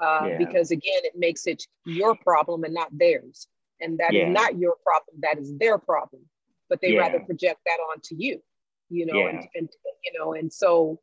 uh, 0.00 0.26
yeah. 0.28 0.38
because, 0.38 0.70
again, 0.70 1.00
it 1.04 1.14
makes 1.16 1.46
it 1.46 1.62
your 1.84 2.16
problem 2.16 2.64
and 2.64 2.74
not 2.74 2.88
theirs. 2.92 3.46
And 3.80 3.98
that 3.98 4.12
yeah. 4.12 4.26
is 4.26 4.32
not 4.32 4.58
your 4.58 4.74
problem, 4.82 5.20
that 5.20 5.38
is 5.38 5.56
their 5.58 5.78
problem. 5.78 6.22
But 6.68 6.80
they 6.80 6.94
yeah. 6.94 7.00
rather 7.00 7.20
project 7.20 7.60
that 7.66 7.78
onto 7.92 8.16
you, 8.16 8.42
you 8.90 9.06
know, 9.06 9.26
and, 9.26 9.46
and, 9.54 9.68
you 10.04 10.18
know, 10.18 10.32
and 10.32 10.52
so, 10.52 11.00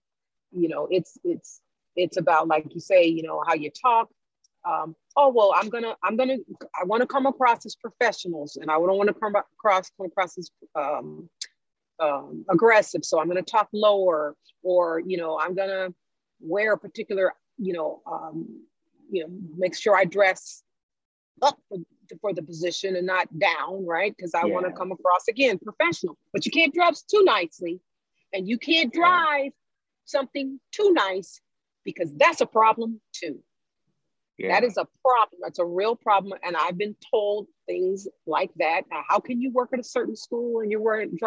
you 0.52 0.68
know, 0.68 0.88
it's, 0.92 1.18
it's, 1.24 1.62
it's 1.96 2.18
about, 2.18 2.48
like 2.48 2.66
you 2.74 2.82
say, 2.82 3.06
you 3.06 3.24
know, 3.24 3.44
how 3.48 3.54
you 3.54 3.70
talk, 3.70 4.10
um, 4.66 4.96
oh 5.16 5.30
well 5.30 5.54
i'm 5.56 5.70
gonna 5.70 5.96
i'm 6.04 6.16
gonna 6.16 6.38
i 6.80 6.84
want 6.86 7.02
to 7.02 7.08
come 7.08 7.26
across 7.26 7.66
as 7.66 7.76
professionals 7.76 8.56
and 8.56 8.70
i 8.70 8.76
don't 8.76 8.98
want 8.98 9.08
to 9.08 9.14
come 9.14 9.36
across 9.36 9.90
come 9.98 10.08
across 10.08 10.38
as 10.38 10.50
um, 10.76 11.30
um, 12.00 12.46
aggressive 12.50 13.04
so 13.04 13.20
i'm 13.20 13.28
gonna 13.28 13.42
talk 13.42 13.68
lower 13.74 14.36
or 14.64 15.02
you 15.06 15.18
know 15.18 15.40
i'm 15.40 15.54
gonna 15.54 15.90
wear 16.40 16.74
a 16.74 16.78
particular 16.78 17.34
you 17.58 17.74
know 17.74 18.02
um, 18.06 18.62
you 19.10 19.24
know 19.24 19.34
make 19.58 19.76
sure 19.76 19.96
i 19.96 20.06
dress 20.06 20.64
up 21.42 21.58
for, 21.68 21.78
for 22.22 22.34
the 22.34 22.42
position 22.42 22.96
and 22.96 23.08
not 23.08 23.28
down 23.40 23.86
right 23.86 24.16
because 24.16 24.34
i 24.34 24.46
yeah. 24.46 24.54
want 24.54 24.66
to 24.66 24.72
come 24.72 24.92
across 24.92 25.28
again 25.28 25.60
professional 25.60 26.18
but 26.32 26.46
you 26.46 26.52
can't 26.52 26.74
dress 26.74 27.04
too 27.04 27.24
nicely 27.24 27.80
and 28.34 28.48
you 28.48 28.58
can't 28.58 28.94
drive 28.94 29.46
yeah. 29.46 29.50
something 30.06 30.60
too 30.72 30.92
nice 30.94 31.42
because 31.84 32.12
that's 32.16 32.42
a 32.42 32.46
problem 32.46 33.00
too 33.14 33.40
yeah. 34.38 34.52
That 34.52 34.64
is 34.64 34.78
a 34.78 34.88
problem. 35.04 35.42
That's 35.42 35.60
a 35.60 35.66
real 35.66 35.96
problem. 35.96 36.40
And 36.44 36.56
I've 36.58 36.78
been 36.78 36.96
told 37.12 37.48
things 37.68 38.08
like 38.26 38.52
that. 38.58 38.84
Now, 38.90 39.04
how 39.08 39.20
can 39.20 39.42
you 39.42 39.52
work 39.52 39.70
at 39.74 39.80
a 39.80 39.84
certain 39.84 40.16
school 40.16 40.62
and 40.62 40.72
you're 40.72 40.82
wearing, 40.82 41.18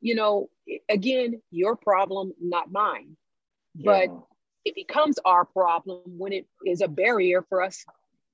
you 0.00 0.14
know, 0.14 0.50
again, 0.88 1.40
your 1.50 1.76
problem, 1.76 2.32
not 2.40 2.70
mine. 2.70 3.16
But 3.74 4.08
yeah. 4.08 4.18
it 4.66 4.74
becomes 4.74 5.18
our 5.24 5.44
problem 5.44 6.02
when 6.06 6.32
it 6.32 6.46
is 6.66 6.80
a 6.80 6.88
barrier 6.88 7.42
for 7.48 7.62
us, 7.62 7.84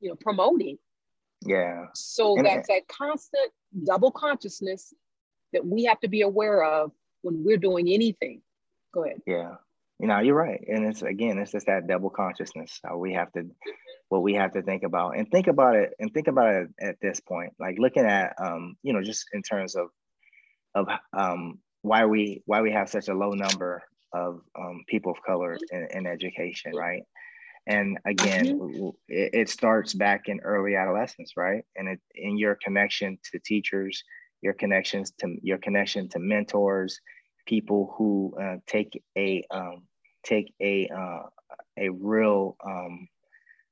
you 0.01 0.09
know, 0.09 0.17
promoting. 0.17 0.79
Yeah. 1.45 1.87
So 1.95 2.37
and 2.37 2.47
that's 2.47 2.69
that 2.69 2.89
constant 2.89 3.53
double 3.85 4.11
consciousness 4.11 4.93
that 5.53 5.65
we 5.65 5.85
have 5.85 6.01
to 6.01 6.09
be 6.09 6.23
aware 6.23 6.65
of 6.65 6.91
when 7.23 7.45
we're 7.45 7.59
doing 7.59 7.89
anything. 7.89 8.41
Go 8.93 9.05
ahead. 9.05 9.21
Yeah. 9.27 9.57
You 9.99 10.09
know, 10.09 10.19
you're 10.19 10.35
right. 10.35 10.63
And 10.69 10.87
it's 10.87 11.03
again, 11.03 11.39
it's 11.39 11.53
just 11.53 11.67
that 11.67 11.87
double 11.87 12.11
consciousness. 12.11 12.81
How 12.85 12.99
we 12.99 13.15
have 13.15 13.33
to 13.33 13.51
what 14.09 14.23
we 14.23 14.35
have 14.35 14.53
to 14.53 14.63
think 14.63 14.83
about 14.83 15.17
and 15.17 15.31
think 15.31 15.47
about 15.47 15.75
it 15.75 15.93
and 15.99 16.13
think 16.13 16.29
about 16.29 16.55
it 16.55 16.69
at 16.81 16.97
this 17.01 17.21
point 17.21 17.53
like 17.59 17.77
looking 17.79 18.05
at 18.05 18.35
um, 18.41 18.77
you 18.83 18.93
know 18.93 19.03
just 19.03 19.27
in 19.33 19.43
terms 19.43 19.75
of 19.75 19.89
of 20.75 20.89
um, 21.17 21.59
why 21.83 22.05
we 22.05 22.43
why 22.47 22.61
we 22.61 22.73
have 22.73 22.89
such 22.89 23.09
a 23.09 23.15
low 23.15 23.31
number 23.31 23.83
of 24.13 24.41
um, 24.59 24.85
people 24.89 25.13
of 25.13 25.23
color 25.27 25.59
in, 25.73 25.89
in, 25.93 26.07
education 26.07 26.73
right 26.75 27.03
and 27.67 27.99
again 28.07 28.59
mm-hmm. 28.59 28.89
it, 29.09 29.31
it, 29.33 29.49
starts 29.49 29.93
back 29.93 30.29
in 30.29 30.39
early 30.41 30.77
adolescence 30.77 31.33
right 31.37 31.65
and 31.75 31.89
it 31.89 32.01
in 32.15 32.39
your 32.39 32.57
connection 32.63 33.19
to 33.25 33.41
teachers 33.41 34.05
your 34.43 34.53
connections 34.53 35.13
to 35.19 35.35
your 35.43 35.59
connection 35.59 36.09
to 36.09 36.21
mentors 36.21 37.01
people 37.47 37.95
who 37.97 38.35
uh, 38.41 38.57
take 38.67 39.03
a 39.17 39.45
um, 39.51 39.83
take 40.25 40.53
a 40.61 40.89
uh, 40.89 41.23
a 41.79 41.89
real 41.89 42.57
um, 42.65 43.09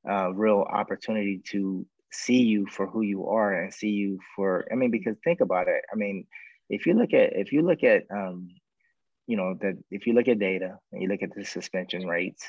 uh, 0.08 0.32
real 0.32 0.66
opportunity 0.70 1.42
to 1.50 1.86
see 2.12 2.42
you 2.42 2.66
for 2.66 2.86
who 2.86 3.02
you 3.02 3.26
are 3.26 3.52
and 3.52 3.74
see 3.74 3.88
you 3.88 4.20
for 4.36 4.64
i 4.70 4.76
mean 4.76 4.90
because 4.90 5.16
think 5.24 5.40
about 5.40 5.66
it. 5.66 5.82
I 5.92 5.96
mean 5.96 6.26
if 6.70 6.86
you 6.86 6.94
look 6.94 7.12
at 7.12 7.32
if 7.34 7.52
you 7.52 7.62
look 7.62 7.82
at 7.82 8.04
um, 8.10 8.50
you 9.26 9.36
know 9.36 9.54
that 9.60 9.76
if 9.90 10.06
you 10.06 10.12
look 10.12 10.28
at 10.28 10.38
data 10.38 10.78
and 10.92 11.02
you 11.02 11.08
look 11.08 11.22
at 11.22 11.34
the 11.34 11.44
suspension 11.44 12.06
rates 12.06 12.44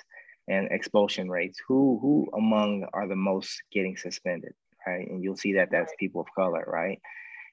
and 0.47 0.67
expulsion 0.71 1.29
rates 1.29 1.59
who 1.67 1.97
who 2.01 2.29
among 2.37 2.85
are 2.93 3.07
the 3.07 3.15
most 3.15 3.61
getting 3.71 3.97
suspended 3.97 4.53
right? 4.85 5.07
And 5.09 5.23
you'll 5.23 5.35
see 5.35 5.53
that 5.53 5.69
that's 5.71 5.93
people 5.99 6.21
of 6.21 6.27
color 6.35 6.63
right 6.67 6.99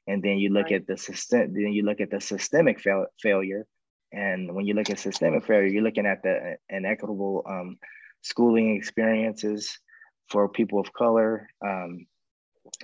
and 0.07 0.22
then 0.22 0.38
you 0.38 0.50
look 0.50 0.66
right. 0.66 0.80
at 0.80 0.86
the 0.86 0.96
system 0.96 1.53
then 1.55 1.72
you 1.72 1.84
look 1.84 2.00
at 2.00 2.11
the 2.11 2.20
systemic 2.20 2.80
fail- 2.80 3.07
failure 3.20 3.66
and 4.12 4.55
when 4.55 4.66
you 4.66 4.74
look 4.74 4.90
at 4.90 4.98
systemic 4.98 5.44
failure 5.46 5.66
you're 5.66 5.82
looking 5.82 6.07
at 6.07 6.22
the 6.22 6.57
inequitable 6.68 7.42
um, 7.48 7.78
schooling 8.22 8.76
experiences 8.76 9.78
for 10.28 10.48
people 10.48 10.80
of 10.80 10.92
color. 10.92 11.48
Um, 11.64 12.07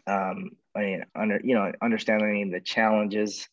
um, 0.07 0.51
I 0.77 0.81
mean, 0.81 1.05
under 1.15 1.41
you 1.43 1.55
know, 1.55 1.73
understanding 1.83 2.51
the 2.51 2.61
challenges 2.61 3.49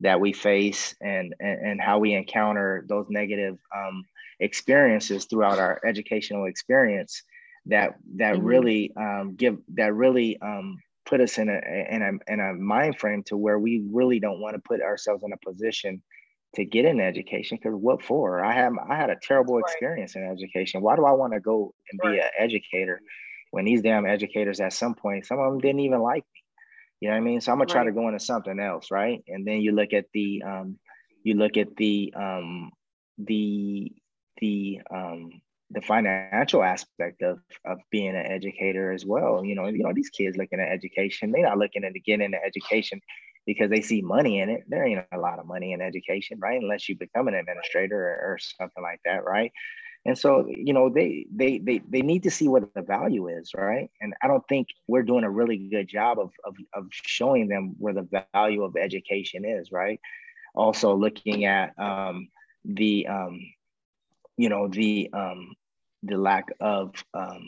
that 0.00 0.20
we 0.20 0.32
face 0.32 0.94
and 1.00 1.34
and, 1.40 1.66
and 1.66 1.80
how 1.80 1.98
we 1.98 2.14
encounter 2.14 2.84
those 2.88 3.06
negative 3.10 3.58
um, 3.76 4.04
experiences 4.38 5.24
throughout 5.24 5.58
our 5.58 5.80
educational 5.84 6.46
experience 6.46 7.22
that 7.66 7.94
that 8.16 8.36
mm-hmm. 8.36 8.46
really 8.46 8.92
um, 8.96 9.34
give 9.36 9.58
that 9.74 9.94
really 9.94 10.40
um, 10.40 10.78
put 11.06 11.20
us 11.20 11.38
in 11.38 11.48
a 11.48 11.60
in 11.90 12.02
a 12.02 12.32
in 12.32 12.40
a 12.40 12.54
mind 12.54 12.98
frame 12.98 13.22
to 13.24 13.36
where 13.36 13.58
we 13.58 13.84
really 13.90 14.20
don't 14.20 14.40
want 14.40 14.54
to 14.54 14.62
put 14.66 14.80
ourselves 14.80 15.22
in 15.24 15.32
a 15.32 15.36
position 15.38 16.02
to 16.54 16.64
get 16.64 16.84
an 16.84 17.00
education 17.00 17.58
because 17.62 17.76
what 17.76 18.02
for 18.02 18.44
i 18.44 18.52
have 18.52 18.72
i 18.88 18.96
had 18.96 19.10
a 19.10 19.16
terrible 19.22 19.56
right. 19.56 19.64
experience 19.70 20.16
in 20.16 20.24
education 20.24 20.80
why 20.80 20.96
do 20.96 21.04
i 21.04 21.12
want 21.12 21.32
to 21.32 21.40
go 21.40 21.72
and 21.90 22.00
be 22.00 22.18
an 22.18 22.28
educator 22.38 23.00
when 23.50 23.64
these 23.64 23.82
damn 23.82 24.06
educators 24.06 24.60
at 24.60 24.72
some 24.72 24.94
point, 24.94 25.26
some 25.26 25.38
of 25.38 25.50
them 25.50 25.60
didn't 25.60 25.80
even 25.80 26.00
like 26.00 26.22
me. 26.22 26.42
You 27.00 27.08
know 27.08 27.14
what 27.14 27.22
I 27.22 27.24
mean? 27.24 27.40
So 27.40 27.52
I'm 27.52 27.58
gonna 27.58 27.66
right. 27.66 27.72
try 27.72 27.84
to 27.84 27.92
go 27.92 28.08
into 28.08 28.20
something 28.20 28.58
else, 28.60 28.90
right? 28.90 29.22
And 29.28 29.46
then 29.46 29.60
you 29.60 29.72
look 29.72 29.92
at 29.92 30.06
the 30.12 30.42
um, 30.46 30.78
you 31.24 31.34
look 31.34 31.56
at 31.56 31.74
the 31.76 32.12
um, 32.16 32.70
the 33.18 33.92
the 34.40 34.80
um, 34.90 35.40
the 35.70 35.80
financial 35.80 36.62
aspect 36.62 37.22
of 37.22 37.40
of 37.64 37.78
being 37.90 38.16
an 38.16 38.26
educator 38.26 38.92
as 38.92 39.04
well. 39.04 39.44
You 39.44 39.54
know, 39.54 39.66
you 39.68 39.82
know 39.82 39.92
these 39.92 40.10
kids 40.10 40.36
looking 40.36 40.60
at 40.60 40.68
education, 40.68 41.32
they're 41.32 41.42
not 41.42 41.58
looking 41.58 41.84
at 41.84 41.92
getting 42.04 42.24
into 42.24 42.44
education 42.44 43.00
because 43.46 43.70
they 43.70 43.80
see 43.80 44.02
money 44.02 44.40
in 44.40 44.50
it. 44.50 44.64
There 44.68 44.84
ain't 44.84 45.04
a 45.12 45.18
lot 45.18 45.38
of 45.38 45.46
money 45.46 45.72
in 45.72 45.80
education, 45.80 46.38
right? 46.40 46.60
Unless 46.60 46.88
you 46.88 46.96
become 46.96 47.28
an 47.28 47.34
administrator 47.34 47.98
or, 47.98 48.32
or 48.32 48.38
something 48.38 48.82
like 48.82 49.00
that, 49.04 49.24
right? 49.24 49.52
and 50.06 50.16
so 50.16 50.46
you 50.48 50.72
know 50.72 50.88
they 50.88 51.26
they 51.34 51.58
they 51.58 51.80
they 51.88 52.00
need 52.00 52.22
to 52.22 52.30
see 52.30 52.48
what 52.48 52.72
the 52.74 52.82
value 52.82 53.28
is 53.28 53.52
right 53.54 53.90
and 54.00 54.14
i 54.22 54.26
don't 54.26 54.46
think 54.48 54.68
we're 54.86 55.02
doing 55.02 55.24
a 55.24 55.30
really 55.30 55.58
good 55.70 55.86
job 55.86 56.18
of 56.18 56.30
of, 56.44 56.56
of 56.72 56.86
showing 56.90 57.48
them 57.48 57.74
where 57.78 57.92
the 57.92 58.24
value 58.32 58.64
of 58.64 58.76
education 58.76 59.44
is 59.44 59.70
right 59.70 60.00
also 60.54 60.94
looking 60.94 61.44
at 61.44 61.78
um, 61.78 62.28
the 62.64 63.06
um, 63.06 63.40
you 64.36 64.48
know 64.48 64.68
the 64.68 65.10
um, 65.12 65.54
the 66.02 66.16
lack 66.16 66.46
of 66.60 66.94
um, 67.14 67.44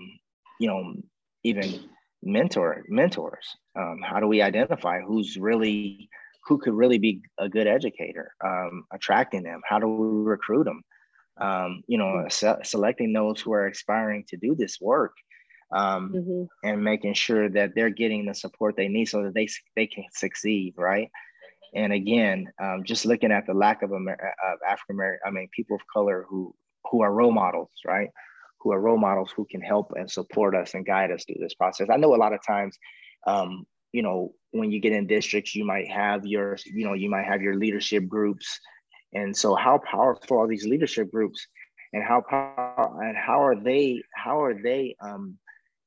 you 0.60 0.68
know 0.68 0.94
even 1.44 1.80
mentor 2.22 2.84
mentors 2.88 3.56
um, 3.76 4.00
how 4.04 4.20
do 4.20 4.26
we 4.26 4.42
identify 4.42 5.00
who's 5.00 5.36
really 5.36 6.08
who 6.46 6.58
could 6.58 6.74
really 6.74 6.98
be 6.98 7.20
a 7.38 7.48
good 7.48 7.66
educator 7.66 8.34
um, 8.44 8.84
attracting 8.92 9.42
them 9.42 9.60
how 9.68 9.78
do 9.78 9.88
we 9.88 10.30
recruit 10.30 10.64
them 10.64 10.82
um, 11.40 11.82
you 11.86 11.98
know, 11.98 12.26
se- 12.28 12.62
selecting 12.64 13.12
those 13.12 13.40
who 13.40 13.52
are 13.52 13.66
aspiring 13.66 14.24
to 14.28 14.36
do 14.36 14.54
this 14.54 14.78
work 14.80 15.14
um, 15.74 16.12
mm-hmm. 16.14 16.68
and 16.68 16.84
making 16.84 17.14
sure 17.14 17.48
that 17.48 17.74
they're 17.74 17.90
getting 17.90 18.26
the 18.26 18.34
support 18.34 18.76
they 18.76 18.88
need 18.88 19.06
so 19.06 19.22
that 19.22 19.34
they, 19.34 19.48
they 19.74 19.86
can 19.86 20.04
succeed, 20.12 20.74
right? 20.76 21.10
And 21.74 21.92
again, 21.92 22.52
um, 22.62 22.84
just 22.84 23.06
looking 23.06 23.32
at 23.32 23.46
the 23.46 23.54
lack 23.54 23.82
of, 23.82 23.92
Amer- 23.92 24.34
of 24.44 24.58
African 24.68 24.96
American, 24.96 25.20
I 25.26 25.30
mean, 25.30 25.48
people 25.56 25.76
of 25.76 25.82
color 25.92 26.26
who 26.28 26.54
who 26.90 27.00
are 27.00 27.12
role 27.12 27.32
models, 27.32 27.70
right? 27.86 28.10
Who 28.62 28.72
are 28.72 28.80
role 28.80 28.98
models 28.98 29.32
who 29.34 29.46
can 29.50 29.60
help 29.60 29.92
and 29.96 30.10
support 30.10 30.54
us 30.54 30.74
and 30.74 30.86
guide 30.86 31.10
us 31.10 31.24
through 31.24 31.40
this 31.40 31.54
process. 31.54 31.88
I 31.90 31.96
know 31.96 32.14
a 32.14 32.16
lot 32.16 32.32
of 32.32 32.40
times, 32.46 32.78
um, 33.26 33.64
you 33.92 34.02
know, 34.02 34.32
when 34.52 34.70
you 34.70 34.80
get 34.80 34.92
in 34.92 35.06
districts, 35.06 35.54
you 35.54 35.64
might 35.64 35.90
have 35.90 36.24
your, 36.24 36.56
you 36.66 36.86
know, 36.86 36.94
you 36.94 37.10
might 37.10 37.24
have 37.24 37.42
your 37.42 37.56
leadership 37.56 38.06
groups 38.06 38.60
and 39.12 39.36
so, 39.36 39.54
how 39.54 39.78
powerful 39.78 40.38
are 40.38 40.48
these 40.48 40.66
leadership 40.66 41.10
groups, 41.10 41.46
and 41.92 42.02
how 42.02 42.22
power, 42.22 42.98
and 43.02 43.16
how 43.16 43.42
are 43.42 43.56
they 43.56 44.02
how 44.14 44.42
are 44.42 44.54
they 44.54 44.96
um, 45.00 45.38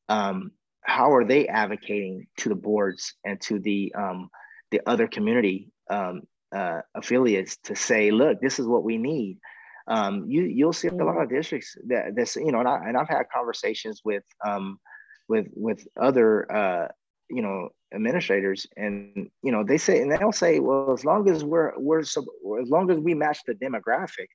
um, 0.10 0.52
how 0.82 1.12
are 1.12 1.26
they 1.26 1.48
advocating 1.48 2.28
to 2.38 2.50
the 2.50 2.56
boards 2.56 3.16
and 3.24 3.42
to 3.42 3.60
the 3.60 3.94
um, 3.96 4.30
the 4.72 4.82
other 4.86 5.08
community 5.08 5.72
um, 5.90 6.22
uh, 6.56 6.82
affiliates 6.94 7.58
to 7.64 7.76
say, 7.76 8.12
look, 8.12 8.40
this 8.42 8.60
is 8.60 8.68
what 8.68 8.84
we 8.84 8.98
need. 8.98 9.40
Um, 9.88 10.26
you 10.28 10.44
you'll 10.44 10.74
see 10.74 10.88
a 10.88 10.94
lot 10.94 11.22
of 11.22 11.30
districts 11.30 11.78
that 11.88 12.16
this 12.16 12.36
you 12.36 12.52
know, 12.52 12.60
and, 12.60 12.68
I, 12.68 12.78
and 12.88 12.98
I've 12.98 13.10
had 13.10 13.26
conversations 13.34 14.02
with 14.04 14.24
um, 14.46 14.80
with 15.28 15.48
with 15.54 15.88
other 16.00 16.52
uh, 16.52 16.88
you 17.30 17.42
know 17.42 17.70
administrators 17.94 18.68
and 18.78 19.30
you 19.42 19.52
know 19.52 19.64
they 19.64 19.78
say 19.78 20.02
and 20.02 20.12
they'll 20.12 20.32
say 20.32 20.60
well 20.60 20.92
as 20.92 21.06
long 21.06 21.30
as 21.30 21.44
we're 21.44 21.72
we're 21.78 22.04
so 22.04 22.26
as 22.62 22.70
long 22.70 22.92
as 22.92 22.98
we 23.00 23.14
match 23.14 23.40
the 23.48 23.54
demographic 23.54 24.28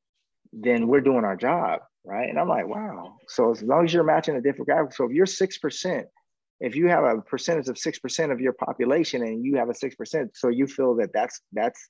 then 0.52 0.88
we're 0.88 1.00
doing 1.00 1.24
our 1.24 1.36
job 1.36 1.80
right? 2.04 2.28
And 2.28 2.38
i'm 2.38 2.48
like 2.48 2.66
wow. 2.66 3.16
So 3.28 3.50
as 3.50 3.62
long 3.62 3.84
as 3.84 3.92
you're 3.92 4.04
matching 4.04 4.40
the 4.40 4.48
demographic 4.48 4.94
so 4.94 5.04
if 5.04 5.12
you're 5.12 5.26
6% 5.26 6.04
if 6.60 6.76
you 6.76 6.88
have 6.88 7.04
a 7.04 7.22
percentage 7.22 7.68
of 7.68 7.76
6% 7.76 8.32
of 8.32 8.40
your 8.40 8.52
population 8.52 9.22
and 9.22 9.44
you 9.44 9.56
have 9.56 9.68
a 9.68 9.72
6% 9.72 10.28
so 10.34 10.48
you 10.48 10.66
feel 10.66 10.94
that 10.96 11.10
that's 11.12 11.40
that's 11.52 11.88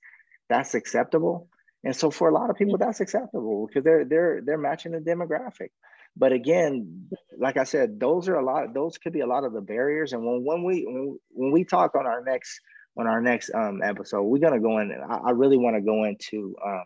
that's 0.49 0.75
acceptable 0.75 1.49
And 1.85 1.97
so 1.97 2.11
for 2.11 2.29
a 2.29 2.35
lot 2.35 2.51
of 2.51 2.57
people, 2.57 2.77
that's 2.77 3.01
acceptable 3.01 3.67
because 3.67 3.85
they're 3.85 4.05
they're 4.05 4.41
they're 4.45 4.59
matching 4.59 4.93
the 4.93 4.99
demographic. 4.99 5.71
But 6.17 6.33
again, 6.33 7.09
like 7.39 7.57
I 7.57 7.65
said, 7.65 7.99
those 7.99 8.29
are 8.29 8.35
a 8.35 8.45
lot. 8.45 8.75
Those 8.75 8.99
could 8.99 9.13
be 9.13 9.21
a 9.21 9.27
lot 9.27 9.45
of 9.45 9.53
the 9.53 9.61
barriers. 9.61 10.13
And 10.13 10.25
when 10.25 10.45
when 10.45 10.65
we 10.65 10.85
when, 10.85 11.19
when 11.31 11.53
we 11.53 11.65
talk 11.65 11.95
on 11.95 12.07
our 12.07 12.23
next 12.23 12.61
on 12.99 13.07
our 13.07 13.21
next 13.21 13.51
um, 13.55 13.81
episode, 13.83 14.23
we're 14.25 14.39
gonna 14.39 14.61
go 14.61 14.79
in. 14.79 14.93
I, 14.93 15.29
I 15.29 15.31
really 15.31 15.57
want 15.57 15.77
to 15.77 15.83
go 15.83 16.05
into 16.05 16.55
uh, 16.65 16.83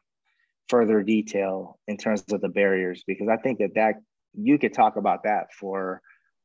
further 0.69 1.03
detail 1.03 1.79
in 1.89 1.97
terms 1.97 2.23
of 2.33 2.41
the 2.41 2.49
barriers 2.49 3.03
because 3.07 3.29
I 3.29 3.37
think 3.37 3.59
that 3.59 3.75
that 3.75 3.95
you 4.35 4.59
could 4.59 4.75
talk 4.75 4.97
about 4.97 5.25
that 5.25 5.53
for 5.53 6.01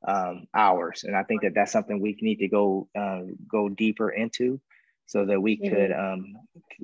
um, 0.08 0.46
hours, 0.56 1.04
and 1.04 1.16
I 1.16 1.24
think 1.24 1.44
that 1.44 1.54
that's 1.54 1.72
something 1.72 2.02
we 2.02 2.18
need 2.22 2.38
to 2.38 2.48
go 2.48 2.88
uh, 2.98 3.22
go 3.48 3.70
deeper 3.70 4.10
into 4.10 4.60
so 5.06 5.26
that 5.26 5.42
we 5.42 5.58
mm-hmm. 5.58 5.76
could 5.76 5.92
um, 5.92 6.34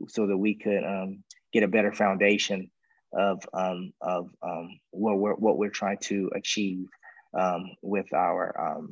so 0.10 0.28
that 0.28 0.38
we 0.38 0.56
could 0.56 0.84
um, 0.84 1.24
get 1.56 1.64
a 1.64 1.68
better 1.70 1.94
foundation 1.94 2.70
of 3.14 3.42
um, 3.54 3.94
of 4.02 4.30
um, 4.44 4.78
what 4.92 5.18
we're 5.18 5.36
what 5.36 5.58
we're 5.58 5.70
trying 5.70 5.98
to 6.02 6.30
achieve 6.36 6.86
um, 7.34 7.72
with 7.82 8.14
our 8.14 8.44
um, 8.60 8.90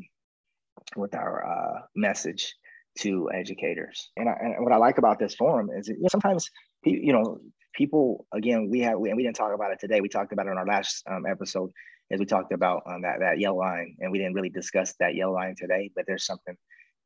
with 0.96 1.14
our 1.14 1.46
uh, 1.46 1.82
message 1.94 2.56
to 3.00 3.30
educators. 3.34 4.12
And, 4.16 4.30
I, 4.30 4.34
and, 4.40 4.64
what 4.64 4.72
I 4.72 4.78
like 4.78 4.98
about 4.98 5.20
this 5.20 5.36
forum 5.36 5.70
is 5.76 5.92
sometimes 6.10 6.50
you 6.86 7.12
know 7.12 7.40
people 7.74 8.26
again 8.34 8.70
we 8.70 8.80
have 8.80 8.98
we, 8.98 9.10
and 9.10 9.18
we 9.18 9.24
didn't 9.24 9.36
talk 9.36 9.54
about 9.54 9.74
it 9.74 9.80
today. 9.82 10.00
We 10.00 10.08
talked 10.08 10.32
about 10.32 10.48
it 10.48 10.52
in 10.52 10.58
our 10.58 10.66
last 10.66 11.04
um, 11.12 11.26
episode 11.30 11.70
as 12.12 12.20
we 12.20 12.26
talked 12.26 12.54
about 12.54 12.84
um, 12.86 13.02
that 13.02 13.20
that 13.20 13.40
yellow 13.40 13.60
line, 13.60 13.98
and 14.00 14.10
we 14.10 14.20
didn't 14.20 14.36
really 14.36 14.50
discuss 14.50 14.94
that 15.02 15.16
yellow 15.16 15.34
line 15.34 15.56
today. 15.58 15.92
But 15.94 16.06
there's 16.08 16.26
something 16.26 16.56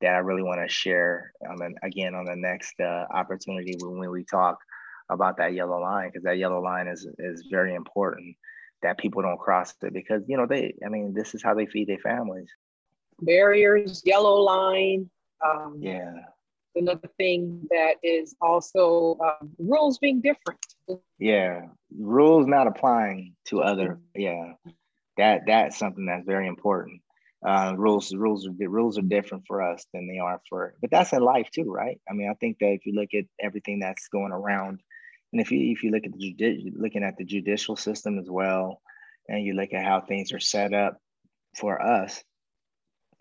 that 0.01 0.13
I 0.13 0.19
really 0.19 0.43
want 0.43 0.59
to 0.61 0.71
share 0.71 1.31
um, 1.49 1.61
and 1.61 1.75
again 1.81 2.13
on 2.13 2.25
the 2.25 2.35
next 2.35 2.79
uh, 2.79 3.05
opportunity 3.11 3.73
when, 3.79 3.97
when 3.97 4.11
we 4.11 4.23
talk 4.23 4.59
about 5.09 5.37
that 5.37 5.53
yellow 5.53 5.79
line 5.79 6.09
because 6.09 6.23
that 6.23 6.37
yellow 6.37 6.61
line 6.61 6.87
is 6.87 7.07
is 7.19 7.45
very 7.49 7.75
important 7.75 8.35
that 8.81 8.97
people 8.97 9.21
don't 9.21 9.39
cross 9.39 9.73
it 9.81 9.93
because 9.93 10.23
you 10.27 10.37
know 10.37 10.45
they 10.45 10.73
I 10.85 10.89
mean 10.89 11.13
this 11.13 11.33
is 11.33 11.43
how 11.43 11.53
they 11.53 11.65
feed 11.65 11.87
their 11.87 11.99
families. 11.99 12.49
Barriers, 13.21 14.01
yellow 14.05 14.35
line. 14.35 15.09
Um, 15.43 15.77
yeah. 15.79 16.13
Another 16.75 17.09
thing 17.17 17.67
that 17.71 17.95
is 18.03 18.35
also 18.39 19.17
um, 19.19 19.49
rules 19.57 19.97
being 19.97 20.21
different. 20.21 20.63
Yeah, 21.17 21.61
rules 21.97 22.45
not 22.45 22.67
applying 22.67 23.35
to 23.47 23.61
other. 23.61 23.99
Yeah, 24.13 24.53
that 25.17 25.41
that's 25.47 25.77
something 25.77 26.05
that's 26.05 26.25
very 26.25 26.47
important. 26.47 27.01
Uh, 27.45 27.73
rules 27.77 28.13
rules 28.13 28.47
rules 28.59 28.97
are 28.99 29.03
different 29.03 29.43
for 29.47 29.61
us 29.61 29.87
than 29.91 30.07
they 30.07 30.19
are 30.19 30.39
for, 30.47 30.75
but 30.79 30.91
that's 30.91 31.13
in 31.13 31.21
life 31.21 31.49
too, 31.51 31.71
right? 31.71 31.99
I 32.09 32.13
mean, 32.13 32.29
I 32.29 32.35
think 32.35 32.59
that 32.59 32.73
if 32.73 32.85
you 32.85 32.93
look 32.93 33.09
at 33.15 33.25
everything 33.39 33.79
that's 33.79 34.07
going 34.09 34.31
around 34.31 34.79
and 35.31 35.41
if 35.41 35.51
you 35.51 35.71
if 35.71 35.83
you 35.83 35.91
look 35.91 36.05
at 36.05 36.13
the 36.13 36.33
judi- 36.33 36.73
looking 36.75 37.03
at 37.03 37.17
the 37.17 37.25
judicial 37.25 37.75
system 37.75 38.17
as 38.17 38.29
well, 38.29 38.81
and 39.29 39.43
you 39.43 39.53
look 39.53 39.73
at 39.73 39.85
how 39.85 40.01
things 40.01 40.31
are 40.31 40.39
set 40.39 40.73
up 40.73 40.99
for 41.57 41.81
us, 41.81 42.23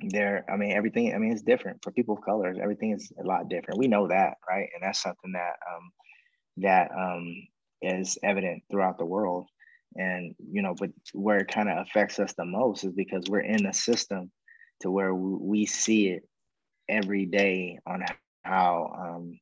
there, 0.01 0.45
I 0.51 0.57
mean, 0.57 0.73
everything. 0.73 1.15
I 1.15 1.19
mean, 1.19 1.33
it's 1.33 1.43
different 1.43 1.83
for 1.83 1.91
people 1.91 2.17
of 2.17 2.25
color. 2.25 2.55
Everything 2.61 2.93
is 2.93 3.13
a 3.19 3.27
lot 3.27 3.49
different. 3.49 3.79
We 3.79 3.89
know 3.89 4.09
that, 4.09 4.35
right? 4.49 4.69
And 4.75 4.83
that's 4.83 5.03
something 5.03 5.33
that 5.33 5.55
um, 5.69 5.93
that 6.59 6.91
um, 6.97 7.35
is 7.83 8.19
evident 8.23 8.63
throughout 8.71 8.99
the 8.99 9.07
world. 9.07 9.49
And 9.97 10.35
you 10.53 10.63
know, 10.63 10.75
but 10.79 10.91
where 11.13 11.39
it 11.39 11.49
kind 11.49 11.69
of 11.69 11.79
affects 11.79 12.19
us 12.19 12.35
the 12.35 12.45
most 12.45 12.85
is 12.85 12.93
because 12.93 13.25
we're 13.29 13.41
in 13.41 13.67
a 13.67 13.73
system 13.73 14.31
to 14.81 14.91
where 14.91 15.15
we 15.15 15.65
see 15.65 16.09
it 16.09 16.29
every 16.89 17.25
day 17.25 17.79
on 17.87 18.05
how 18.45 18.93
um, 18.99 19.41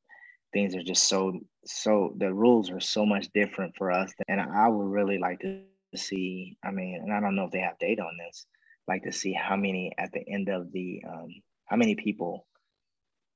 things 0.54 0.74
are 0.74 0.82
just 0.82 1.08
so 1.08 1.38
so 1.66 2.14
the 2.16 2.32
rules 2.32 2.70
are 2.70 2.80
so 2.80 3.04
much 3.04 3.26
different 3.34 3.74
for 3.76 3.90
us 3.90 4.12
and 4.28 4.40
i 4.40 4.68
would 4.68 4.86
really 4.86 5.18
like 5.18 5.40
to 5.40 5.60
see 5.96 6.56
i 6.64 6.70
mean 6.70 7.00
and 7.02 7.12
i 7.12 7.20
don't 7.20 7.36
know 7.36 7.44
if 7.44 7.50
they 7.50 7.60
have 7.60 7.78
data 7.78 8.02
on 8.02 8.16
this 8.24 8.46
like 8.88 9.02
to 9.02 9.12
see 9.12 9.32
how 9.32 9.56
many 9.56 9.92
at 9.98 10.10
the 10.12 10.24
end 10.28 10.48
of 10.48 10.70
the 10.72 11.02
um, 11.06 11.28
how 11.66 11.76
many 11.76 11.94
people 11.94 12.46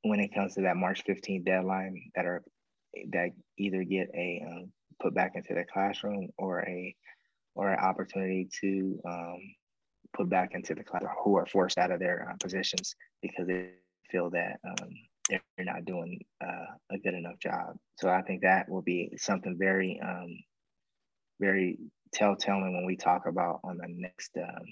when 0.03 0.21
it 0.21 0.35
comes 0.35 0.55
to 0.55 0.63
that 0.63 0.77
march 0.77 1.03
15th 1.07 1.45
deadline 1.45 2.11
that 2.15 2.25
are 2.25 2.43
that 3.11 3.31
either 3.59 3.85
get 3.85 4.09
a 4.15 4.43
um, 4.47 4.73
put 5.01 5.15
back 5.15 5.33
into 5.35 5.55
the 5.55 5.65
classroom 5.65 6.29
or 6.39 6.61
a 6.61 6.95
or 7.55 7.73
an 7.73 7.79
opportunity 7.81 8.49
to 8.61 9.01
um, 9.07 9.39
put 10.17 10.31
back 10.31 10.51
into 10.55 10.75
the 10.75 10.85
class 10.85 11.03
who 11.25 11.37
are 11.37 11.47
forced 11.47 11.79
out 11.79 11.91
of 11.91 11.99
their 11.99 12.29
uh, 12.31 12.37
positions 12.41 12.95
because 13.21 13.47
they 13.47 13.71
feel 14.11 14.31
that 14.31 14.59
um, 14.65 14.89
they're 15.29 15.41
not 15.59 15.85
doing 15.85 16.21
uh, 16.43 16.67
a 16.91 16.99
good 16.99 17.15
enough 17.15 17.39
job. 17.39 17.77
So 17.97 18.09
I 18.09 18.23
think 18.23 18.43
that 18.43 18.69
will 18.69 18.83
be 18.83 19.13
something 19.17 19.57
very, 19.59 20.01
um, 20.03 20.39
very 21.41 21.79
telltale 22.13 22.61
when 22.61 22.85
we 22.87 22.97
talk 22.97 23.27
about 23.27 23.61
on 23.65 23.79
the 23.79 23.87
next 23.89 24.37
um, 24.37 24.65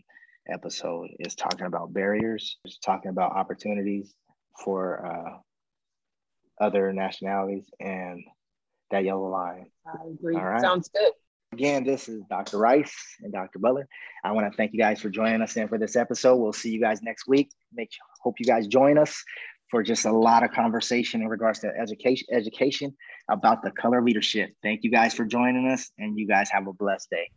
episode 0.49 1.09
is 1.19 1.35
talking 1.35 1.67
about 1.67 1.93
barriers, 1.93 2.59
is 2.65 2.79
talking 2.79 3.11
about 3.11 3.33
opportunities 3.33 4.15
for 4.65 5.07
uh, 5.07 6.65
other 6.65 6.93
nationalities 6.93 7.69
and 7.81 8.25
that 8.91 9.05
yellow 9.05 9.29
line. 9.29 9.67
I 9.87 10.09
agree. 10.13 10.37
All 10.37 10.45
right. 10.45 10.61
Sounds 10.61 10.89
good. 10.89 11.13
Again, 11.53 11.85
this 11.85 12.09
is 12.09 12.23
Dr. 12.29 12.59
Rice 12.59 12.95
and 13.23 13.33
Dr. 13.33 13.59
Butler. 13.59 13.89
I 14.25 14.33
want 14.33 14.51
to 14.51 14.57
thank 14.57 14.73
you 14.73 14.79
guys 14.79 15.01
for 15.01 15.09
joining 15.09 15.41
us 15.43 15.57
in 15.57 15.69
for 15.69 15.79
this 15.79 15.97
episode. 15.97 16.37
We'll 16.37 16.53
see 16.53 16.71
you 16.71 16.81
guys 16.81 17.03
next 17.03 17.29
week. 17.29 17.51
Make 17.73 17.91
hope 18.21 18.41
you 18.41 18.47
guys 18.47 18.67
join 18.67 18.99
us 18.99 19.25
for 19.71 19.83
just 19.83 20.05
a 20.05 20.13
lot 20.13 20.43
of 20.43 20.53
conversation 20.53 21.23
in 21.23 21.29
regards 21.29 21.61
to 21.61 21.69
education 21.81 22.27
education 22.33 22.95
about 23.31 23.63
the 23.63 23.71
color 23.73 24.03
leadership. 24.03 24.51
Thank 24.63 24.81
you 24.83 24.91
guys 24.91 25.15
for 25.15 25.25
joining 25.25 25.69
us 25.69 25.91
and 25.99 26.19
you 26.19 26.27
guys 26.27 26.49
have 26.51 26.67
a 26.67 26.73
blessed 26.73 27.11
day. 27.11 27.31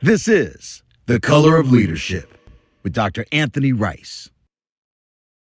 This 0.00 0.28
is 0.28 0.82
The 1.06 1.20
Color 1.20 1.58
of 1.58 1.70
Leadership 1.70 2.36
with 2.82 2.92
Dr. 2.92 3.24
Anthony 3.32 3.72
Rice. 3.72 4.30